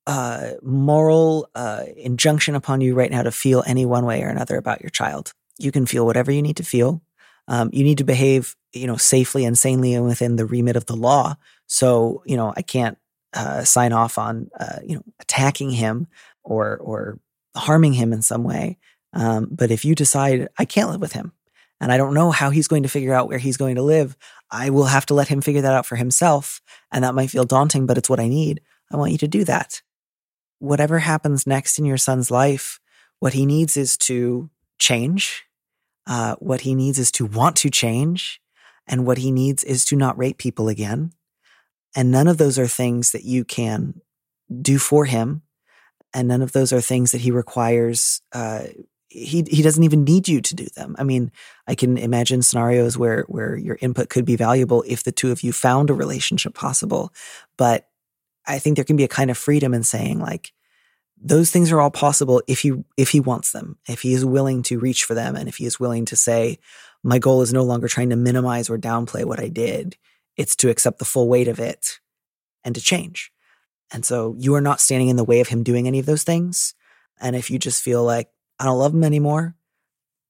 uh, 0.08 0.54
moral 0.64 1.48
uh, 1.54 1.84
injunction 1.96 2.56
upon 2.56 2.82
you 2.82 2.96
right 2.96 3.12
now 3.12 3.22
to 3.22 3.32
feel 3.32 3.64
any 3.68 3.86
one 3.86 4.06
way 4.06 4.24
or 4.24 4.30
another 4.30 4.58
about 4.58 4.82
your 4.82 4.90
child 4.90 5.34
you 5.60 5.72
can 5.72 5.86
feel 5.86 6.06
whatever 6.06 6.32
you 6.32 6.42
need 6.42 6.58
to 6.58 6.64
feel. 6.64 7.02
Um, 7.48 7.70
you 7.74 7.84
need 7.84 7.98
to 7.98 8.04
behave, 8.04 8.56
you 8.74 8.88
know, 8.88 8.98
safely 8.98 9.44
and 9.46 9.58
sanely 9.58 9.94
and 9.94 10.06
within 10.06 10.36
the 10.36 10.46
remit 10.46 10.76
of 10.76 10.86
the 10.86 10.96
law. 10.96 11.36
So, 11.68 12.24
you 12.26 12.38
know, 12.38 12.54
I 12.56 12.62
can't 12.62 12.98
uh, 13.34 13.64
sign 13.64 13.92
off 13.92 14.18
on, 14.18 14.50
uh, 14.60 14.80
you 14.86 14.96
know, 14.96 15.04
attacking 15.20 15.72
him 15.72 16.08
or 16.44 16.78
or 16.78 17.20
harming 17.56 17.94
him 17.94 18.14
in 18.14 18.22
some 18.22 18.44
way. 18.44 18.78
Um, 19.14 19.48
but 19.52 19.72
if 19.72 19.84
you 19.84 19.96
decide 19.96 20.50
I 20.58 20.66
can't 20.66 20.90
live 20.90 21.02
with 21.02 21.14
him, 21.14 21.34
and 21.82 21.92
I 21.92 21.98
don't 21.98 22.14
know 22.14 22.32
how 22.32 22.50
he's 22.50 22.68
going 22.68 22.84
to 22.84 22.90
figure 22.90 23.14
out 23.14 23.28
where 23.28 23.40
he's 23.40 23.58
going 23.58 23.76
to 23.76 23.82
live, 23.82 24.16
I 24.52 24.70
will 24.70 24.86
have 24.86 25.06
to 25.08 25.14
let 25.14 25.28
him 25.28 25.42
figure 25.42 25.62
that 25.62 25.74
out 25.74 25.86
for 25.86 25.96
himself. 25.96 26.62
And 26.92 27.04
that 27.04 27.16
might 27.16 27.32
feel 27.32 27.46
daunting, 27.46 27.86
but 27.86 27.98
it's 27.98 28.10
what 28.10 28.20
I 28.20 28.28
need. 28.28 28.62
I 28.92 28.98
want 28.98 29.12
you 29.12 29.18
to 29.20 29.28
do 29.28 29.44
that. 29.46 29.82
Whatever 30.60 31.00
happens 31.00 31.48
next 31.48 31.80
in 31.80 31.86
your 31.86 31.98
son's 31.98 32.30
life, 32.30 32.80
what 33.20 33.34
he 33.34 33.46
needs 33.46 33.78
is 33.78 33.98
to 33.98 34.50
change 34.78 35.46
uh, 36.10 36.36
what 36.40 36.62
he 36.62 36.76
needs 36.76 37.00
is 37.00 37.12
to 37.14 37.26
want 37.26 37.56
to 37.58 37.70
change, 37.70 38.42
and 38.88 39.06
what 39.06 39.20
he 39.20 39.32
needs 39.32 39.64
is 39.64 39.86
to 39.86 39.96
not 39.96 40.18
rape 40.18 40.38
people 40.38 40.68
again. 40.68 41.14
And 41.96 42.12
none 42.12 42.28
of 42.28 42.38
those 42.38 42.60
are 42.60 42.68
things 42.68 43.12
that 43.12 43.24
you 43.24 43.46
can 43.46 44.02
do 44.62 44.78
for 44.80 45.06
him, 45.06 45.44
and 46.14 46.28
none 46.28 46.42
of 46.42 46.52
those 46.52 46.74
are 46.74 46.82
things 46.82 47.12
that 47.12 47.22
he 47.22 47.32
requires. 47.32 48.22
Uh, 48.34 48.64
he 49.08 49.44
he 49.50 49.62
doesn't 49.62 49.84
even 49.84 50.04
need 50.04 50.28
you 50.28 50.42
to 50.42 50.56
do 50.56 50.66
them. 50.76 50.96
I 51.00 51.04
mean, 51.04 51.32
I 51.68 51.76
can 51.76 51.98
imagine 51.98 52.42
scenarios 52.42 52.98
where 52.98 53.24
where 53.28 53.56
your 53.56 53.78
input 53.82 54.10
could 54.10 54.26
be 54.26 54.36
valuable 54.36 54.84
if 54.88 55.04
the 55.04 55.12
two 55.12 55.32
of 55.32 55.44
you 55.44 55.52
found 55.52 55.90
a 55.90 55.94
relationship 55.94 56.54
possible, 56.54 57.14
but 57.58 57.88
I 58.48 58.60
think 58.60 58.76
there 58.76 58.86
can 58.86 58.96
be 58.96 59.04
a 59.04 59.08
kind 59.08 59.30
of 59.30 59.38
freedom 59.38 59.74
in 59.74 59.84
saying 59.84 60.20
like, 60.20 60.54
those 61.22 61.52
things 61.52 61.72
are 61.72 61.82
all 61.82 61.92
possible 61.92 62.42
if 62.48 62.60
he 62.60 62.74
if 62.98 63.10
he 63.10 63.20
wants 63.20 63.52
them 63.52 63.78
if 63.88 64.02
he 64.02 64.14
is 64.14 64.24
willing 64.24 64.64
to 64.64 64.80
reach 64.80 65.04
for 65.04 65.14
them 65.14 65.36
and 65.36 65.50
if 65.50 65.58
he 65.58 65.66
is 65.66 65.80
willing 65.80 66.06
to 66.06 66.16
say 66.16 66.58
my 67.04 67.20
goal 67.20 67.42
is 67.42 67.54
no 67.54 67.64
longer 67.64 67.88
trying 67.88 68.10
to 68.10 68.16
minimize 68.16 68.70
or 68.70 68.78
downplay 68.78 69.26
what 69.26 69.40
i 69.40 69.48
did. 69.48 69.98
It's 70.38 70.56
to 70.58 70.70
accept 70.70 71.00
the 71.00 71.06
full 71.06 71.28
weight 71.28 71.50
of 71.50 71.60
it 71.60 72.00
and 72.64 72.74
to 72.76 72.82
change. 72.82 73.32
And 73.92 74.06
so 74.06 74.36
you 74.38 74.56
are 74.56 74.62
not 74.62 74.80
standing 74.80 75.10
in 75.10 75.18
the 75.18 75.26
way 75.26 75.42
of 75.42 75.50
him 75.50 75.64
doing 75.64 75.88
any 75.88 76.00
of 76.00 76.06
those 76.06 76.24
things. 76.24 76.74
And 77.20 77.36
if 77.36 77.50
you 77.52 77.60
just 77.60 77.84
feel 77.84 78.04
like 78.04 78.30
i 78.60 78.66
don't 78.66 78.80
love 78.80 78.94
him 78.94 79.04
anymore 79.04 79.56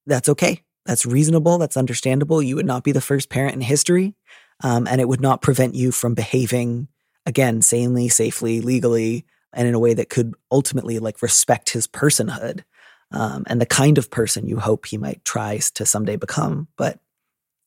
that's 0.09 0.29
okay. 0.29 0.63
That's 0.85 1.05
reasonable. 1.05 1.59
That's 1.59 1.77
understandable. 1.77 2.41
You 2.41 2.55
would 2.55 2.65
not 2.65 2.83
be 2.83 2.91
the 2.91 3.01
first 3.01 3.29
parent 3.29 3.53
in 3.53 3.61
history 3.61 4.15
um, 4.63 4.87
and 4.87 4.99
it 4.99 5.07
would 5.07 5.21
not 5.21 5.41
prevent 5.41 5.75
you 5.75 5.91
from 5.91 6.15
behaving 6.15 6.87
again 7.25 7.61
sanely 7.61 8.09
safely 8.09 8.59
legally 8.59 9.25
and 9.53 9.67
in 9.67 9.73
a 9.73 9.79
way 9.79 9.93
that 9.93 10.09
could 10.09 10.33
ultimately 10.51 10.99
like 10.99 11.21
respect 11.21 11.71
his 11.71 11.87
personhood 11.87 12.63
um, 13.11 13.43
and 13.47 13.59
the 13.59 13.65
kind 13.65 13.97
of 13.97 14.11
person 14.11 14.47
you 14.47 14.59
hope 14.59 14.85
he 14.85 14.97
might 14.97 15.23
try 15.25 15.59
to 15.75 15.85
someday 15.85 16.15
become. 16.15 16.67
But 16.77 16.99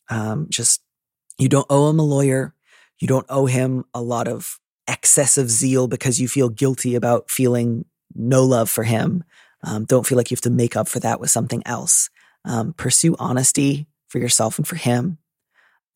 um, 0.08 0.46
just 0.48 0.82
you 1.38 1.48
don't 1.48 1.66
owe 1.70 1.90
him 1.90 1.98
a 1.98 2.04
lawyer. 2.04 2.54
You 3.00 3.08
don't 3.08 3.26
owe 3.28 3.46
him 3.46 3.84
a 3.94 4.02
lot 4.02 4.28
of 4.28 4.58
excessive 4.86 5.50
zeal 5.50 5.88
because 5.88 6.20
you 6.20 6.28
feel 6.28 6.48
guilty 6.48 6.94
about 6.94 7.30
feeling 7.30 7.84
no 8.14 8.44
love 8.44 8.70
for 8.70 8.84
him. 8.84 9.24
Um, 9.64 9.84
don't 9.84 10.06
feel 10.06 10.16
like 10.16 10.30
you 10.30 10.36
have 10.36 10.42
to 10.42 10.50
make 10.50 10.76
up 10.76 10.88
for 10.88 11.00
that 11.00 11.20
with 11.20 11.30
something 11.30 11.62
else. 11.66 12.10
Um, 12.44 12.72
pursue 12.74 13.16
honesty 13.18 13.86
for 14.08 14.18
yourself 14.18 14.58
and 14.58 14.66
for 14.66 14.76
him. 14.76 15.18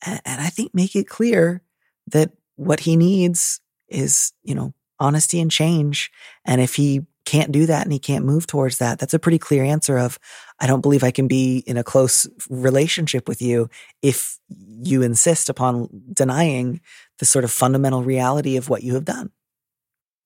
And, 0.04 0.20
and 0.24 0.40
I 0.40 0.46
think 0.46 0.74
make 0.74 0.96
it 0.96 1.08
clear 1.08 1.62
that 2.08 2.32
what 2.54 2.80
he 2.80 2.96
needs 2.96 3.60
is, 3.88 4.32
you 4.42 4.54
know, 4.54 4.72
honesty 4.98 5.40
and 5.40 5.50
change. 5.50 6.10
And 6.44 6.60
if 6.60 6.74
he 6.74 7.02
can't 7.24 7.50
do 7.52 7.66
that 7.66 7.82
and 7.82 7.92
he 7.92 7.98
can't 7.98 8.24
move 8.24 8.46
towards 8.46 8.78
that, 8.78 8.98
that's 8.98 9.14
a 9.14 9.18
pretty 9.18 9.38
clear 9.38 9.64
answer 9.64 9.98
of, 9.98 10.18
I 10.60 10.66
don't 10.66 10.80
believe 10.80 11.02
I 11.02 11.10
can 11.10 11.26
be 11.26 11.58
in 11.66 11.76
a 11.76 11.84
close 11.84 12.26
relationship 12.48 13.28
with 13.28 13.42
you 13.42 13.68
if 14.00 14.38
you 14.48 15.02
insist 15.02 15.48
upon 15.48 15.88
denying 16.12 16.80
the 17.18 17.24
sort 17.24 17.44
of 17.44 17.50
fundamental 17.50 18.02
reality 18.02 18.56
of 18.56 18.68
what 18.68 18.82
you 18.82 18.94
have 18.94 19.04
done. 19.04 19.30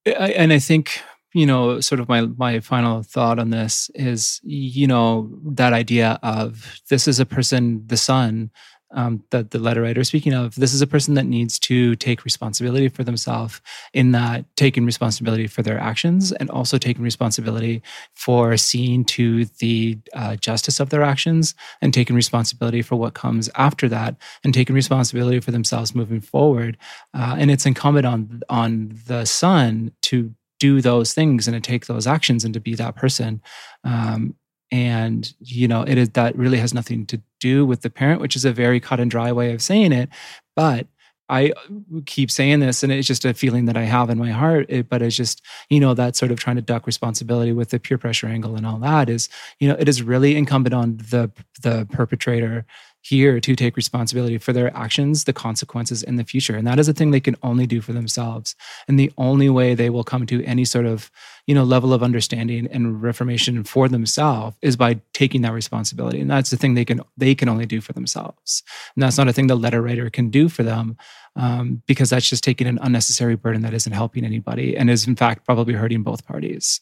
And 0.04 0.52
I 0.52 0.58
think, 0.58 1.00
you 1.34 1.46
know, 1.46 1.80
sort 1.80 2.00
of 2.00 2.08
my 2.08 2.22
my 2.22 2.60
final 2.60 3.02
thought 3.02 3.38
on 3.38 3.50
this 3.50 3.90
is, 3.94 4.40
you 4.42 4.86
know, 4.86 5.30
that 5.44 5.72
idea 5.72 6.18
of 6.22 6.80
this 6.90 7.08
is 7.08 7.20
a 7.20 7.26
person, 7.26 7.82
the 7.86 7.96
son, 7.96 8.50
um, 8.92 9.22
that 9.30 9.50
the 9.50 9.58
letter 9.58 9.82
writer 9.82 10.00
is 10.00 10.08
speaking 10.08 10.32
of, 10.32 10.54
this 10.54 10.74
is 10.74 10.82
a 10.82 10.86
person 10.86 11.14
that 11.14 11.26
needs 11.26 11.58
to 11.60 11.96
take 11.96 12.24
responsibility 12.24 12.88
for 12.88 13.04
themselves 13.04 13.60
in 13.92 14.12
that 14.12 14.44
taking 14.56 14.84
responsibility 14.84 15.46
for 15.46 15.62
their 15.62 15.78
actions 15.78 16.32
and 16.32 16.50
also 16.50 16.78
taking 16.78 17.02
responsibility 17.02 17.82
for 18.14 18.56
seeing 18.56 19.04
to 19.04 19.44
the 19.58 19.98
uh, 20.14 20.36
justice 20.36 20.80
of 20.80 20.90
their 20.90 21.02
actions 21.02 21.54
and 21.80 21.94
taking 21.94 22.16
responsibility 22.16 22.82
for 22.82 22.96
what 22.96 23.14
comes 23.14 23.48
after 23.54 23.88
that 23.88 24.16
and 24.44 24.54
taking 24.54 24.74
responsibility 24.74 25.40
for 25.40 25.50
themselves 25.50 25.94
moving 25.94 26.20
forward. 26.20 26.76
Uh, 27.14 27.36
and 27.38 27.50
it's 27.50 27.66
incumbent 27.66 28.06
on 28.06 28.40
on 28.48 28.98
the 29.06 29.24
son 29.24 29.92
to 30.02 30.34
do 30.60 30.80
those 30.80 31.12
things 31.12 31.48
and 31.48 31.54
to 31.54 31.60
take 31.60 31.86
those 31.86 32.06
actions 32.06 32.44
and 32.44 32.54
to 32.54 32.60
be 32.60 32.74
that 32.74 32.94
person. 32.94 33.42
Um, 33.82 34.36
and 34.70 35.34
you 35.40 35.66
know 35.66 35.82
it 35.82 35.98
is 35.98 36.10
that 36.10 36.36
really 36.36 36.58
has 36.58 36.72
nothing 36.72 37.06
to 37.06 37.20
do 37.40 37.66
with 37.66 37.82
the 37.82 37.90
parent 37.90 38.20
which 38.20 38.36
is 38.36 38.44
a 38.44 38.52
very 38.52 38.80
cut 38.80 39.00
and 39.00 39.10
dry 39.10 39.32
way 39.32 39.52
of 39.52 39.62
saying 39.62 39.92
it 39.92 40.08
but 40.54 40.86
I 41.30 41.50
uh, 41.50 42.00
keep 42.06 42.30
saying 42.30 42.58
this, 42.58 42.82
and 42.82 42.92
it's 42.92 43.06
just 43.06 43.24
a 43.24 43.32
feeling 43.32 43.66
that 43.66 43.76
I 43.76 43.84
have 43.84 44.10
in 44.10 44.18
my 44.18 44.30
heart. 44.30 44.66
It, 44.68 44.88
but 44.88 45.00
it's 45.00 45.16
just, 45.16 45.42
you 45.70 45.78
know, 45.78 45.94
that 45.94 46.16
sort 46.16 46.32
of 46.32 46.40
trying 46.40 46.56
to 46.56 46.62
duck 46.62 46.86
responsibility 46.86 47.52
with 47.52 47.70
the 47.70 47.78
peer 47.78 47.98
pressure 47.98 48.26
angle 48.26 48.56
and 48.56 48.66
all 48.66 48.78
that 48.80 49.08
is, 49.08 49.28
you 49.60 49.68
know, 49.68 49.76
it 49.78 49.88
is 49.88 50.02
really 50.02 50.36
incumbent 50.36 50.74
on 50.74 50.96
the 50.96 51.30
the 51.62 51.86
perpetrator 51.92 52.66
here 53.02 53.40
to 53.40 53.56
take 53.56 53.76
responsibility 53.76 54.38
for 54.38 54.52
their 54.52 54.74
actions, 54.76 55.24
the 55.24 55.32
consequences 55.32 56.02
in 56.02 56.16
the 56.16 56.24
future. 56.24 56.56
And 56.56 56.66
that 56.66 56.78
is 56.78 56.88
a 56.88 56.92
thing 56.92 57.10
they 57.10 57.20
can 57.20 57.36
only 57.42 57.66
do 57.66 57.80
for 57.80 57.92
themselves. 57.92 58.54
And 58.88 58.98
the 58.98 59.12
only 59.16 59.48
way 59.48 59.74
they 59.74 59.90
will 59.90 60.04
come 60.04 60.26
to 60.26 60.44
any 60.44 60.64
sort 60.64 60.86
of, 60.86 61.10
you 61.46 61.54
know, 61.54 61.64
level 61.64 61.92
of 61.92 62.02
understanding 62.02 62.68
and 62.70 63.02
reformation 63.02 63.64
for 63.64 63.88
themselves 63.88 64.56
is 64.62 64.76
by 64.76 65.00
taking 65.14 65.42
that 65.42 65.52
responsibility. 65.52 66.20
And 66.20 66.30
that's 66.30 66.50
the 66.50 66.56
thing 66.56 66.74
they 66.74 66.84
can 66.84 67.00
they 67.16 67.34
can 67.34 67.48
only 67.48 67.66
do 67.66 67.80
for 67.80 67.92
themselves. 67.92 68.62
And 68.94 69.02
that's 69.02 69.18
not 69.18 69.28
a 69.28 69.32
thing 69.32 69.46
the 69.46 69.54
letter 69.54 69.82
writer 69.82 70.10
can 70.10 70.30
do 70.30 70.48
for 70.48 70.62
them. 70.62 70.96
Um, 71.36 71.82
because 71.86 72.10
that's 72.10 72.28
just 72.28 72.42
taking 72.42 72.66
an 72.66 72.80
unnecessary 72.82 73.36
burden 73.36 73.62
that 73.62 73.72
isn't 73.72 73.92
helping 73.92 74.24
anybody 74.24 74.76
and 74.76 74.90
is 74.90 75.06
in 75.06 75.14
fact 75.14 75.46
probably 75.46 75.74
hurting 75.74 76.02
both 76.02 76.26
parties. 76.26 76.80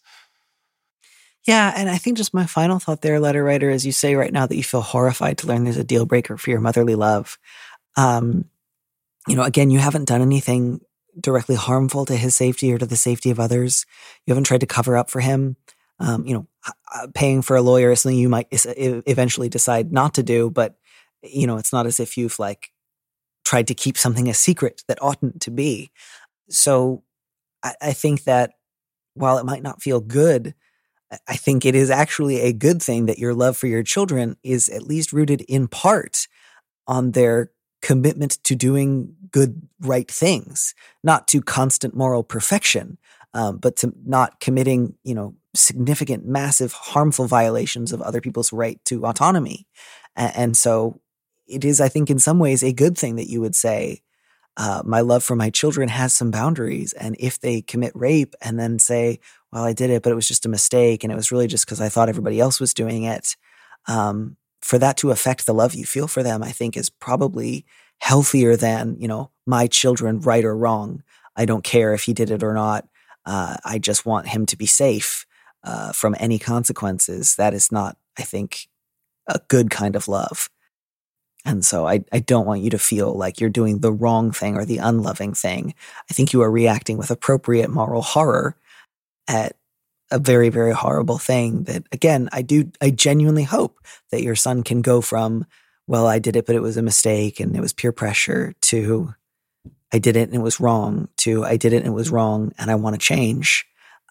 Yeah, 1.49 1.73
and 1.75 1.89
I 1.89 1.97
think 1.97 2.19
just 2.19 2.35
my 2.35 2.45
final 2.45 2.79
thought 2.79 3.01
there, 3.01 3.19
letter 3.19 3.43
writer, 3.43 3.71
is 3.71 3.87
you 3.87 3.91
say 3.91 4.15
right 4.15 4.31
now 4.35 4.45
that 4.45 4.55
you 4.55 4.63
feel 4.63 4.83
horrified 4.83 5.39
to 5.39 5.47
learn 5.47 5.65
there's 5.65 5.79
a 5.79 5.83
deal 5.83 6.05
breaker 6.05 6.37
for 6.37 6.51
your 6.51 6.61
motherly 6.61 6.95
love. 6.95 7.39
Um, 7.97 8.51
you 9.27 9.35
know, 9.35 9.45
again, 9.45 9.71
you 9.71 9.79
haven't 9.79 10.05
done 10.05 10.21
anything 10.21 10.83
directly 11.19 11.55
harmful 11.55 12.05
to 12.05 12.17
his 12.17 12.37
safety 12.37 12.71
or 12.71 12.77
to 12.77 12.85
the 12.85 12.97
safety 12.99 13.31
of 13.31 13.41
others. 13.41 13.87
You 14.27 14.33
haven't 14.33 14.45
tried 14.45 14.61
to 14.61 14.67
cover 14.67 14.95
up 14.95 15.09
for 15.09 15.21
him. 15.21 15.57
Um, 15.99 16.27
you 16.27 16.35
know, 16.35 16.47
paying 17.15 17.41
for 17.41 17.57
a 17.57 17.63
lawyer 17.63 17.93
is 17.93 18.03
something 18.03 18.19
you 18.19 18.29
might 18.29 18.49
eventually 18.53 19.49
decide 19.49 19.91
not 19.91 20.13
to 20.17 20.23
do, 20.23 20.51
but 20.51 20.77
you 21.23 21.47
know, 21.47 21.57
it's 21.57 21.73
not 21.73 21.87
as 21.87 21.99
if 21.99 22.19
you've 22.19 22.39
like 22.39 22.73
tried 23.47 23.69
to 23.69 23.75
keep 23.75 23.97
something 23.97 24.29
a 24.29 24.35
secret 24.35 24.83
that 24.87 25.03
oughtn't 25.03 25.41
to 25.41 25.51
be. 25.51 25.93
So 26.51 27.05
I, 27.63 27.75
I 27.81 27.93
think 27.95 28.25
that 28.25 28.51
while 29.15 29.39
it 29.39 29.47
might 29.47 29.63
not 29.63 29.81
feel 29.81 30.01
good 30.01 30.55
I 31.27 31.37
think 31.37 31.65
it 31.65 31.75
is 31.75 31.91
actually 31.91 32.41
a 32.41 32.53
good 32.53 32.83
thing 32.83 33.07
that 33.07 33.19
your 33.19 33.35
love 33.35 33.57
for 33.57 33.67
your 33.67 33.83
children 33.83 34.37
is 34.43 34.69
at 34.69 34.83
least 34.83 35.13
rooted 35.13 35.41
in 35.43 35.69
part 35.69 36.29
on 36.87 37.13
their 37.13 37.51
commitment 37.81 38.43
to 38.45 38.55
doing 38.55 39.15
good, 39.31 39.63
right 39.81 40.11
things, 40.11 40.75
not 41.03 41.29
to 41.29 41.41
constant 41.41 41.95
moral 41.95 42.23
perfection, 42.23 42.99
um, 43.35 43.59
but 43.59 43.77
to 43.77 43.93
not 44.05 44.41
committing, 44.41 44.95
you 45.05 45.15
know, 45.15 45.35
significant, 45.55 46.27
massive, 46.27 46.73
harmful 46.73 47.27
violations 47.27 47.93
of 47.93 48.03
other 48.03 48.21
people's 48.21 48.53
right 48.53 48.83
to 48.85 49.05
autonomy. 49.07 49.67
And, 50.17 50.37
and 50.37 50.57
so 50.57 51.01
it 51.47 51.65
is, 51.65 51.81
I 51.81 51.89
think, 51.89 52.11
in 52.11 52.19
some 52.19 52.39
ways 52.39 52.63
a 52.63 52.73
good 52.73 52.99
thing 52.99 53.17
that 53.17 53.31
you 53.31 53.41
would 53.41 53.55
say, 53.55 54.03
uh, 54.57 54.83
my 54.85 55.01
love 55.01 55.23
for 55.23 55.37
my 55.37 55.51
children 55.51 55.89
has 55.89 56.13
some 56.13 56.33
boundaries. 56.33 56.93
And 56.95 57.15
if 57.21 57.39
they 57.39 57.63
commit 57.63 57.93
rape 57.95 58.35
and 58.43 58.59
then 58.59 58.79
say, 58.79 59.21
well, 59.53 59.65
I 59.65 59.73
did 59.73 59.91
it, 59.91 60.03
but 60.03 60.13
it 60.13 60.17
was 60.17 60.29
just 60.29 60.47
a 60.47 60.51
mistake. 60.51 61.05
And 61.05 61.13
it 61.13 61.17
was 61.17 61.33
really 61.33 61.47
just 61.47 61.65
because 61.65 61.81
I 61.81 61.89
thought 61.89 62.09
everybody 62.09 62.41
else 62.41 62.61
was 62.61 62.75
doing 62.75 63.05
it. 63.05 63.37
Um, 63.87 64.37
for 64.61 64.79
that 64.79 64.97
to 64.99 65.11
affect 65.11 65.47
the 65.47 65.55
love 65.55 65.75
you 65.75 65.87
feel 65.87 66.09
for 66.09 66.23
them, 66.23 66.43
I 66.43 66.51
think 66.51 66.77
is 66.77 66.91
probably 66.91 67.65
healthier 68.01 68.57
than, 68.57 68.97
you 68.99 69.09
know, 69.09 69.31
my 69.47 69.67
children, 69.67 70.21
right 70.21 70.45
or 70.45 70.57
wrong. 70.57 71.03
I 71.37 71.45
don't 71.45 71.65
care 71.65 71.95
if 71.95 72.03
he 72.03 72.13
did 72.13 72.31
it 72.31 72.43
or 72.43 72.53
not. 72.53 72.87
Uh, 73.25 73.57
I 73.65 73.79
just 73.79 74.05
want 74.05 74.29
him 74.29 74.47
to 74.47 74.57
be 74.57 74.67
safe 74.67 75.27
uh, 75.65 75.93
from 75.93 76.17
any 76.19 76.39
consequences. 76.39 77.37
That 77.37 77.55
is 77.55 77.71
not, 77.71 77.97
I 78.19 78.23
think, 78.23 78.69
a 79.27 79.41
good 79.49 79.71
kind 79.71 79.97
of 79.97 80.09
love. 80.09 80.51
And 81.45 81.65
so 81.65 81.87
I, 81.87 82.05
I 82.13 82.19
don't 82.19 82.47
want 82.47 82.63
you 82.63 82.71
to 82.71 82.79
feel 82.79 83.15
like 83.15 83.41
you're 83.41 83.49
doing 83.49 83.79
the 83.79 83.93
wrong 83.93 84.33
thing 84.33 84.57
or 84.57 84.65
the 84.65 84.79
unloving 84.79 85.35
thing. 85.35 85.75
I 86.11 86.15
think 86.15 86.33
you 86.33 86.43
are 86.43 86.51
reacting 86.51 86.99
with 86.99 87.11
appropriate 87.11 87.71
moral 87.71 88.03
horror 88.03 88.57
at 89.29 89.57
a 90.11 90.19
very, 90.19 90.49
very 90.49 90.73
horrible 90.73 91.19
thing 91.19 91.65
that 91.65 91.85
again, 91.93 92.29
I 92.33 92.43
do, 92.43 92.73
I 92.81 92.91
genuinely 92.91 93.45
hope 93.45 93.79
that 94.11 94.23
your 94.23 94.35
son 94.35 94.63
can 94.63 94.83
go 94.83 95.01
from, 95.01 95.47
well, 95.87 96.07
I 96.07 96.19
did 96.19 96.35
it, 96.35 96.47
but 96.47 96.57
it 96.57 96.63
was 96.63 96.77
a 96.77 96.83
mistake 96.83 97.39
and 97.39 97.55
it 97.55 97.61
was 97.61 97.73
peer 97.73 97.93
pressure 97.93 98.55
to 98.63 99.15
I 99.93 99.99
did 99.99 100.17
it 100.17 100.29
and 100.29 100.35
it 100.35 100.43
was 100.43 100.61
wrong 100.61 101.09
to 101.19 101.45
I 101.45 101.57
did 101.57 101.73
it 101.73 101.79
and 101.79 101.87
it 101.87 101.93
was 101.93 102.11
wrong 102.11 102.53
and 102.59 102.71
I 102.71 102.75
want 102.75 102.95
to 102.95 102.99
change. 102.99 103.67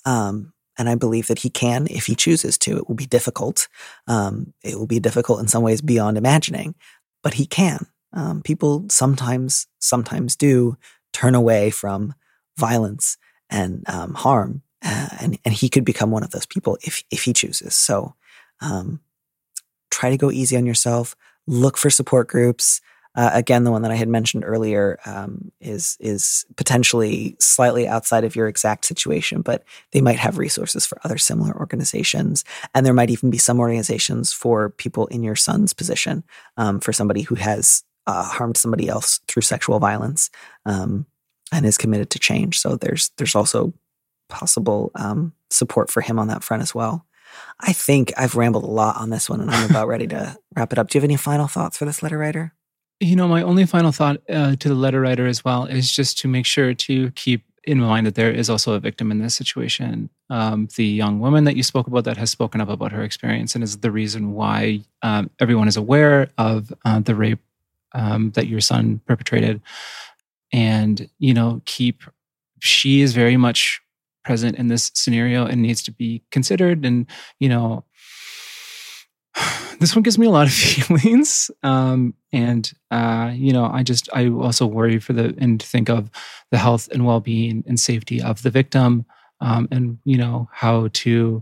Um, 0.05 0.53
and 0.77 0.89
I 0.89 0.95
believe 0.95 1.27
that 1.27 1.39
he 1.39 1.49
can 1.49 1.87
if 1.89 2.05
he 2.05 2.15
chooses 2.15 2.57
to. 2.59 2.77
It 2.77 2.87
will 2.87 2.95
be 2.95 3.05
difficult. 3.05 3.67
Um, 4.07 4.53
it 4.63 4.77
will 4.77 4.87
be 4.87 4.99
difficult 4.99 5.39
in 5.39 5.47
some 5.47 5.63
ways 5.63 5.81
beyond 5.81 6.17
imagining, 6.17 6.75
but 7.23 7.35
he 7.35 7.45
can. 7.45 7.87
Um, 8.13 8.41
people 8.41 8.85
sometimes, 8.89 9.67
sometimes 9.79 10.35
do 10.35 10.77
turn 11.13 11.35
away 11.35 11.71
from 11.71 12.13
violence 12.57 13.17
and 13.49 13.83
um, 13.89 14.13
harm, 14.13 14.61
uh, 14.83 15.09
and 15.21 15.37
and 15.45 15.53
he 15.53 15.69
could 15.69 15.85
become 15.85 16.11
one 16.11 16.23
of 16.23 16.31
those 16.31 16.45
people 16.45 16.77
if 16.83 17.03
if 17.11 17.23
he 17.23 17.33
chooses. 17.33 17.75
So, 17.75 18.15
um, 18.61 18.99
try 19.91 20.09
to 20.09 20.17
go 20.17 20.31
easy 20.31 20.57
on 20.57 20.65
yourself. 20.65 21.15
Look 21.47 21.77
for 21.77 21.89
support 21.89 22.27
groups. 22.27 22.81
Uh, 23.15 23.31
again, 23.33 23.63
the 23.63 23.71
one 23.71 23.81
that 23.81 23.91
I 23.91 23.95
had 23.95 24.07
mentioned 24.07 24.43
earlier 24.45 24.99
um, 25.05 25.51
is 25.59 25.97
is 25.99 26.45
potentially 26.55 27.35
slightly 27.39 27.87
outside 27.87 28.23
of 28.23 28.35
your 28.35 28.47
exact 28.47 28.85
situation, 28.85 29.41
but 29.41 29.63
they 29.91 30.01
might 30.01 30.19
have 30.19 30.37
resources 30.37 30.85
for 30.85 30.99
other 31.03 31.17
similar 31.17 31.57
organizations, 31.57 32.45
and 32.75 32.85
there 32.85 32.93
might 32.93 33.09
even 33.09 33.31
be 33.31 33.39
some 33.39 33.59
organizations 33.59 34.33
for 34.33 34.69
people 34.69 35.07
in 35.07 35.23
your 35.23 35.35
son's 35.35 35.73
position, 35.73 36.23
um, 36.57 36.79
for 36.79 36.93
somebody 36.93 37.23
who 37.23 37.33
has 37.33 37.83
uh, 38.05 38.23
harmed 38.23 38.55
somebody 38.55 38.87
else 38.87 39.19
through 39.27 39.41
sexual 39.41 39.79
violence 39.79 40.29
um, 40.65 41.07
and 41.51 41.65
is 41.65 41.77
committed 41.77 42.11
to 42.11 42.19
change. 42.19 42.59
So 42.59 42.75
there's 42.75 43.09
there's 43.17 43.35
also 43.35 43.73
possible 44.29 44.91
um, 44.95 45.33
support 45.49 45.89
for 45.89 46.01
him 46.01 46.19
on 46.19 46.27
that 46.27 46.43
front 46.43 46.63
as 46.63 46.73
well. 46.75 47.05
I 47.59 47.73
think 47.73 48.13
I've 48.17 48.35
rambled 48.35 48.63
a 48.63 48.67
lot 48.67 48.97
on 48.97 49.09
this 49.09 49.29
one, 49.29 49.41
and 49.41 49.49
I'm 49.49 49.69
about 49.69 49.87
ready 49.87 50.07
to 50.07 50.37
wrap 50.55 50.71
it 50.71 50.79
up. 50.79 50.89
Do 50.89 50.97
you 50.97 51.01
have 51.01 51.07
any 51.07 51.17
final 51.17 51.47
thoughts 51.47 51.77
for 51.77 51.85
this 51.85 52.03
letter 52.03 52.17
writer? 52.17 52.53
You 52.99 53.15
know, 53.15 53.27
my 53.27 53.41
only 53.43 53.65
final 53.65 53.91
thought 53.91 54.21
uh, 54.29 54.55
to 54.55 54.69
the 54.69 54.75
letter 54.75 55.01
writer 55.01 55.27
as 55.27 55.45
well 55.45 55.65
is 55.65 55.91
just 55.91 56.17
to 56.19 56.27
make 56.27 56.45
sure 56.45 56.73
to 56.73 57.11
keep 57.11 57.43
in 57.67 57.81
mind 57.81 58.07
that 58.07 58.15
there 58.15 58.31
is 58.31 58.49
also 58.49 58.73
a 58.73 58.79
victim 58.79 59.11
in 59.11 59.19
this 59.19 59.35
situation. 59.35 60.09
Um, 60.29 60.69
the 60.77 60.85
young 60.85 61.19
woman 61.19 61.43
that 61.43 61.57
you 61.57 61.63
spoke 61.63 61.85
about 61.85 62.05
that 62.05 62.17
has 62.17 62.31
spoken 62.31 62.61
up 62.61 62.69
about 62.69 62.93
her 62.93 63.03
experience 63.03 63.53
and 63.53 63.63
is 63.63 63.77
the 63.77 63.91
reason 63.91 64.33
why 64.33 64.81
um, 65.01 65.29
everyone 65.39 65.67
is 65.67 65.75
aware 65.75 66.29
of 66.37 66.73
uh, 66.85 67.01
the 67.01 67.13
rape 67.13 67.41
um, 67.93 68.31
that 68.31 68.47
your 68.47 68.61
son 68.61 69.01
perpetrated. 69.05 69.61
And, 70.53 71.09
you 71.19 71.33
know, 71.33 71.61
keep, 71.65 72.03
she 72.59 73.01
is 73.01 73.13
very 73.13 73.35
much 73.35 73.81
present 74.27 74.57
in 74.57 74.67
this 74.67 74.91
scenario 74.93 75.45
and 75.45 75.61
needs 75.61 75.81
to 75.83 75.91
be 75.91 76.21
considered. 76.31 76.85
And, 76.85 77.07
you 77.39 77.47
know, 77.47 77.85
this 79.79 79.95
one 79.95 80.03
gives 80.03 80.19
me 80.19 80.27
a 80.27 80.29
lot 80.29 80.47
of 80.47 80.53
feelings. 80.67 81.49
Um, 81.63 82.13
and, 82.33 82.71
uh, 82.91 83.31
you 83.33 83.53
know, 83.53 83.65
I 83.65 83.83
just, 83.83 84.09
I 84.13 84.27
also 84.27 84.65
worry 84.67 84.99
for 84.99 85.13
the, 85.13 85.33
and 85.37 85.63
think 85.63 85.89
of 85.89 86.11
the 86.51 86.57
health 86.57 86.89
and 86.91 87.05
well 87.05 87.21
being 87.21 87.63
and 87.65 87.79
safety 87.79 88.21
of 88.21 88.41
the 88.41 88.49
victim 88.49 89.05
um, 89.39 89.69
and, 89.71 89.97
you 90.03 90.17
know, 90.17 90.49
how 90.51 90.89
to 90.93 91.41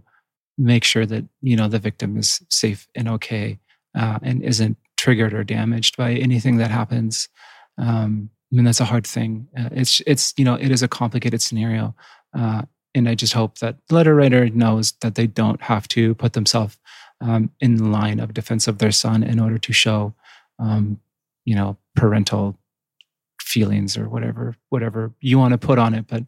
make 0.57 0.83
sure 0.83 1.07
that, 1.07 1.25
you 1.41 1.55
know, 1.55 1.67
the 1.67 1.79
victim 1.79 2.17
is 2.17 2.41
safe 2.49 2.87
and 2.95 3.09
okay 3.09 3.59
uh, 3.97 4.19
and 4.21 4.43
isn't 4.43 4.77
triggered 4.95 5.33
or 5.33 5.43
damaged 5.43 5.97
by 5.97 6.13
anything 6.13 6.57
that 6.57 6.69
happens. 6.69 7.29
Um, 7.77 8.29
I 8.51 8.55
mean, 8.55 8.65
that's 8.65 8.79
a 8.79 8.85
hard 8.85 9.07
thing. 9.07 9.47
Uh, 9.57 9.69
it's, 9.71 10.01
it's, 10.05 10.33
you 10.37 10.45
know, 10.45 10.53
it 10.55 10.71
is 10.71 10.83
a 10.83 10.87
complicated 10.87 11.41
scenario. 11.41 11.95
Uh, 12.37 12.63
and 12.95 13.09
I 13.09 13.13
just 13.13 13.33
hope 13.33 13.59
that 13.59 13.77
the 13.87 13.95
letter 13.95 14.15
writer 14.15 14.49
knows 14.49 14.93
that 15.01 15.15
they 15.15 15.27
don't 15.27 15.61
have 15.61 15.87
to 15.89 16.15
put 16.15 16.33
themselves 16.33 16.77
um, 17.21 17.51
in 17.59 17.91
line 17.91 18.19
of 18.19 18.33
defense 18.33 18.67
of 18.67 18.77
their 18.77 18.91
son 18.91 19.21
in 19.21 19.39
order 19.39 19.57
to 19.57 19.73
show, 19.73 20.13
um, 20.59 20.99
you 21.43 21.55
know, 21.55 21.77
parental 21.95 22.57
feelings 23.41 23.97
or 23.97 24.09
whatever, 24.09 24.55
whatever 24.69 25.11
you 25.19 25.37
want 25.37 25.51
to 25.51 25.57
put 25.57 25.77
on 25.77 25.93
it. 25.93 26.07
But 26.07 26.23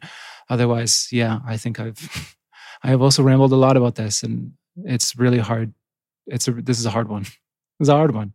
otherwise, 0.49 1.07
yeah, 1.11 1.39
I 1.47 1.57
think 1.57 1.79
I've, 1.79 2.35
I 2.83 2.89
have 2.89 3.01
also 3.01 3.23
rambled 3.23 3.53
a 3.53 3.55
lot 3.55 3.77
about 3.77 3.95
this, 3.95 4.21
and 4.21 4.53
it's 4.83 5.17
really 5.17 5.39
hard. 5.39 5.73
It's 6.27 6.47
a, 6.47 6.51
this 6.51 6.79
is 6.79 6.85
a 6.85 6.91
hard 6.91 7.07
one. 7.07 7.25
It's 7.79 7.89
a 7.89 7.95
hard 7.95 8.13
one. 8.13 8.33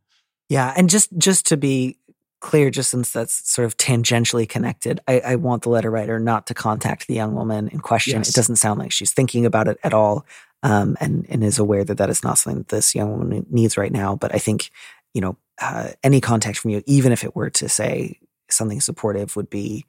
Yeah, 0.49 0.73
and 0.77 0.91
just 0.91 1.17
just 1.17 1.47
to 1.47 1.57
be 1.57 1.99
clear, 2.43 2.71
just 2.71 2.91
since 2.91 3.11
that's 3.11 3.49
sort 3.51 3.65
of 3.65 3.77
tangentially 3.79 4.47
connected, 4.47 5.01
I, 5.09 5.21
I 5.21 5.37
want 5.37 5.63
the 5.63 5.71
letter 5.71 5.91
writer 5.91 6.19
not 6.19 6.47
to 6.49 6.55
contact 6.55 7.07
the 7.07 7.15
young 7.15 7.35
woman 7.35 7.69
in 7.69 7.81
question. 7.81 8.19
Yes. 8.19 8.29
It 8.29 8.35
doesn't 8.35 8.57
sound 8.57 8.79
like 8.79 8.93
she's 8.93 9.13
thinking 9.13 9.47
about 9.47 9.69
it 9.69 9.79
at 9.83 9.95
all, 9.95 10.27
um, 10.63 10.97
and 11.01 11.25
and 11.31 11.43
is 11.43 11.59
aware 11.59 11.85
that 11.85 11.97
that 11.97 12.11
is 12.11 12.23
not 12.23 12.37
something 12.37 12.59
that 12.59 12.69
this 12.69 12.95
young 12.95 13.17
woman 13.17 13.47
needs 13.49 13.79
right 13.79 13.93
now. 13.93 14.17
But 14.17 14.35
I 14.35 14.39
think 14.39 14.71
you 15.15 15.23
know 15.23 15.37
uh, 15.63 15.91
any 16.03 16.21
contact 16.21 16.59
from 16.59 16.73
you, 16.73 16.83
even 16.87 17.13
if 17.13 17.25
it 17.25 17.35
were 17.35 17.51
to 17.51 17.69
say 17.69 18.19
something 18.51 18.81
supportive, 18.81 19.35
would 19.37 19.49
be 19.49 19.87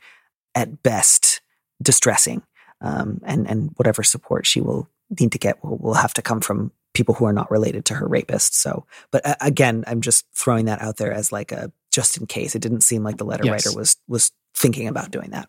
at 0.55 0.81
best 0.83 1.41
distressing. 1.81 2.43
Um, 2.79 3.19
and 3.25 3.49
and 3.49 3.71
whatever 3.75 4.03
support 4.03 4.45
she 4.45 4.61
will 4.61 4.87
need 5.19 5.31
to 5.31 5.37
get 5.37 5.63
will, 5.63 5.77
will 5.77 5.93
have 5.95 6.13
to 6.13 6.21
come 6.21 6.39
from 6.39 6.71
people 6.93 7.15
who 7.15 7.25
are 7.25 7.33
not 7.33 7.49
related 7.49 7.85
to 7.85 7.95
her 7.95 8.07
rapist. 8.07 8.55
So, 8.55 8.85
but 9.11 9.25
uh, 9.25 9.35
again, 9.41 9.83
I'm 9.87 10.01
just 10.01 10.25
throwing 10.33 10.65
that 10.65 10.81
out 10.81 10.97
there 10.97 11.11
as 11.11 11.31
like 11.31 11.51
a 11.51 11.71
just 11.93 12.17
in 12.17 12.25
case. 12.27 12.55
It 12.55 12.61
didn't 12.61 12.81
seem 12.81 13.03
like 13.03 13.17
the 13.17 13.25
letter 13.25 13.45
Yes. 13.45 13.65
writer 13.65 13.77
was 13.77 13.95
was 14.07 14.31
thinking 14.55 14.87
about 14.87 15.11
doing 15.11 15.29
that. 15.31 15.47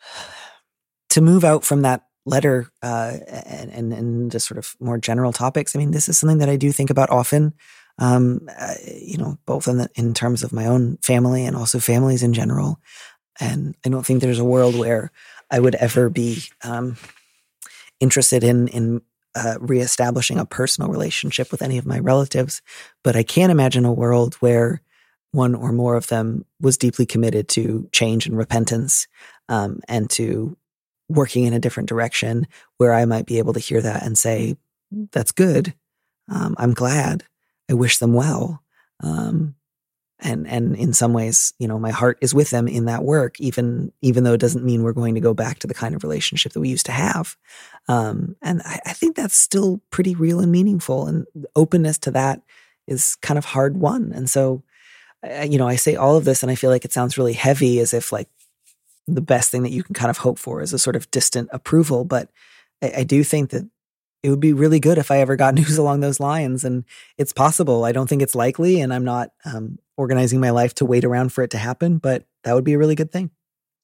To 1.10 1.20
move 1.20 1.42
out 1.44 1.64
from 1.64 1.82
that 1.82 2.02
letter 2.24 2.70
uh, 2.84 3.16
and, 3.26 3.72
and 3.72 3.92
and 3.92 4.30
just 4.30 4.46
sort 4.46 4.58
of 4.58 4.76
more 4.78 4.96
general 4.96 5.32
topics. 5.32 5.74
I 5.74 5.80
mean, 5.80 5.90
this 5.90 6.08
is 6.08 6.16
something 6.16 6.38
that 6.38 6.48
I 6.48 6.54
do 6.54 6.70
think 6.70 6.88
about 6.88 7.10
often. 7.10 7.52
Um, 7.98 8.48
uh, 8.56 8.74
you 8.86 9.18
know, 9.18 9.36
both 9.44 9.66
in 9.66 9.78
the, 9.78 9.90
in 9.96 10.14
terms 10.14 10.44
of 10.44 10.52
my 10.52 10.66
own 10.66 10.98
family 11.02 11.44
and 11.44 11.56
also 11.56 11.80
families 11.80 12.22
in 12.22 12.32
general. 12.32 12.78
And 13.40 13.74
I 13.84 13.88
don't 13.88 14.06
think 14.06 14.20
there's 14.22 14.38
a 14.38 14.44
world 14.44 14.78
where 14.78 15.10
I 15.50 15.58
would 15.58 15.74
ever 15.74 16.08
be 16.10 16.44
um, 16.62 16.96
interested 17.98 18.44
in 18.44 18.68
in 18.68 19.02
uh, 19.34 19.56
reestablishing 19.60 20.38
a 20.38 20.46
personal 20.46 20.90
relationship 20.90 21.50
with 21.50 21.62
any 21.62 21.78
of 21.78 21.86
my 21.86 21.98
relatives. 21.98 22.62
But 23.04 23.16
I 23.16 23.22
can't 23.22 23.52
imagine 23.52 23.84
a 23.84 23.92
world 23.92 24.34
where 24.36 24.80
one 25.32 25.54
or 25.54 25.72
more 25.72 25.96
of 25.96 26.08
them 26.08 26.44
was 26.60 26.76
deeply 26.76 27.06
committed 27.06 27.48
to 27.50 27.88
change 27.92 28.26
and 28.26 28.36
repentance 28.36 29.06
um, 29.48 29.80
and 29.88 30.10
to 30.10 30.56
working 31.08 31.44
in 31.44 31.52
a 31.52 31.60
different 31.60 31.88
direction 31.88 32.46
where 32.78 32.92
I 32.92 33.04
might 33.04 33.26
be 33.26 33.38
able 33.38 33.52
to 33.52 33.60
hear 33.60 33.80
that 33.80 34.02
and 34.02 34.16
say, 34.18 34.56
that's 35.12 35.32
good. 35.32 35.74
Um, 36.28 36.54
I'm 36.58 36.74
glad. 36.74 37.24
I 37.68 37.74
wish 37.74 37.98
them 37.98 38.14
well. 38.14 38.62
Um, 39.02 39.54
and 40.22 40.46
and 40.46 40.76
in 40.76 40.92
some 40.92 41.12
ways, 41.12 41.54
you 41.58 41.68
know, 41.68 41.78
my 41.78 41.90
heart 41.90 42.18
is 42.20 42.34
with 42.34 42.50
them 42.50 42.68
in 42.68 42.86
that 42.86 43.04
work, 43.04 43.38
even 43.40 43.92
even 44.02 44.24
though 44.24 44.34
it 44.34 44.40
doesn't 44.40 44.64
mean 44.64 44.82
we're 44.82 44.92
going 44.92 45.14
to 45.14 45.20
go 45.20 45.34
back 45.34 45.58
to 45.60 45.66
the 45.66 45.74
kind 45.74 45.94
of 45.94 46.02
relationship 46.02 46.52
that 46.52 46.60
we 46.60 46.68
used 46.68 46.86
to 46.86 46.92
have. 46.92 47.36
Um, 47.88 48.36
and 48.42 48.62
I, 48.64 48.80
I 48.86 48.92
think 48.92 49.16
that's 49.16 49.36
still 49.36 49.80
pretty 49.90 50.14
real 50.14 50.40
and 50.40 50.52
meaningful. 50.52 51.06
And 51.06 51.26
openness 51.56 51.98
to 51.98 52.10
that 52.12 52.42
is 52.86 53.16
kind 53.16 53.38
of 53.38 53.46
hard 53.46 53.76
won. 53.76 54.12
And 54.14 54.28
so, 54.28 54.62
you 55.44 55.58
know, 55.58 55.68
I 55.68 55.76
say 55.76 55.96
all 55.96 56.16
of 56.16 56.24
this, 56.24 56.42
and 56.42 56.50
I 56.50 56.54
feel 56.54 56.70
like 56.70 56.84
it 56.84 56.92
sounds 56.92 57.18
really 57.18 57.32
heavy, 57.32 57.80
as 57.80 57.94
if 57.94 58.12
like 58.12 58.28
the 59.06 59.20
best 59.20 59.50
thing 59.50 59.62
that 59.62 59.72
you 59.72 59.82
can 59.82 59.94
kind 59.94 60.10
of 60.10 60.18
hope 60.18 60.38
for 60.38 60.60
is 60.60 60.72
a 60.72 60.78
sort 60.78 60.96
of 60.96 61.10
distant 61.10 61.48
approval. 61.52 62.04
But 62.04 62.30
I, 62.82 62.92
I 62.98 63.04
do 63.04 63.24
think 63.24 63.50
that 63.50 63.68
it 64.22 64.30
would 64.30 64.40
be 64.40 64.52
really 64.52 64.80
good 64.80 64.98
if 64.98 65.10
I 65.10 65.18
ever 65.18 65.36
got 65.36 65.54
news 65.56 65.78
along 65.78 66.00
those 66.00 66.20
lines. 66.20 66.64
And 66.64 66.84
it's 67.18 67.32
possible. 67.32 67.84
I 67.84 67.92
don't 67.92 68.08
think 68.08 68.22
it's 68.22 68.34
likely, 68.34 68.80
and 68.80 68.92
I'm 68.92 69.04
not 69.04 69.32
um, 69.44 69.78
organizing 70.00 70.40
my 70.40 70.50
life 70.50 70.74
to 70.76 70.86
wait 70.86 71.04
around 71.04 71.30
for 71.30 71.44
it 71.44 71.50
to 71.50 71.58
happen, 71.58 71.98
but 71.98 72.24
that 72.44 72.54
would 72.54 72.64
be 72.64 72.72
a 72.72 72.78
really 72.78 72.94
good 72.94 73.12
thing. 73.12 73.30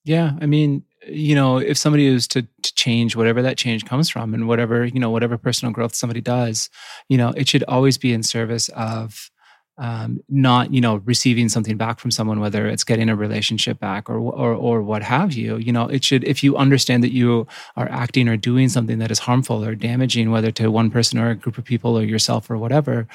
Yeah, 0.04 0.32
I 0.40 0.46
mean, 0.46 0.82
you 1.06 1.34
know, 1.34 1.58
if 1.58 1.76
somebody 1.76 2.06
is 2.06 2.26
to 2.28 2.42
to 2.62 2.74
change 2.74 3.16
whatever 3.16 3.42
that 3.42 3.58
change 3.58 3.84
comes 3.84 4.08
from, 4.08 4.32
and 4.32 4.48
whatever 4.48 4.84
you 4.84 4.98
know, 4.98 5.10
whatever 5.10 5.36
personal 5.36 5.72
growth 5.72 5.94
somebody 5.94 6.22
does, 6.22 6.70
you 7.08 7.18
know, 7.18 7.34
it 7.36 7.48
should 7.48 7.64
always 7.64 7.98
be 7.98 8.12
in 8.14 8.22
service 8.22 8.70
of 8.70 9.30
um, 9.78 10.20
not 10.28 10.72
you 10.72 10.80
know 10.80 10.96
receiving 11.04 11.48
something 11.48 11.76
back 11.76 12.00
from 12.00 12.10
someone, 12.10 12.40
whether 12.40 12.66
it's 12.66 12.84
getting 12.84 13.08
a 13.08 13.16
relationship 13.16 13.78
back 13.78 14.08
or 14.08 14.18
or 14.18 14.54
or 14.54 14.82
what 14.82 15.02
have 15.02 15.34
you. 15.34 15.56
You 15.56 15.72
know, 15.72 15.86
it 15.86 16.02
should 16.02 16.24
if 16.24 16.42
you 16.42 16.56
understand 16.56 17.04
that 17.04 17.12
you 17.12 17.46
are 17.76 17.88
acting 17.90 18.28
or 18.28 18.36
doing 18.36 18.68
something 18.68 18.98
that 18.98 19.10
is 19.10 19.18
harmful 19.18 19.64
or 19.64 19.74
damaging, 19.74 20.30
whether 20.30 20.50
to 20.52 20.70
one 20.70 20.90
person 20.90 21.18
or 21.18 21.30
a 21.30 21.34
group 21.34 21.58
of 21.58 21.64
people 21.64 21.98
or 21.98 22.02
yourself 22.02 22.50
or 22.50 22.56
whatever, 22.56 23.06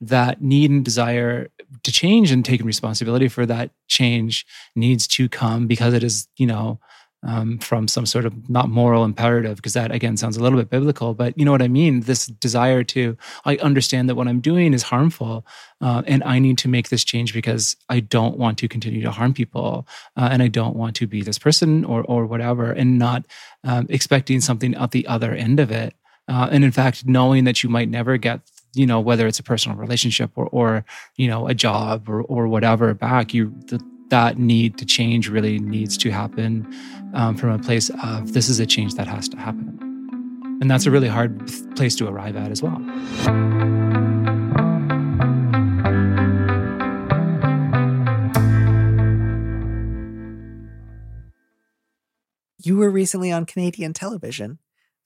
that 0.00 0.42
need 0.42 0.70
and 0.70 0.84
desire 0.84 1.48
to 1.82 1.92
change 1.92 2.30
and 2.30 2.44
taking 2.44 2.66
responsibility 2.66 3.28
for 3.28 3.46
that 3.46 3.70
change 3.88 4.46
needs 4.74 5.06
to 5.06 5.28
come 5.28 5.66
because 5.66 5.94
it 5.94 6.02
is 6.02 6.28
you 6.36 6.46
know 6.46 6.78
um, 7.22 7.58
from 7.58 7.86
some 7.86 8.06
sort 8.06 8.24
of 8.24 8.48
not 8.48 8.68
moral 8.68 9.04
imperative 9.04 9.56
because 9.56 9.74
that 9.74 9.92
again 9.92 10.16
sounds 10.16 10.36
a 10.36 10.42
little 10.42 10.58
bit 10.58 10.70
biblical 10.70 11.14
but 11.14 11.36
you 11.38 11.44
know 11.44 11.52
what 11.52 11.62
i 11.62 11.68
mean? 11.68 12.00
This 12.00 12.26
desire 12.26 12.82
to 12.84 13.16
i 13.44 13.56
understand 13.56 14.08
that 14.08 14.14
what 14.14 14.28
i'm 14.28 14.40
doing 14.40 14.72
is 14.72 14.82
harmful 14.82 15.46
uh, 15.80 16.02
and 16.06 16.22
i 16.24 16.38
need 16.38 16.58
to 16.58 16.68
make 16.68 16.88
this 16.88 17.04
change 17.04 17.34
because 17.34 17.76
i 17.88 18.00
don't 18.00 18.38
want 18.38 18.58
to 18.58 18.68
continue 18.68 19.02
to 19.02 19.10
harm 19.10 19.34
people 19.34 19.86
uh, 20.16 20.28
and 20.32 20.42
i 20.42 20.48
don't 20.48 20.76
want 20.76 20.96
to 20.96 21.06
be 21.06 21.22
this 21.22 21.38
person 21.38 21.84
or 21.84 22.02
or 22.04 22.26
whatever 22.26 22.72
and 22.72 22.98
not 22.98 23.24
um, 23.64 23.86
expecting 23.90 24.40
something 24.40 24.74
at 24.74 24.90
the 24.90 25.06
other 25.06 25.32
end 25.32 25.60
of 25.60 25.70
it. 25.70 25.94
Uh, 26.28 26.48
and 26.50 26.64
in 26.64 26.70
fact 26.70 27.06
knowing 27.06 27.44
that 27.44 27.62
you 27.62 27.68
might 27.68 27.88
never 27.88 28.16
get 28.16 28.40
you 28.74 28.86
know 28.86 29.00
whether 29.00 29.26
it's 29.26 29.40
a 29.40 29.42
personal 29.42 29.76
relationship 29.76 30.30
or 30.36 30.46
or 30.52 30.84
you 31.16 31.26
know 31.26 31.48
a 31.48 31.54
job 31.54 32.08
or 32.08 32.22
or 32.22 32.46
whatever 32.46 32.94
back 32.94 33.34
you 33.34 33.52
the, 33.66 33.80
that 34.10 34.38
need 34.38 34.78
to 34.78 34.84
change 34.84 35.28
really 35.28 35.58
needs 35.58 35.96
to 35.96 36.10
happen 36.10 36.66
um, 37.14 37.36
from 37.36 37.50
a 37.50 37.58
place 37.58 37.90
of 38.02 38.32
this 38.32 38.48
is 38.48 38.60
a 38.60 38.66
change 38.66 38.94
that 38.94 39.06
has 39.06 39.28
to 39.28 39.36
happen 39.36 39.78
and 40.60 40.70
that's 40.70 40.86
a 40.86 40.90
really 40.90 41.08
hard 41.08 41.40
place 41.76 41.96
to 41.96 42.06
arrive 42.06 42.36
at 42.36 42.50
as 42.50 42.62
well 42.62 42.80
You 52.62 52.76
were 52.76 52.90
recently 52.90 53.32
on 53.32 53.46
Canadian 53.46 53.92
television. 53.92 54.58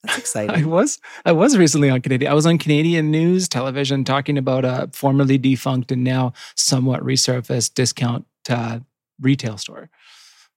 That's 0.02 0.18
exciting. 0.18 0.64
I 0.64 0.66
was 0.66 0.98
I 1.24 1.32
was 1.32 1.57
recently 1.57 1.88
on 1.88 2.00
Canadian. 2.00 2.30
I 2.30 2.34
was 2.34 2.46
on 2.46 2.59
Canadian 2.59 3.11
news 3.11 3.48
television 3.48 4.05
talking 4.05 4.36
about 4.36 4.64
a 4.64 4.90
formerly 4.92 5.38
defunct 5.38 5.92
and 5.92 6.02
now 6.02 6.32
somewhat 6.57 7.02
resurfaced 7.02 7.74
discount 7.74 8.26
uh, 8.50 8.80
retail 9.21 9.59
store. 9.59 9.91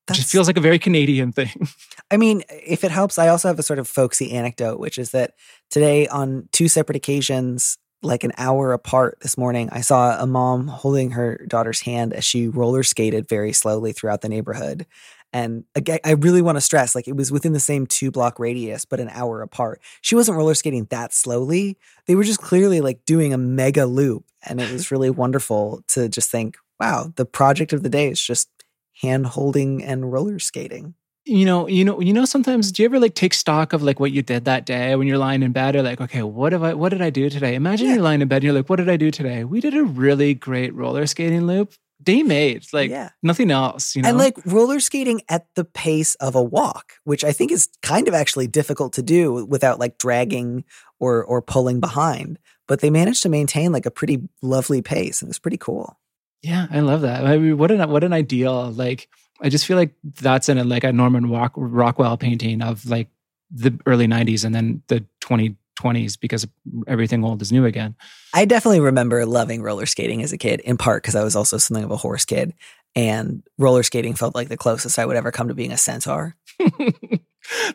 That's- 0.08 0.20
just 0.20 0.32
feels 0.32 0.47
like 0.47 0.58
a 0.58 0.62
very 0.62 0.80
Canadian 0.80 1.32
thing. 1.32 1.68
I 2.12 2.18
mean, 2.18 2.43
if 2.49 2.84
it 2.84 2.91
helps, 2.91 3.18
I 3.18 3.28
also 3.28 3.49
have 3.49 3.60
a 3.60 3.64
sort 3.64 3.80
of 3.80 3.88
folksy 3.88 4.32
anecdote, 4.32 4.80
which 4.80 4.97
is 4.97 5.12
that 5.12 5.34
today, 5.70 6.08
on 6.08 6.47
two 6.53 6.68
separate 6.70 6.95
occasions, 6.95 7.78
like 8.01 8.24
an 8.24 8.32
hour 8.38 8.74
apart 8.74 9.18
this 9.22 9.38
morning, 9.38 9.70
I 9.72 9.82
saw 9.82 10.22
a 10.22 10.28
mom 10.28 10.68
holding 10.68 11.12
her 11.12 11.43
daughter's 11.47 11.82
hand 11.82 12.14
as 12.14 12.24
she 12.24 12.47
roller 12.47 12.84
skated 12.84 13.28
very 13.28 13.51
slowly 13.51 13.91
throughout 13.91 14.22
the 14.22 14.30
neighborhood. 14.30 14.86
And 15.34 15.66
again, 15.76 15.99
I 16.05 16.12
really 16.12 16.41
want 16.41 16.55
to 16.55 16.62
stress 16.62 16.95
like 16.95 17.08
it 17.08 17.16
was 17.18 17.32
within 17.32 17.53
the 17.53 17.60
same 17.60 17.86
two 17.86 18.12
block 18.12 18.39
radius, 18.39 18.86
but 18.86 18.99
an 18.99 19.10
hour 19.10 19.41
apart. 19.41 19.82
She 20.01 20.16
wasn't 20.16 20.38
roller 20.38 20.53
skating 20.53 20.86
that 20.89 21.14
slowly. 21.14 21.78
They 22.05 22.16
were 22.16 22.24
just 22.24 22.39
clearly 22.41 22.80
like 22.80 23.03
doing 23.05 23.34
a 23.34 23.38
mega 23.38 23.86
loop. 23.86 24.24
And 24.43 24.62
it 24.62 24.72
was 24.72 24.89
really 24.91 25.10
wonderful 25.10 25.84
to 25.89 26.08
just 26.08 26.32
think, 26.32 26.58
wow, 26.80 27.11
the 27.15 27.25
project 27.25 27.73
of 27.73 27.84
the 27.84 27.89
day 27.89 28.09
is 28.09 28.21
just 28.21 28.49
hand 29.01 29.25
holding 29.28 29.84
and 29.84 30.11
roller 30.11 30.39
skating. 30.39 30.95
you 31.25 31.45
know, 31.45 31.67
you 31.67 31.84
know, 31.84 31.99
you 31.99 32.13
know. 32.13 32.23
Sometimes, 32.25 32.71
do 32.71 32.82
you 32.82 32.86
ever 32.88 32.99
like 32.99 33.13
take 33.13 33.34
stock 33.34 33.73
of 33.73 33.84
like 33.84 33.99
what 33.99 34.11
you 34.11 34.21
did 34.21 34.45
that 34.45 34.65
day 34.65 34.95
when 34.95 35.07
you're 35.07 35.17
lying 35.17 35.43
in 35.43 35.51
bed? 35.51 35.75
Or 35.75 35.82
like, 35.84 35.99
okay, 35.99 36.23
what 36.23 36.53
have 36.53 36.63
I? 36.63 36.73
What 36.73 36.89
did 36.89 37.01
I 37.01 37.09
do 37.09 37.30
today? 37.30 37.53
Imagine 37.55 37.88
Yeah. 37.88 37.93
you're 37.95 38.03
lying 38.03 38.21
in 38.21 38.28
bed 38.30 38.38
and 38.38 38.43
you're 38.45 38.53
like, 38.53 38.69
what 38.69 38.78
did 38.78 38.89
I 38.89 38.95
do 38.97 39.11
today? 39.11 39.43
We 39.43 39.59
did 39.59 39.75
a 39.75 39.84
really 39.84 40.34
great 40.34 40.73
roller 40.73 41.05
skating 41.05 41.45
loop. 41.45 41.73
Day 42.01 42.21
made, 42.23 42.63
like 42.73 42.89
Yeah. 42.91 43.09
nothing 43.23 43.51
else. 43.51 43.95
You 43.95 44.03
know, 44.03 44.09
And 44.09 44.17
like 44.17 44.38
roller 44.45 44.80
skating 44.80 45.21
at 45.28 45.47
the 45.55 45.65
pace 45.65 46.15
of 46.15 46.34
a 46.36 46.41
walk, 46.43 46.93
which 47.03 47.23
I 47.25 47.32
think 47.34 47.51
is 47.51 47.67
kind 47.82 48.07
of 48.07 48.13
actually 48.13 48.47
difficult 48.47 48.93
to 48.93 49.01
do 49.01 49.45
without 49.45 49.80
like 49.80 49.97
dragging 49.97 50.63
or 50.99 51.23
or 51.25 51.41
pulling 51.41 51.80
behind. 51.82 52.39
But 52.67 52.80
they 52.82 52.89
managed 52.89 53.23
to 53.23 53.30
maintain 53.30 53.71
like 53.73 53.86
a 53.86 53.91
pretty 53.91 54.30
lovely 54.41 54.82
pace, 54.82 55.21
and 55.21 55.28
it 55.28 55.32
was 55.32 55.39
pretty 55.39 55.57
cool. 55.57 55.97
Yeah, 56.41 56.67
I 56.71 56.79
love 56.81 57.01
that. 57.01 57.25
I 57.25 57.38
mean, 57.38 57.57
what 57.57 57.71
an 57.71 57.89
what 57.89 58.03
an 58.03 58.13
ideal. 58.13 58.71
Like, 58.71 59.09
I 59.41 59.49
just 59.49 59.65
feel 59.65 59.77
like 59.77 59.95
that's 60.03 60.49
in 60.49 60.57
a, 60.57 60.63
like 60.63 60.83
a 60.83 60.93
Norman 60.93 61.29
Rock, 61.29 61.53
Rockwell 61.55 62.17
painting 62.17 62.61
of 62.61 62.85
like 62.85 63.09
the 63.51 63.77
early 63.85 64.07
'90s 64.07 64.45
and 64.45 64.53
then 64.53 64.81
the 64.88 65.05
2020s 65.21 66.19
because 66.19 66.47
everything 66.88 67.23
old 67.23 67.41
is 67.41 67.51
new 67.51 67.65
again. 67.65 67.95
I 68.33 68.45
definitely 68.45 68.81
remember 68.81 69.25
loving 69.25 69.61
roller 69.61 69.85
skating 69.85 70.21
as 70.21 70.31
a 70.31 70.38
kid, 70.38 70.59
in 70.61 70.77
part 70.77 71.03
because 71.03 71.15
I 71.15 71.23
was 71.23 71.35
also 71.35 71.57
something 71.57 71.83
of 71.83 71.91
a 71.91 71.97
horse 71.97 72.25
kid, 72.25 72.53
and 72.95 73.43
roller 73.57 73.83
skating 73.83 74.13
felt 74.13 74.35
like 74.35 74.49
the 74.49 74.57
closest 74.57 74.99
I 74.99 75.05
would 75.05 75.17
ever 75.17 75.31
come 75.31 75.47
to 75.47 75.55
being 75.55 75.71
a 75.71 75.77
centaur. 75.77 76.35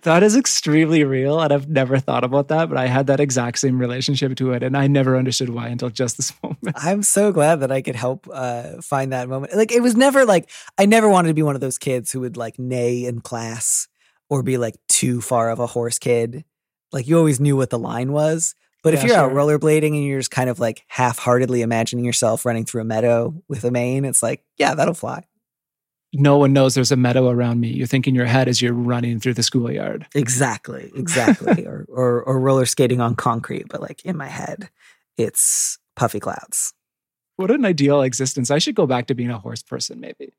that 0.03 0.23
is 0.23 0.37
extremely 0.37 1.05
real, 1.05 1.41
and 1.41 1.53
I've 1.53 1.69
never 1.69 1.99
thought 1.99 2.25
about 2.25 2.49
that, 2.49 2.69
but 2.69 2.79
I 2.79 2.87
had 2.87 3.07
that 3.07 3.21
exact 3.21 3.59
same 3.59 3.79
relationship 3.79 4.35
to 4.37 4.53
it, 4.53 4.63
and 4.63 4.77
I 4.77 4.87
never 4.87 5.17
understood 5.17 5.49
why 5.51 5.69
until 5.69 5.91
just 5.91 6.17
this 6.17 6.33
moment. 6.43 6.77
I'm 6.77 7.03
so 7.03 7.33
glad 7.33 7.61
that 7.61 7.73
I 7.73 7.83
could 7.83 7.97
help 7.97 8.29
uh, 8.33 8.81
find 8.83 9.13
that 9.13 9.29
moment. 9.29 9.55
Like 9.55 9.73
it 9.73 9.83
was 9.83 9.97
never 9.97 10.25
like 10.25 10.51
I 10.79 10.87
never 10.87 11.09
wanted 11.09 11.29
to 11.29 11.35
be 11.35 11.43
one 11.43 11.55
of 11.55 11.61
those 11.61 11.79
kids 11.79 12.13
who 12.13 12.21
would 12.21 12.37
like 12.37 12.59
neigh 12.59 13.07
in 13.07 13.21
class 13.21 13.89
or 14.29 14.43
be 14.43 14.59
like 14.59 14.77
too 14.89 15.21
far 15.21 15.51
of 15.51 15.59
a 15.59 15.67
horse 15.67 15.99
kid. 15.99 16.45
Like 16.93 17.07
you 17.07 17.19
always 17.19 17.41
knew 17.41 17.57
what 17.57 17.71
the 17.71 17.79
line 17.79 18.13
was, 18.13 18.55
But 18.83 18.95
if 18.95 19.03
you're 19.05 19.17
out 19.17 19.33
rollerblading 19.33 19.89
and 19.89 20.05
you're 20.05 20.19
just 20.21 20.31
kind 20.31 20.51
of 20.51 20.59
like 20.59 20.83
half-heartedly 20.89 21.63
imagining 21.63 22.05
yourself 22.05 22.45
running 22.45 22.65
through 22.65 22.83
a 22.83 22.85
meadow 22.85 23.35
with 23.49 23.65
a 23.65 23.71
mane, 23.71 24.05
it's 24.05 24.23
like, 24.23 24.43
yeah, 24.59 24.75
that'll 24.75 24.95
fly. 24.95 25.25
No 26.15 26.37
one 26.37 26.53
knows 26.53 26.75
there's 26.75 26.93
a 26.93 26.97
meadow 26.97 27.31
around 27.31 27.61
me. 27.61 27.69
You 27.69 27.87
think 27.87 28.07
in 28.07 28.15
your 28.15 28.27
head 28.27 28.47
as 28.47 28.61
you're 28.61 28.75
running 28.75 29.19
through 29.19 29.35
the 29.35 29.43
schoolyard. 29.43 30.07
Exactly, 30.15 30.91
exactly. 30.95 31.65
or, 31.67 31.87
or 31.89 32.23
or 32.23 32.39
roller 32.39 32.67
skating 32.67 33.01
on 33.01 33.15
concrete, 33.15 33.67
but 33.69 33.81
like 33.81 34.05
in 34.05 34.17
my 34.17 34.29
head, 34.29 34.69
it's 35.17 35.79
puffy 35.97 36.21
clouds. 36.21 36.75
What 37.37 37.51
an 37.51 37.65
ideal 37.65 38.03
existence. 38.03 38.51
I 38.51 38.59
should 38.59 38.75
go 38.75 38.87
back 38.87 39.07
to 39.07 39.15
being 39.15 39.31
a 39.31 39.39
horse 39.39 39.63
person, 39.63 40.01
maybe. 40.01 40.35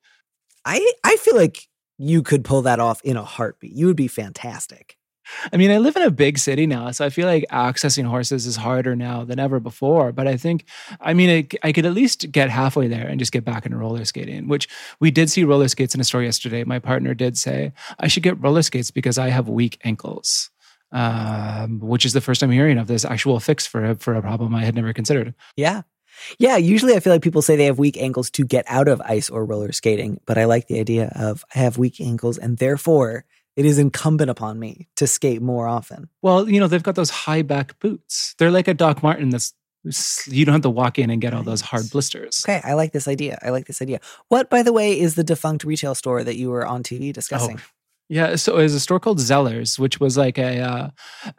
I 0.64 0.94
I 1.04 1.16
feel 1.18 1.36
like 1.36 1.68
you 1.98 2.22
could 2.22 2.44
pull 2.44 2.62
that 2.64 2.80
off 2.80 3.02
in 3.04 3.18
a 3.18 3.24
heartbeat. 3.24 3.74
You 3.74 3.88
would 3.88 3.96
be 3.96 4.08
fantastic. 4.08 4.98
I 5.52 5.58
mean, 5.58 5.72
I 5.72 5.78
live 5.78 5.96
in 5.96 6.02
a 6.02 6.12
big 6.12 6.38
city 6.38 6.66
now, 6.66 6.92
so 6.92 7.06
I 7.06 7.10
feel 7.10 7.28
like 7.28 7.46
accessing 7.52 8.06
horses 8.06 8.46
is 8.46 8.56
harder 8.56 8.96
now 8.96 9.24
than 9.24 9.40
ever 9.40 9.60
before. 9.60 10.12
But 10.12 10.28
I 10.28 10.38
think, 10.38 10.66
I 11.02 11.14
mean, 11.14 11.30
I, 11.64 11.68
I 11.68 11.72
could 11.72 11.86
at 11.86 11.94
least 11.94 12.32
get 12.32 12.50
halfway 12.50 12.88
there 12.88 13.08
and 13.08 13.20
just 13.20 13.32
get 13.32 13.46
back 13.46 13.66
into 13.66 13.78
roller 13.78 14.06
skating, 14.06 14.48
which 14.48 14.68
we 15.00 15.12
did 15.12 15.30
see 15.30 15.44
roller 15.44 15.68
skates 15.68 15.96
in 15.96 16.02
a 16.02 16.04
store 16.04 16.24
yesterday. 16.24 16.64
My 16.64 16.80
partner 16.80 17.14
did 17.14 17.38
say, 17.38 17.74
I 18.00 18.08
should 18.08 18.24
get 18.24 18.42
roller 18.42 18.62
skates 18.62 18.92
because 18.92 19.18
I 19.18 19.30
have 19.30 19.48
weak 19.48 19.80
ankles, 19.84 20.50
um, 20.92 21.80
which 21.80 22.06
is 22.06 22.14
the 22.14 22.22
first 22.22 22.44
I'm 22.44 22.52
hearing 22.52 22.78
of 22.78 22.88
this 22.88 23.06
actual 23.06 23.40
fix 23.40 23.66
for 23.66 23.84
a, 23.86 23.96
for 23.96 24.14
a 24.14 24.22
problem 24.22 24.54
I 24.56 24.64
had 24.64 24.76
never 24.76 24.94
considered. 24.94 25.34
Yeah. 25.56 25.84
Yeah, 26.38 26.58
usually 26.58 26.94
I 26.94 27.00
feel 27.00 27.12
like 27.12 27.24
people 27.24 27.42
say 27.42 27.56
they 27.56 27.66
have 27.66 27.80
weak 27.80 27.98
ankles 27.98 28.30
to 28.32 28.46
get 28.46 28.66
out 28.68 28.88
of 28.88 29.02
ice 29.02 29.32
or 29.32 29.46
roller 29.46 29.72
skating, 29.72 30.20
but 30.28 30.38
I 30.38 30.46
like 30.46 30.68
the 30.68 30.80
idea 30.80 31.12
of 31.16 31.44
I 31.56 31.60
have 31.60 31.80
weak 31.80 32.00
ankles 32.00 32.38
and 32.38 32.60
therefore 32.60 33.26
it 33.56 33.66
is 33.66 33.78
incumbent 33.78 34.30
upon 34.30 34.60
me 34.60 34.88
to 34.96 35.08
skate 35.08 35.42
more 35.42 35.68
often. 35.68 36.10
Well, 36.22 36.50
you 36.50 36.60
know, 36.60 36.68
they've 36.68 36.84
got 36.84 36.96
those 36.96 37.10
high 37.10 37.42
back 37.42 37.80
boots. 37.80 38.36
They're 38.38 38.52
like 38.52 38.68
a 38.68 38.74
Doc 38.74 39.04
Martin 39.04 39.30
that's, 39.30 39.54
you 40.28 40.46
don't 40.46 40.54
have 40.54 40.62
to 40.62 40.70
walk 40.70 40.98
in 40.98 41.10
and 41.10 41.22
get 41.22 41.34
all 41.34 41.44
those 41.44 41.62
hard 41.62 41.90
blisters. 41.92 42.44
Okay, 42.48 42.62
I 42.64 42.74
like 42.74 42.94
this 42.94 43.08
idea. 43.08 43.38
I 43.42 43.50
like 43.50 43.66
this 43.66 43.82
idea. 43.82 44.00
What, 44.30 44.50
by 44.50 44.64
the 44.64 44.72
way, 44.72 44.98
is 44.98 45.16
the 45.16 45.26
defunct 45.26 45.66
retail 45.66 45.94
store 45.94 46.24
that 46.24 46.38
you 46.38 46.50
were 46.50 46.66
on 46.66 46.84
TV 46.84 47.10
oh, 47.10 47.12
discussing? 47.12 47.60
Yeah, 48.14 48.36
so 48.36 48.60
it 48.60 48.62
was 48.62 48.76
a 48.76 48.80
store 48.80 49.00
called 49.00 49.18
Zellers, 49.18 49.80
which 49.80 50.00
was 50.00 50.18
like 50.18 50.38
a, 50.38 50.60
uh, 50.60 50.90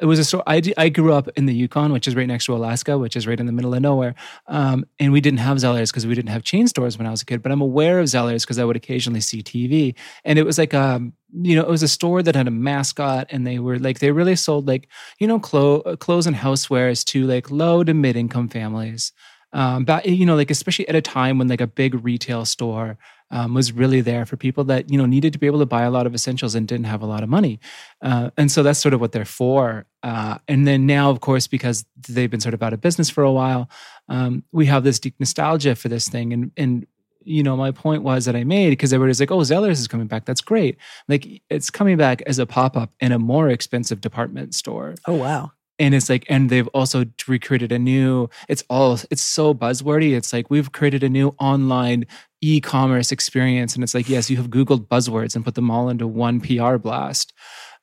it 0.00 0.06
was 0.06 0.18
a 0.18 0.24
store. 0.24 0.42
I, 0.44 0.60
I 0.76 0.88
grew 0.88 1.12
up 1.12 1.28
in 1.36 1.46
the 1.46 1.54
Yukon, 1.54 1.92
which 1.92 2.08
is 2.08 2.16
right 2.16 2.26
next 2.26 2.46
to 2.46 2.56
Alaska, 2.56 2.98
which 2.98 3.14
is 3.14 3.28
right 3.28 3.38
in 3.38 3.46
the 3.46 3.52
middle 3.52 3.72
of 3.74 3.80
nowhere. 3.80 4.16
Um, 4.48 4.84
and 4.98 5.12
we 5.12 5.20
didn't 5.20 5.38
have 5.38 5.58
Zellers 5.58 5.92
because 5.92 6.04
we 6.04 6.16
didn't 6.16 6.30
have 6.30 6.42
chain 6.42 6.66
stores 6.66 6.98
when 6.98 7.06
I 7.06 7.12
was 7.12 7.22
a 7.22 7.26
kid. 7.26 7.44
But 7.44 7.52
I'm 7.52 7.60
aware 7.60 8.00
of 8.00 8.06
Zellers 8.06 8.40
because 8.40 8.58
I 8.58 8.64
would 8.64 8.74
occasionally 8.74 9.20
see 9.20 9.40
TV. 9.40 9.94
And 10.24 10.36
it 10.36 10.44
was 10.44 10.58
like, 10.58 10.74
um, 10.74 11.12
you 11.32 11.54
know, 11.54 11.62
it 11.62 11.68
was 11.68 11.84
a 11.84 11.88
store 11.88 12.24
that 12.24 12.34
had 12.34 12.48
a 12.48 12.50
mascot, 12.50 13.28
and 13.30 13.46
they 13.46 13.60
were 13.60 13.78
like, 13.78 14.00
they 14.00 14.10
really 14.10 14.34
sold 14.34 14.66
like, 14.66 14.88
you 15.20 15.28
know, 15.28 15.38
clo- 15.38 15.96
clothes 15.98 16.26
and 16.26 16.34
housewares 16.34 17.04
to 17.04 17.24
like 17.24 17.52
low 17.52 17.84
to 17.84 17.94
mid 17.94 18.16
income 18.16 18.48
families. 18.48 19.12
Um, 19.52 19.84
but 19.84 20.06
you 20.06 20.26
know, 20.26 20.34
like 20.34 20.50
especially 20.50 20.88
at 20.88 20.96
a 20.96 21.00
time 21.00 21.38
when 21.38 21.46
like 21.46 21.60
a 21.60 21.68
big 21.68 22.04
retail 22.04 22.44
store 22.44 22.98
um, 23.34 23.52
was 23.54 23.72
really 23.72 24.00
there 24.00 24.24
for 24.24 24.36
people 24.36 24.64
that 24.64 24.90
you 24.90 24.96
know 24.98 25.06
needed 25.06 25.32
to 25.34 25.38
be 25.38 25.46
able 25.46 25.58
to 25.58 25.66
buy 25.76 25.82
a 25.82 25.90
lot 25.90 26.06
of 26.06 26.14
essentials 26.14 26.54
and 26.54 26.66
didn't 26.68 26.86
have 26.86 27.02
a 27.02 27.06
lot 27.14 27.22
of 27.22 27.28
money, 27.28 27.58
uh, 28.02 28.30
and 28.36 28.50
so 28.50 28.62
that's 28.62 28.78
sort 28.78 28.94
of 28.94 29.00
what 29.00 29.12
they're 29.12 29.24
for. 29.42 29.84
Uh, 30.02 30.38
and 30.48 30.66
then 30.66 30.86
now, 30.86 31.10
of 31.10 31.18
course, 31.20 31.46
because 31.46 31.84
they've 32.08 32.30
been 32.30 32.40
sort 32.40 32.54
of 32.54 32.62
out 32.62 32.72
of 32.72 32.80
business 32.80 33.10
for 33.10 33.24
a 33.24 33.32
while, 33.32 33.68
um, 34.08 34.42
we 34.52 34.66
have 34.66 34.84
this 34.84 34.98
deep 34.98 35.14
nostalgia 35.18 35.74
for 35.74 35.88
this 35.88 36.08
thing, 36.08 36.32
and 36.32 36.50
and 36.56 36.86
you 37.26 37.42
know, 37.42 37.56
my 37.56 37.70
point 37.72 38.02
was 38.02 38.26
that 38.26 38.36
I 38.36 38.44
made 38.44 38.70
because 38.70 38.92
everybody's 38.92 39.18
like, 39.20 39.30
"Oh, 39.30 39.38
Zellers 39.38 39.80
is 39.80 39.88
coming 39.88 40.06
back. 40.06 40.26
That's 40.26 40.42
great." 40.42 40.76
Like 41.08 41.26
it's 41.50 41.70
coming 41.70 41.96
back 41.96 42.22
as 42.26 42.38
a 42.38 42.46
pop 42.46 42.76
up 42.76 42.90
in 43.00 43.12
a 43.12 43.18
more 43.18 43.48
expensive 43.48 44.00
department 44.02 44.54
store 44.54 44.94
Oh, 45.08 45.14
wow. 45.14 45.52
and 45.78 45.94
it's 45.94 46.08
like 46.10 46.24
and 46.28 46.50
they've 46.50 46.68
also 46.78 47.04
recreated 47.26 47.72
a 47.72 47.78
new 47.78 48.28
it's 48.48 48.62
all 48.68 48.98
it's 49.10 49.22
so 49.22 49.54
buzzwordy 49.54 50.14
it's 50.16 50.32
like 50.34 50.50
we've 50.50 50.70
created 50.70 51.02
a 51.02 51.08
new 51.08 51.34
online 51.40 52.04
e-commerce 52.44 53.10
experience. 53.10 53.74
And 53.74 53.82
it's 53.82 53.94
like 53.94 54.08
yes 54.08 54.28
you 54.30 54.36
have 54.36 54.48
googled 54.48 54.86
buzzwords 54.88 55.34
and 55.34 55.44
put 55.44 55.54
them 55.54 55.70
all 55.70 55.88
into 55.88 56.06
one 56.06 56.40
pr 56.40 56.76
blast 56.76 57.32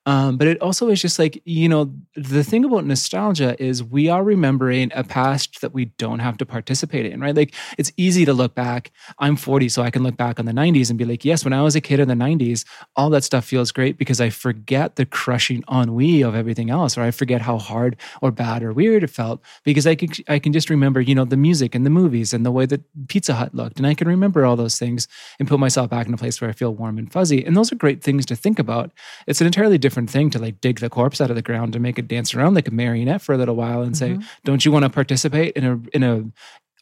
um, 0.06 0.38
but 0.38 0.47
it 0.47 0.62
also 0.62 0.89
is 0.89 1.02
just 1.02 1.20
like 1.20 1.41
you 1.45 1.70
know 1.70 1.93
the 2.16 2.43
thing 2.43 2.66
about 2.66 2.86
nostalgia 2.86 3.62
is 3.62 3.84
we 3.84 4.10
are 4.10 4.24
remembering 4.24 4.91
a 4.95 5.04
past 5.04 5.62
that 5.62 5.74
we 5.74 5.86
don't 5.86 6.20
have 6.20 6.38
to 6.38 6.45
participate 6.45 7.06
in 7.06 7.20
right? 7.22 7.36
Like 7.36 7.54
it's 7.78 7.91
easy 7.97 8.26
to 8.26 8.34
look 8.34 8.56
back. 8.56 8.91
I'm 9.20 9.36
40 9.36 9.70
so 9.70 9.82
i 9.82 9.91
can 9.91 10.04
look 10.04 10.18
back 10.18 10.39
on 10.39 10.45
the 10.45 10.52
90s 10.52 10.89
and 10.89 10.97
be 10.97 11.06
like 11.06 11.24
yes 11.26 11.43
when 11.43 11.54
i 11.54 11.62
was 11.62 11.76
a 11.76 11.82
kid 11.82 11.99
in 11.99 12.08
the 12.08 12.14
90s 12.14 12.66
all 12.95 13.10
that 13.10 13.24
stuff 13.24 13.45
feels 13.45 13.72
great 13.72 13.97
because 13.97 14.20
i 14.22 14.30
forget 14.30 14.95
the 14.95 15.06
crushing 15.06 15.64
ennui 15.72 16.22
of 16.22 16.36
everything 16.36 16.70
else 16.70 16.97
or 16.97 17.02
i 17.02 17.12
forget 17.12 17.41
how 17.41 17.58
hard 17.58 17.95
or 18.22 18.32
bad 18.32 18.64
or 18.64 18.74
weird 18.74 19.04
it 19.04 19.10
felt 19.10 19.41
because 19.64 19.86
i 19.86 19.95
can 19.95 20.10
i 20.28 20.39
can 20.39 20.54
just 20.54 20.70
remember 20.70 21.02
you 21.02 21.16
know 21.16 21.26
the 21.26 21.38
music 21.38 21.76
and 21.76 21.86
the 21.86 21.89
movies 21.89 22.34
and 22.34 22.45
the 22.45 22.52
way 22.52 22.66
that 22.66 22.82
pizza 23.08 23.34
hut 23.34 23.54
looked 23.54 23.78
and 23.78 23.88
i 23.88 23.93
can 23.93 24.08
remember 24.08 24.45
all 24.45 24.56
those 24.56 24.78
things 24.78 25.08
and 25.39 25.47
put 25.47 25.60
myself 25.60 25.89
back 25.89 26.08
in 26.08 26.14
a 26.14 26.18
place 26.18 26.39
where 26.39 26.49
i 26.49 26.54
feel 26.54 26.74
warm 26.74 26.97
and 26.97 27.12
fuzzy. 27.12 27.45
And 27.45 27.56
those 27.56 27.72
are 27.72 27.76
great 27.76 28.04
things 28.04 28.26
to 28.28 28.36
think 28.36 28.60
about. 28.60 28.91
It's 29.28 29.41
an 29.41 29.47
entirely 29.47 29.78
different 29.78 29.91
thing 29.92 30.30
to 30.32 30.39
like 30.39 30.60
dig 30.62 30.80
the 30.80 30.89
corpse 30.89 31.22
out 31.22 31.30
of 31.30 31.36
the 31.36 31.42
ground 31.42 31.76
and 31.76 31.84
make 31.84 32.00
it 32.00 32.08
dance 32.08 32.34
around 32.34 32.54
like 32.56 32.68
a 32.68 32.72
marionette 32.72 33.22
for 33.22 33.34
a 33.34 33.38
little 33.38 33.56
while 33.56 33.82
and 33.82 33.96
say 33.96 34.18
don't 34.44 34.66
you 34.66 34.72
want 34.72 34.84
to 34.84 34.89
participate 34.89 35.54
in 35.56 35.66
a 35.66 35.80
in 35.96 36.04
a 36.04 36.24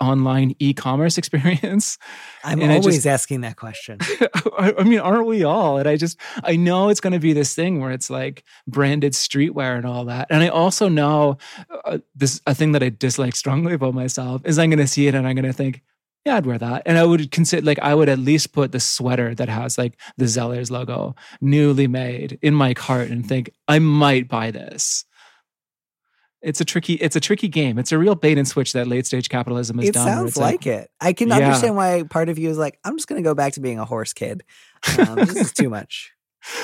online 0.01 0.55
e-commerce 0.59 1.17
experience 1.17 1.97
I'm 2.45 2.61
And 2.61 2.71
always 2.71 2.95
just- 2.95 3.07
asking 3.07 3.41
that 3.41 3.57
question. 3.57 3.97
I 4.57 4.73
I 4.77 4.83
mean, 4.83 4.99
aren't 4.99 5.25
we 5.27 5.43
all? 5.43 5.77
And 5.77 5.89
I 5.89 5.97
just, 5.97 6.17
I 6.43 6.55
know 6.55 6.87
it's 6.87 7.01
going 7.01 7.11
to 7.13 7.19
be 7.19 7.33
this 7.33 7.53
thing 7.53 7.81
where 7.81 7.91
it's 7.91 8.09
like 8.09 8.45
branded 8.65 9.11
streetwear 9.11 9.75
and 9.75 9.85
all 9.85 10.05
that. 10.05 10.27
And 10.29 10.41
I 10.41 10.47
also 10.47 10.87
know 10.87 11.37
uh, 11.83 11.97
this, 12.15 12.39
a 12.47 12.55
thing 12.55 12.71
that 12.73 12.83
I 12.83 12.89
dislike 12.89 13.35
strongly 13.35 13.73
about 13.73 13.93
myself 13.93 14.41
is 14.45 14.57
I'm 14.57 14.69
going 14.69 14.79
to 14.79 14.87
see 14.87 15.07
it 15.07 15.15
and 15.15 15.27
I'm 15.27 15.35
going 15.35 15.43
to 15.45 15.51
think, 15.53 15.81
yeah, 16.25 16.35
I'd 16.35 16.45
wear 16.45 16.57
that. 16.57 16.83
And 16.85 16.97
I 16.97 17.05
would 17.05 17.31
consider, 17.31 17.65
like, 17.65 17.79
I 17.79 17.95
would 17.95 18.09
at 18.09 18.19
least 18.19 18.51
put 18.53 18.71
the 18.71 18.79
sweater 18.79 19.33
that 19.35 19.49
has 19.49 19.77
like 19.77 19.97
the 20.17 20.25
Zellers 20.25 20.69
logo, 20.69 21.15
newly 21.41 21.87
made, 21.87 22.37
in 22.41 22.53
my 22.53 22.73
cart 22.73 23.09
and 23.09 23.27
think, 23.27 23.49
I 23.67 23.79
might 23.79 24.27
buy 24.27 24.51
this. 24.51 25.05
It's 26.41 26.61
a 26.61 26.65
tricky, 26.65 26.93
it's 26.93 27.15
a 27.17 27.19
tricky 27.19 27.49
game. 27.49 27.77
It's 27.77 27.91
a 27.91 27.97
real 27.97 28.15
bait 28.15 28.37
and 28.37 28.47
switch 28.47 28.71
that 28.73 28.87
late 28.87 29.05
stage 29.05 29.27
capitalism 29.27 29.77
has 29.77 29.89
it 29.89 29.93
done. 29.93 30.05
where 30.05 30.15
sounds 30.15 30.27
it's 30.29 30.37
like, 30.37 30.65
it. 30.67 30.89
I 31.01 31.11
can 31.11 31.27
Yeah. 31.27 31.35
understand 31.37 31.75
why 31.75 32.03
part 32.09 32.29
of 32.29 32.39
you 32.39 32.49
is 32.49 32.57
like, 32.57 32.79
I'm 32.85 32.95
just 32.95 33.07
going 33.09 33.21
to 33.21 33.27
go 33.27 33.35
back 33.35 33.53
to 33.53 33.59
being 33.59 33.77
a 33.79 33.83
horse 33.85 34.13
kid. 34.13 34.43
Um, 34.97 35.15
this 35.15 35.35
is 35.35 35.51
too 35.53 35.69
much. 35.69 36.11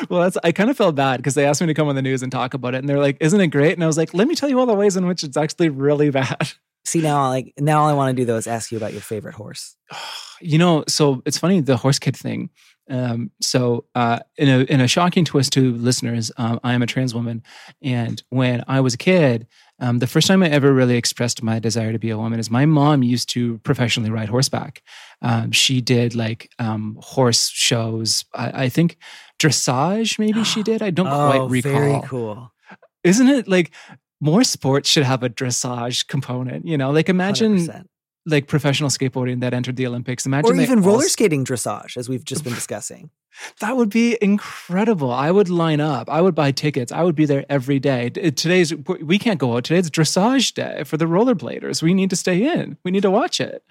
Well, 0.10 0.22
that's 0.22 0.38
I 0.42 0.54
kind 0.54 0.70
of 0.70 0.78
felt 0.78 0.96
bad 0.96 1.18
because 1.18 1.36
they 1.36 1.46
asked 1.46 1.60
me 1.60 1.68
to 1.68 1.74
come 1.74 1.90
on 1.90 1.96
the 1.96 2.02
news 2.02 2.24
and 2.24 2.32
talk 2.32 2.54
about 2.54 2.74
it, 2.76 2.78
and 2.78 2.88
they're 2.88 2.98
like, 2.98 3.18
"Isn't 3.20 3.42
it 3.42 3.48
great?" 3.48 3.74
And 3.74 3.84
I 3.84 3.88
was 3.88 3.98
like, 3.98 4.14
"Let 4.14 4.26
me 4.26 4.34
tell 4.34 4.48
you 4.48 4.58
all 4.58 4.66
the 4.66 4.74
ways 4.74 4.96
in 4.96 5.06
which 5.06 5.22
it's 5.22 5.36
actually 5.36 5.68
really 5.68 6.10
bad." 6.12 6.54
See 6.86 7.02
now, 7.02 7.30
like 7.30 7.54
now, 7.58 7.82
all 7.82 7.90
I 7.90 7.94
want 7.94 8.16
to 8.16 8.22
do 8.22 8.26
though 8.26 8.38
is 8.38 8.48
ask 8.48 8.72
you 8.72 8.78
about 8.78 8.94
your 8.94 9.02
favorite 9.02 9.36
horse. 9.36 9.76
you 10.42 10.58
know, 10.58 10.84
so 10.88 11.22
it's 11.26 11.38
funny 11.38 11.60
the 11.60 11.78
horse 11.78 12.00
kid 12.00 12.16
thing. 12.16 12.50
Um, 12.88 13.32
so 13.42 13.86
uh, 13.96 14.20
in 14.38 14.48
a 14.48 14.60
in 14.72 14.80
a 14.80 14.88
shocking 14.88 15.26
twist 15.26 15.54
to 15.54 15.74
listeners, 15.74 16.32
um, 16.38 16.60
I 16.64 16.74
am 16.74 16.84
a 16.84 16.86
trans 16.86 17.16
woman, 17.16 17.42
and 17.82 18.22
when 18.30 18.64
I 18.68 18.82
was 18.82 18.94
a 18.94 18.98
kid, 18.98 19.48
um, 19.80 19.98
the 19.98 20.06
first 20.06 20.28
time 20.28 20.44
I 20.44 20.50
ever 20.50 20.72
really 20.72 20.96
expressed 20.96 21.42
my 21.42 21.58
desire 21.58 21.92
to 21.92 21.98
be 21.98 22.12
a 22.12 22.18
woman 22.18 22.40
is 22.40 22.52
my 22.52 22.68
mom 22.68 23.02
used 23.02 23.30
to 23.30 23.58
professionally 23.60 24.12
ride 24.12 24.30
horseback. 24.30 24.84
Um, 25.24 25.52
she 25.52 25.82
did 25.82 26.14
like 26.14 26.52
um, 26.60 26.98
horse 27.02 27.50
shows. 27.50 28.26
I, 28.36 28.66
I 28.66 28.70
think 28.70 28.98
dressage, 29.40 30.20
maybe 30.20 30.44
she 30.44 30.62
did. 30.72 30.84
I 30.84 30.92
don't 30.92 31.08
quite 31.08 31.40
oh, 31.40 31.50
recall. 31.50 31.72
very 31.72 32.02
cool. 32.08 32.52
isn't 33.04 33.28
it 33.28 33.48
like 33.48 33.72
more 34.26 34.44
sports 34.44 34.90
should 34.90 35.04
have 35.04 35.24
a 35.24 35.30
dressage 35.30 36.08
component 36.08 36.66
you 36.66 36.78
know? 36.78 36.92
Like 36.92 37.10
imagine 37.10 37.58
100%. 37.58 37.86
like 38.26 38.48
professional 38.48 38.90
skateboarding 38.90 39.40
that 39.42 39.54
entered 39.54 39.76
the 39.76 39.86
olympics. 39.88 40.26
Imagine 40.26 40.60
or 40.60 40.62
even 40.62 40.82
roller 40.82 41.08
skating 41.08 41.46
dressage, 41.46 41.96
as 41.96 42.10
we've 42.10 42.26
just 42.26 42.44
been 42.44 42.54
discussing. 42.54 43.12
that 43.60 43.78
would 43.78 43.90
be 43.90 44.18
incredible. 44.22 45.12
I 45.12 45.30
would 45.30 45.50
line 45.50 45.80
up. 45.80 46.10
I 46.10 46.22
would 46.22 46.36
buy 46.36 46.52
tickets. 46.52 46.92
I 46.92 47.04
would 47.04 47.16
be 47.16 47.26
there 47.26 47.46
every 47.50 47.80
day. 47.80 48.08
Uh, 48.08 48.32
today's 48.32 48.74
we 49.02 49.20
can't 49.20 49.40
go 49.40 49.56
out. 49.56 49.66
Today's 49.66 49.90
dressage 49.90 50.54
day 50.54 50.84
for 50.84 50.98
the 50.98 51.06
rollerbladers. 51.06 51.84
We 51.84 51.94
need 51.94 52.10
to 52.10 52.16
stay 52.16 52.52
in. 52.52 52.78
We 52.84 52.92
need 52.92 53.04
to 53.04 53.12
watch 53.12 53.40
it 53.40 53.64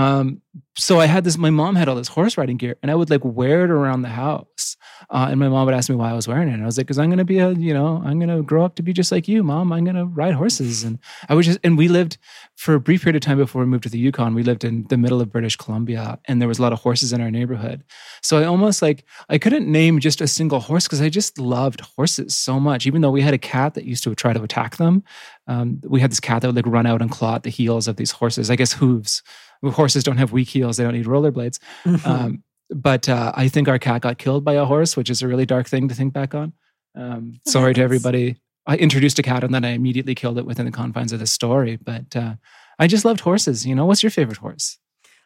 um, 0.00 0.42
so 0.76 0.98
I 0.98 1.06
had 1.06 1.24
this. 1.24 1.36
My 1.36 1.50
mom 1.50 1.76
had 1.76 1.88
all 1.88 1.96
this 1.96 2.08
horse 2.08 2.38
riding 2.38 2.56
gear, 2.56 2.76
and 2.82 2.90
I 2.90 2.94
would 2.94 3.10
like 3.10 3.24
wear 3.24 3.64
it 3.64 3.70
around 3.70 4.02
the 4.02 4.08
house. 4.08 4.76
Uh, 5.10 5.28
and 5.30 5.38
my 5.38 5.48
mom 5.48 5.66
would 5.66 5.74
ask 5.74 5.90
me 5.90 5.96
why 5.96 6.10
I 6.10 6.14
was 6.14 6.26
wearing 6.26 6.48
it, 6.48 6.54
and 6.54 6.62
I 6.62 6.66
was 6.66 6.78
like, 6.78 6.86
"Because 6.86 6.98
I'm 6.98 7.10
going 7.10 7.18
to 7.18 7.24
be 7.24 7.38
a, 7.38 7.52
you 7.52 7.74
know, 7.74 8.02
I'm 8.04 8.18
going 8.18 8.34
to 8.34 8.42
grow 8.42 8.64
up 8.64 8.76
to 8.76 8.82
be 8.82 8.92
just 8.92 9.12
like 9.12 9.28
you, 9.28 9.42
mom. 9.42 9.72
I'm 9.72 9.84
going 9.84 9.96
to 9.96 10.06
ride 10.06 10.34
horses." 10.34 10.82
And 10.82 10.98
I 11.28 11.34
was 11.34 11.46
just, 11.46 11.58
and 11.62 11.76
we 11.76 11.88
lived 11.88 12.18
for 12.56 12.74
a 12.74 12.80
brief 12.80 13.02
period 13.02 13.16
of 13.16 13.22
time 13.22 13.38
before 13.38 13.60
we 13.60 13.66
moved 13.66 13.82
to 13.84 13.88
the 13.88 13.98
Yukon. 13.98 14.34
We 14.34 14.42
lived 14.42 14.64
in 14.64 14.86
the 14.88 14.96
middle 14.96 15.20
of 15.20 15.30
British 15.30 15.56
Columbia, 15.56 16.18
and 16.26 16.40
there 16.40 16.48
was 16.48 16.58
a 16.58 16.62
lot 16.62 16.72
of 16.72 16.80
horses 16.80 17.12
in 17.12 17.20
our 17.20 17.30
neighborhood. 17.30 17.84
So 18.22 18.38
I 18.38 18.44
almost 18.44 18.80
like 18.80 19.04
I 19.28 19.38
couldn't 19.38 19.70
name 19.70 20.00
just 20.00 20.20
a 20.20 20.28
single 20.28 20.60
horse 20.60 20.84
because 20.84 21.02
I 21.02 21.08
just 21.08 21.38
loved 21.38 21.80
horses 21.96 22.34
so 22.36 22.58
much. 22.58 22.86
Even 22.86 23.02
though 23.02 23.10
we 23.10 23.22
had 23.22 23.34
a 23.34 23.38
cat 23.38 23.74
that 23.74 23.84
used 23.84 24.04
to 24.04 24.14
try 24.14 24.32
to 24.32 24.42
attack 24.42 24.76
them, 24.76 25.04
um, 25.46 25.80
we 25.84 26.00
had 26.00 26.10
this 26.10 26.20
cat 26.20 26.42
that 26.42 26.48
would 26.48 26.56
like 26.56 26.66
run 26.66 26.86
out 26.86 27.02
and 27.02 27.10
claw 27.10 27.34
at 27.34 27.42
the 27.42 27.50
heels 27.50 27.86
of 27.86 27.96
these 27.96 28.12
horses. 28.12 28.50
I 28.50 28.56
guess 28.56 28.72
hooves. 28.72 29.22
Horses 29.62 30.04
don't 30.04 30.16
have 30.16 30.32
weak 30.32 30.48
heels; 30.48 30.76
they 30.76 30.84
don't 30.84 30.94
need 30.94 31.06
rollerblades. 31.06 31.58
Um, 32.06 32.42
but 32.70 33.08
uh, 33.08 33.32
I 33.34 33.48
think 33.48 33.68
our 33.68 33.78
cat 33.78 34.02
got 34.02 34.18
killed 34.18 34.44
by 34.44 34.54
a 34.54 34.64
horse, 34.64 34.96
which 34.96 35.10
is 35.10 35.22
a 35.22 35.28
really 35.28 35.46
dark 35.46 35.68
thing 35.68 35.88
to 35.88 35.94
think 35.94 36.12
back 36.12 36.34
on. 36.34 36.52
Um, 36.94 37.40
sorry 37.44 37.74
to 37.74 37.82
everybody 37.82 38.40
I 38.66 38.76
introduced 38.76 39.18
a 39.18 39.22
cat 39.22 39.42
and 39.42 39.54
then 39.54 39.64
I 39.64 39.70
immediately 39.70 40.14
killed 40.14 40.38
it 40.38 40.46
within 40.46 40.66
the 40.66 40.72
confines 40.72 41.12
of 41.12 41.18
the 41.18 41.26
story. 41.26 41.76
But 41.76 42.14
uh, 42.14 42.34
I 42.78 42.86
just 42.86 43.04
loved 43.04 43.20
horses. 43.20 43.66
You 43.66 43.74
know, 43.74 43.86
what's 43.86 44.02
your 44.02 44.10
favorite 44.10 44.38
horse? 44.38 44.78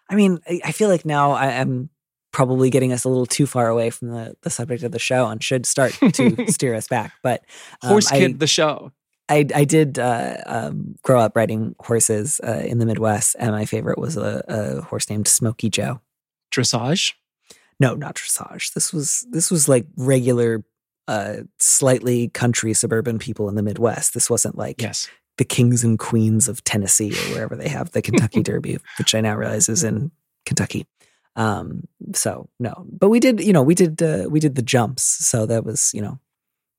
I 0.08 0.14
mean, 0.14 0.40
I, 0.48 0.60
I 0.64 0.72
feel 0.72 0.88
like 0.88 1.04
now 1.04 1.32
I 1.32 1.46
am 1.48 1.90
probably 2.32 2.70
getting 2.70 2.92
us 2.92 3.04
a 3.04 3.08
little 3.08 3.26
too 3.26 3.46
far 3.46 3.68
away 3.68 3.90
from 3.90 4.08
the, 4.08 4.36
the 4.42 4.50
subject 4.50 4.82
of 4.82 4.92
the 4.92 4.98
show 4.98 5.26
and 5.26 5.42
should 5.42 5.66
start 5.66 5.92
to 6.14 6.46
steer 6.50 6.74
us 6.74 6.88
back. 6.88 7.12
But 7.22 7.44
um, 7.82 7.90
Horse 7.90 8.10
I- 8.10 8.18
Kid, 8.18 8.40
the 8.40 8.46
show. 8.46 8.92
I 9.28 9.46
I 9.54 9.64
did 9.64 9.98
uh, 9.98 10.36
um, 10.46 10.96
grow 11.02 11.20
up 11.20 11.34
riding 11.36 11.74
horses 11.80 12.40
uh, 12.46 12.62
in 12.64 12.78
the 12.78 12.86
Midwest, 12.86 13.36
and 13.38 13.52
my 13.52 13.64
favorite 13.64 13.98
was 13.98 14.16
a, 14.16 14.42
a 14.48 14.80
horse 14.82 15.08
named 15.08 15.28
Smokey 15.28 15.70
Joe. 15.70 16.00
Dressage. 16.52 17.14
No, 17.80 17.94
not 17.94 18.14
dressage. 18.16 18.74
This 18.74 18.92
was 18.92 19.26
this 19.30 19.50
was 19.50 19.68
like 19.68 19.86
regular, 19.96 20.62
uh, 21.08 21.38
slightly 21.58 22.28
country 22.28 22.72
suburban 22.74 23.18
people 23.18 23.48
in 23.48 23.54
the 23.56 23.62
Midwest. 23.62 24.14
This 24.14 24.30
wasn't 24.30 24.56
like 24.56 24.80
Yes. 24.80 25.08
the 25.38 25.44
kings 25.44 25.82
and 25.82 25.98
queens 25.98 26.48
of 26.48 26.62
Tennessee 26.64 27.12
or 27.12 27.34
wherever 27.34 27.56
they 27.56 27.68
have 27.68 27.90
the 27.90 28.02
Kentucky 28.06 28.42
Derby, 28.42 28.78
which 28.98 29.14
I 29.14 29.20
now 29.20 29.36
realize 29.36 29.68
is 29.68 29.82
in 29.82 30.12
Kentucky. 30.46 30.86
Um, 31.34 31.88
so 32.14 32.48
no, 32.60 32.86
but 32.88 33.08
we 33.08 33.18
did, 33.18 33.40
you 33.40 33.52
know, 33.52 33.62
we 33.62 33.74
did 33.74 34.00
uh, 34.02 34.26
we 34.30 34.38
did 34.38 34.54
the 34.54 34.62
jumps, 34.62 35.02
so 35.02 35.46
that 35.46 35.64
was 35.64 35.92
you 35.94 36.00
know 36.02 36.20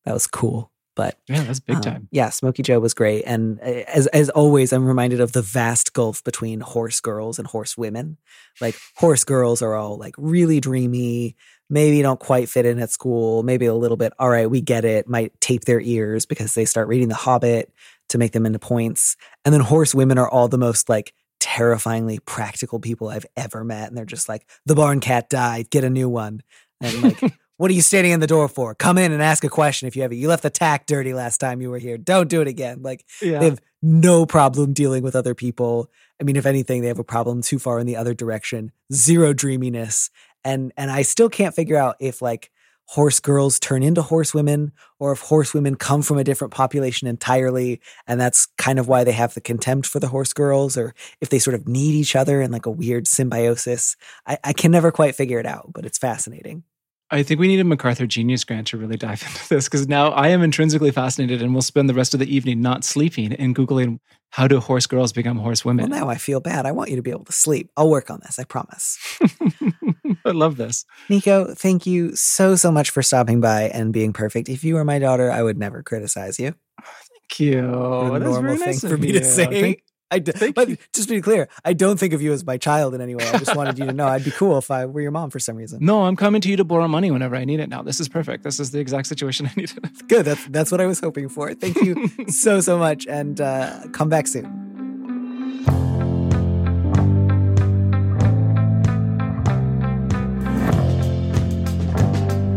that 0.06 0.14
was 0.14 0.28
cool. 0.28 0.72
But 0.96 1.18
Yeah, 1.28 1.44
that's 1.44 1.60
big 1.60 1.78
um, 1.78 1.82
time. 1.82 2.08
Yeah, 2.12 2.30
Smokey 2.30 2.64
Joe 2.64 2.80
was 2.80 2.94
great, 2.94 3.24
and 3.24 3.60
uh, 3.60 3.84
as 3.94 4.08
as 4.08 4.30
always, 4.30 4.72
I'm 4.72 4.86
reminded 4.86 5.20
of 5.20 5.34
the 5.34 5.42
vast 5.42 5.94
gulf 5.94 6.24
between 6.24 6.62
horse 6.62 7.02
girls 7.02 7.38
and 7.38 7.48
horse 7.48 7.78
women. 7.78 8.18
Like 8.62 8.78
horse 8.96 9.24
girls 9.26 9.62
are 9.62 9.76
all 9.76 9.98
like 9.98 10.16
really 10.18 10.62
dreamy, 10.62 11.36
maybe 11.70 12.02
don't 12.02 12.20
quite 12.20 12.50
fit 12.50 12.66
in 12.66 12.80
at 12.80 12.92
school, 12.92 13.44
maybe 13.44 13.66
a 13.66 13.76
little 13.76 13.98
bit. 13.98 14.14
All 14.20 14.30
right, 14.30 14.50
we 14.50 14.62
get 14.62 14.86
it. 14.86 15.08
Might 15.08 15.40
tape 15.42 15.66
their 15.66 15.82
ears 15.82 16.26
because 16.26 16.54
they 16.54 16.66
start 16.66 16.88
reading 16.88 17.10
The 17.10 17.16
Hobbit 17.16 17.74
to 18.10 18.18
make 18.18 18.32
them 18.32 18.46
into 18.46 18.60
points, 18.60 19.18
and 19.44 19.54
then 19.54 19.62
horse 19.62 19.94
women 19.94 20.18
are 20.18 20.30
all 20.30 20.48
the 20.48 20.58
most 20.58 20.88
like 20.88 21.14
terrifyingly 21.42 22.20
practical 22.20 22.80
people 22.80 23.10
I've 23.10 23.26
ever 23.36 23.66
met, 23.66 23.90
and 23.90 23.98
they're 23.98 24.06
just 24.06 24.30
like 24.30 24.48
the 24.66 24.76
barn 24.76 25.02
cat 25.02 25.30
died, 25.30 25.70
get 25.70 25.84
a 25.84 25.90
new 25.90 26.08
one, 26.08 26.42
and 26.80 27.04
like. 27.04 27.34
What 27.58 27.72
are 27.72 27.74
you 27.74 27.82
standing 27.82 28.12
in 28.12 28.20
the 28.20 28.28
door 28.28 28.48
for? 28.50 28.76
Come 28.76 28.98
in 28.98 29.12
and 29.14 29.22
ask 29.24 29.44
a 29.44 29.50
question 29.50 29.88
if 29.88 29.96
you 29.96 30.02
have 30.02 30.12
it. 30.12 30.16
You 30.18 30.28
left 30.28 30.44
the 30.44 30.50
tack 30.50 30.86
dirty 30.88 31.14
last 31.14 31.38
time 31.38 31.62
you 31.62 31.70
were 31.70 31.80
here. 31.80 31.98
Don't 31.98 32.30
do 32.30 32.42
it 32.42 32.48
again. 32.48 32.82
Like 32.82 33.06
Yeah. 33.22 33.40
they 33.40 33.46
have 33.46 33.62
no 33.82 34.26
problem 34.26 34.74
dealing 34.74 35.04
with 35.04 35.16
other 35.16 35.34
people. 35.34 35.90
I 36.20 36.24
mean, 36.24 36.36
if 36.36 36.46
anything, 36.46 36.82
they 36.82 36.88
have 36.90 37.00
a 37.00 37.04
problem 37.04 37.42
too 37.42 37.60
far 37.60 37.80
in 37.80 37.88
the 37.88 37.96
other 37.96 38.14
direction. 38.14 38.72
Zero 38.92 39.32
dreaminess. 39.34 40.10
And 40.44 40.74
and 40.76 40.92
I 40.92 41.02
still 41.04 41.30
can't 41.30 41.56
figure 41.56 41.78
out 41.78 41.96
if 42.00 42.22
like 42.22 42.52
horse 42.88 43.20
girls 43.20 43.58
turn 43.60 43.82
into 43.82 44.02
horse 44.02 44.34
women 44.34 44.72
or 45.00 45.12
if 45.12 45.20
horse 45.22 45.54
women 45.56 45.76
come 45.76 46.04
from 46.04 46.20
a 46.20 46.24
different 46.24 46.54
population 46.54 47.08
entirely 47.08 47.82
and 48.06 48.22
that's 48.22 48.46
kind 48.60 48.78
of 48.78 48.88
why 48.88 49.04
they 49.04 49.12
have 49.12 49.34
the 49.34 49.42
contempt 49.42 49.88
for 49.88 50.00
the 50.00 50.10
horse 50.10 50.34
girls 50.34 50.78
or 50.78 50.94
if 51.20 51.30
they 51.30 51.40
sort 51.40 51.56
of 51.56 51.68
need 51.68 51.96
each 51.96 52.16
other 52.16 52.42
in 52.42 52.52
like 52.52 52.68
a 52.68 52.72
weird 52.72 53.08
symbiosis. 53.08 53.96
I, 54.28 54.38
I 54.44 54.54
can 54.54 54.70
never 54.72 54.92
quite 54.92 55.16
figure 55.16 55.40
it 55.40 55.48
out, 55.48 55.72
but 55.74 55.86
it's 55.86 55.98
fascinating. 55.98 56.64
I 57.12 57.22
think 57.22 57.40
we 57.40 57.48
need 57.48 57.60
a 57.60 57.64
MacArthur 57.64 58.08
Genius 58.08 58.44
Grant 58.44 58.68
to 58.68 58.78
really 58.78 58.98
dive 58.98 59.22
into 59.28 59.50
this 59.50 59.66
because 59.66 59.88
now 59.88 60.10
I 60.10 60.30
am 60.30 60.42
intrinsically 60.42 60.92
fascinated 60.92 61.42
and 61.42 61.54
we'll 61.54 61.62
spend 61.62 61.88
the 61.88 61.94
rest 61.94 62.14
of 62.14 62.20
the 62.20 62.34
evening 62.34 62.62
not 62.62 62.84
sleeping 62.84 63.34
and 63.34 63.56
Googling 63.56 64.00
how 64.32 64.48
do 64.48 64.60
horse 64.60 64.86
girls 64.86 65.14
become 65.14 65.38
horse 65.38 65.64
women. 65.64 65.90
Well, 65.90 66.00
now 66.02 66.10
I 66.10 66.16
feel 66.16 66.40
bad. 66.42 66.66
I 66.66 66.72
want 66.72 66.90
you 66.90 66.96
to 66.98 67.02
be 67.02 67.12
able 67.12 67.26
to 67.26 67.32
sleep. 67.32 67.70
I'll 67.78 67.90
work 67.90 68.10
on 68.10 68.20
this, 68.24 68.38
I 68.38 68.44
promise. 68.44 68.98
I 70.26 70.32
love 70.32 70.58
this. 70.58 70.84
Niko, 71.10 71.56
thank 71.58 71.86
you 71.86 72.16
so, 72.16 72.56
so 72.56 72.72
much 72.72 72.90
for 72.90 73.02
stopping 73.02 73.40
by 73.40 73.64
and 73.70 73.94
being 73.94 74.12
perfect. 74.12 74.50
If 74.50 74.64
you 74.64 74.74
were 74.74 74.84
my 74.84 75.00
daughter, 75.00 75.32
I 75.32 75.42
would 75.44 75.58
never 75.58 75.84
criticize 75.84 76.40
you. 76.40 76.54
Thank 77.30 77.40
you. 77.40 77.62
What 77.64 78.22
a 78.22 78.26
normal 78.26 78.42
very 78.42 78.58
thing 78.58 78.68
nice 78.68 78.82
for 78.82 78.98
me 78.98 79.08
you. 79.08 79.20
to 79.20 79.26
say. 79.26 79.62
Thank- 79.62 79.84
I 80.12 80.20
d- 80.20 80.32
thank 80.34 80.56
but 80.56 80.70
you. 80.70 80.78
just 80.94 81.10
to 81.10 81.16
be 81.16 81.22
clear, 81.22 81.48
I 81.64 81.74
don't 81.74 82.00
think 82.00 82.14
of 82.14 82.22
you 82.22 82.32
as 82.32 82.46
my 82.46 82.58
child 82.58 82.94
in 82.94 83.02
any 83.02 83.16
way. 83.16 83.28
I 83.28 83.38
just 83.40 83.56
wanted 83.56 83.80
you 83.80 83.86
to 83.86 83.92
know 83.94 84.08
I'd 84.08 84.24
be 84.24 84.32
cool 84.32 84.58
if 84.58 84.70
I 84.70 84.86
were 84.86 85.02
your 85.02 85.12
mom 85.12 85.32
for 85.32 85.40
some 85.40 85.56
reason. 85.56 85.80
no, 85.82 86.04
I'm 86.06 86.16
coming 86.16 86.42
to 86.42 86.50
you 86.50 86.58
to 86.58 86.64
borrow 86.64 86.88
money 86.88 87.10
whenever 87.10 87.36
I 87.36 87.44
need 87.44 87.60
it 87.60 87.70
now. 87.70 87.82
This 87.82 88.00
is 88.00 88.08
perfect. 88.08 88.44
This 88.44 88.60
is 88.60 88.70
the 88.72 88.80
exact 88.80 89.08
situation 89.08 89.48
I 89.52 89.54
needed. 89.56 90.08
Good. 90.08 90.26
That's 90.26 90.46
that's 90.48 90.72
what 90.72 90.80
I 90.80 90.86
was 90.86 91.00
hoping 91.00 91.28
for. 91.28 91.54
Thank 91.56 91.78
you 91.82 92.10
so 92.30 92.62
so 92.62 92.78
much, 92.78 93.08
and 93.08 93.42
uh, 93.42 93.88
come 93.94 94.10
back 94.10 94.28
soon. 94.28 94.62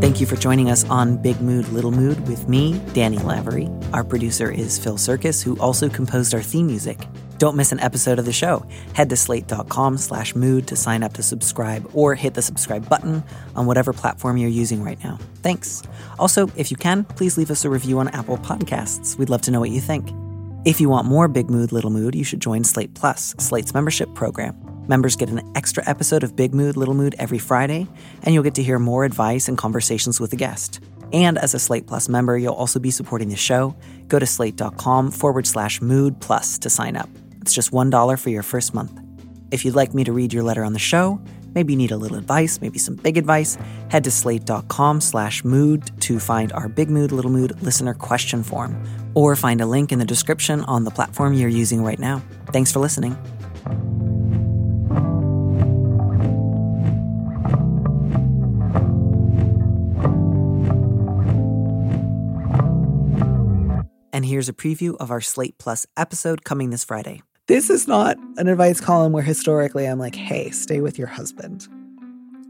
Thank 0.01 0.21
you 0.21 0.27
for 0.27 0.37
joining 0.37 0.71
us 0.71 0.89
on 0.89 1.17
Big 1.21 1.41
Mood, 1.41 1.69
Little 1.69 1.91
Mood 1.91 2.27
with 2.29 2.49
me, 2.49 2.81
Danny 2.95 3.19
Lavery. 3.19 3.69
Our 3.93 4.05
producer 4.05 4.51
is 4.51 4.79
Phil 4.79 4.95
Surkis, 4.97 5.43
who 5.43 5.59
also 5.59 5.89
composed 5.89 6.35
our 6.35 6.41
theme 6.41 6.67
music. 6.67 6.99
Don't 7.39 7.57
miss 7.57 7.71
an 7.71 7.79
episode 7.79 8.19
of 8.19 8.25
the 8.25 8.33
show. 8.33 8.67
Head 8.95 9.11
to 9.11 9.17
slate.com 9.17 9.99
slash 9.99 10.35
mood 10.35 10.67
to 10.67 10.77
sign 10.77 11.05
up 11.05 11.15
to 11.15 11.23
subscribe 11.23 11.89
or 11.95 12.17
hit 12.17 12.35
the 12.35 12.43
subscribe 12.43 12.89
button 12.89 13.23
on 13.55 13.67
whatever 13.67 13.93
platform 13.93 14.37
you're 14.37 14.51
using 14.51 14.83
right 14.83 15.03
now. 15.05 15.19
Thanks. 15.37 15.83
Also, 16.19 16.51
if 16.57 16.71
you 16.73 16.77
can, 16.77 17.05
please 17.05 17.39
leave 17.39 17.51
us 17.51 17.65
a 17.65 17.71
review 17.71 18.01
on 18.01 18.09
Apple 18.09 18.39
Podcasts. 18.39 19.17
We'd 19.17 19.31
love 19.31 19.43
to 19.43 19.53
know 19.53 19.61
what 19.61 19.71
you 19.71 19.81
think. 19.81 20.11
If 20.65 20.81
you 20.81 20.89
want 20.89 21.07
more 21.07 21.29
Big 21.29 21.49
Mood, 21.49 21.71
Little 21.71 21.91
Mood, 21.91 22.17
you 22.17 22.25
should 22.25 22.41
join 22.41 22.65
Slate 22.65 22.95
Plus, 22.95 23.37
Slate's 23.39 23.73
membership 23.73 24.13
program. 24.15 24.57
Members 24.89 25.15
get 25.15 25.29
an 25.29 25.41
extra 25.55 25.89
episode 25.89 26.25
of 26.25 26.35
Big 26.35 26.53
Mood, 26.55 26.77
Little 26.77 26.95
Mood 26.95 27.15
every 27.19 27.39
Friday, 27.39 27.87
and 28.25 28.35
you'll 28.35 28.43
get 28.43 28.57
to 28.57 28.63
hear 28.63 28.81
more 28.81 29.05
advice 29.05 29.47
and 29.47 29.57
conversations 29.57 30.19
with 30.19 30.33
a 30.33 30.37
guest. 30.37 30.81
And 31.13 31.39
as 31.39 31.55
a 31.55 31.59
Slate 31.59 31.87
Plus 31.87 32.09
member, 32.09 32.37
you'll 32.37 32.55
also 32.55 32.81
be 32.81 32.91
supporting 32.91 33.29
the 33.29 33.37
show. 33.37 33.77
Go 34.09 34.19
to 34.19 34.27
slate.com 34.27 35.13
forward 35.13 35.47
slash 35.47 35.81
mood 35.81 36.21
plus 36.21 36.59
to 36.59 36.71
sign 36.71 36.97
up. 36.97 37.09
It's 37.49 37.55
just 37.55 37.71
$1 37.71 38.19
for 38.19 38.29
your 38.29 38.43
first 38.43 38.75
month. 38.75 39.01
If 39.51 39.65
you'd 39.65 39.75
like 39.75 39.95
me 39.95 40.05
to 40.05 40.13
read 40.13 40.35
your 40.35 40.43
letter 40.43 40.65
on 40.65 40.75
the 40.75 40.79
show, 40.79 41.19
maybe 41.55 41.73
you 41.73 41.79
need 41.79 41.93
a 41.93 41.97
little 41.97 42.19
advice, 42.19 42.61
maybe 42.61 42.79
some 42.79 42.97
big 42.97 43.17
advice, 43.17 43.57
head 43.89 44.05
to 44.05 44.11
slate.com 44.11 45.01
slash 45.01 45.43
mood 45.45 45.91
to 46.03 46.21
find 46.21 46.53
our 46.53 46.69
Big 46.69 46.91
Mood, 46.91 47.11
Little 47.11 47.31
Mood 47.31 47.63
listener 47.63 47.95
question 47.95 48.43
form, 48.43 48.77
or 49.15 49.35
find 49.35 49.63
a 49.63 49.65
link 49.67 49.93
in 49.93 49.99
the 49.99 50.05
description 50.05 50.61
on 50.65 50.85
the 50.85 50.91
platform 50.91 51.33
you're 51.33 51.49
using 51.49 51.83
right 51.83 51.99
now. 51.99 52.23
Thanks 52.53 52.71
for 52.71 52.81
listening. 52.81 53.17
And 64.13 64.27
here's 64.27 64.51
a 64.51 64.53
preview 64.53 64.99
of 65.01 65.11
our 65.11 65.23
Slate 65.23 65.57
Plus 65.57 65.87
episode 65.97 66.45
coming 66.45 66.69
this 66.69 66.85
Friday. 66.85 67.23
This 67.49 67.71
is 67.71 67.89
not 67.89 68.19
an 68.37 68.47
advice 68.47 68.79
column 68.79 69.13
where 69.13 69.23
historically 69.23 69.87
I'm 69.87 69.99
like, 69.99 70.15
hey, 70.15 70.51
stay 70.51 70.83
with 70.83 70.99
your 70.99 71.07
husband. 71.07 71.67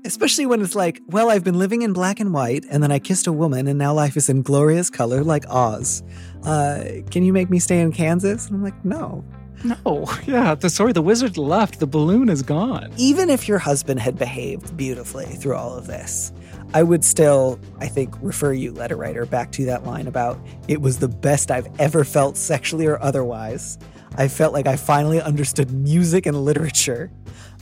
Especially 0.05 0.44
when 0.44 0.61
it's 0.61 0.74
like, 0.74 1.01
well, 1.07 1.30
I've 1.30 1.44
been 1.44 1.57
living 1.57 1.82
in 1.82 1.92
black 1.92 2.18
and 2.18 2.34
white, 2.34 2.64
and 2.68 2.82
then 2.82 2.90
I 2.90 2.99
kissed 2.99 3.28
a 3.28 3.32
woman, 3.32 3.68
and 3.68 3.78
now 3.78 3.94
life 3.94 4.16
is 4.16 4.28
in 4.28 4.42
glorious 4.42 4.90
color 4.90 5.22
like 5.22 5.49
Oz. 5.49 6.03
Uh, 6.42 6.82
can 7.12 7.22
you 7.22 7.32
make 7.32 7.49
me 7.49 7.61
stay 7.61 7.80
in 7.80 7.92
Kansas? 7.92 8.49
And 8.49 8.57
I'm 8.57 8.62
like, 8.64 8.84
no. 8.84 9.24
No, 9.62 10.11
yeah. 10.26 10.57
The 10.57 10.68
sorry, 10.68 10.92
the 10.92 11.03
wizard 11.03 11.38
left. 11.38 11.78
The 11.78 11.86
balloon 11.86 12.28
is 12.28 12.42
gone. 12.42 12.92
Even 12.96 13.30
if 13.30 13.46
your 13.46 13.59
husband 13.61 14.01
had 14.01 14.18
behaved 14.18 14.76
beautifully 14.76 15.26
through 15.26 15.55
all 15.55 15.74
of 15.74 15.86
this, 15.86 16.32
I 16.74 16.82
would 16.82 17.05
still, 17.05 17.61
I 17.78 17.86
think, 17.86 18.16
refer 18.20 18.53
you, 18.53 18.72
letter 18.72 18.96
writer, 18.96 19.26
back 19.26 19.53
to 19.53 19.64
that 19.66 19.84
line 19.84 20.09
about 20.09 20.40
it 20.66 20.80
was 20.80 20.99
the 20.99 21.09
best 21.09 21.53
I've 21.53 21.68
ever 21.78 22.03
felt 22.03 22.36
sexually 22.36 22.86
or 22.86 23.01
otherwise. 23.01 23.78
I 24.18 24.26
felt 24.26 24.52
like 24.52 24.66
I 24.66 24.76
finally 24.76 25.22
understood 25.22 25.70
music 25.70 26.26
and 26.26 26.44
literature, 26.44 27.10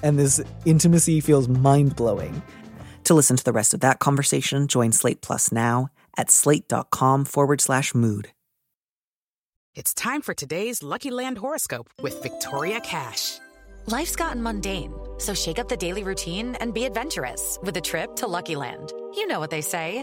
and 0.03 0.19
this 0.19 0.43
intimacy 0.65 1.21
feels 1.21 1.49
mind 1.49 1.95
blowing. 1.95 2.43
To 3.05 3.15
listen 3.15 3.37
to 3.37 3.45
the 3.45 3.53
rest 3.53 3.75
of 3.75 3.81
that 3.81 3.99
conversation, 3.99 4.67
join 4.67 4.91
Slate 4.91 5.21
Plus 5.21 5.53
now 5.53 5.91
at 6.17 6.31
slate.com 6.31 7.27
forward 7.27 7.61
slash 7.61 7.95
mood. 7.95 8.31
It's 9.75 9.93
time 9.93 10.23
for 10.23 10.33
today's 10.33 10.83
Lucky 10.83 11.11
Land 11.11 11.37
horoscope 11.37 11.91
with 12.03 12.23
Victoria 12.23 12.81
Cash. 12.81 13.39
Life's 13.85 14.17
gotten 14.17 14.43
mundane, 14.43 14.95
so 15.19 15.35
shake 15.35 15.59
up 15.59 15.69
the 15.69 15.77
daily 15.77 16.03
routine 16.03 16.55
and 16.57 16.73
be 16.73 16.87
adventurous 16.87 17.59
with 17.63 17.77
a 17.77 17.81
trip 17.83 18.17
to 18.17 18.27
Lucky 18.27 18.57
Land. 18.57 18.93
You 19.15 19.27
know 19.27 19.39
what 19.39 19.51
they 19.51 19.61
say 19.61 20.03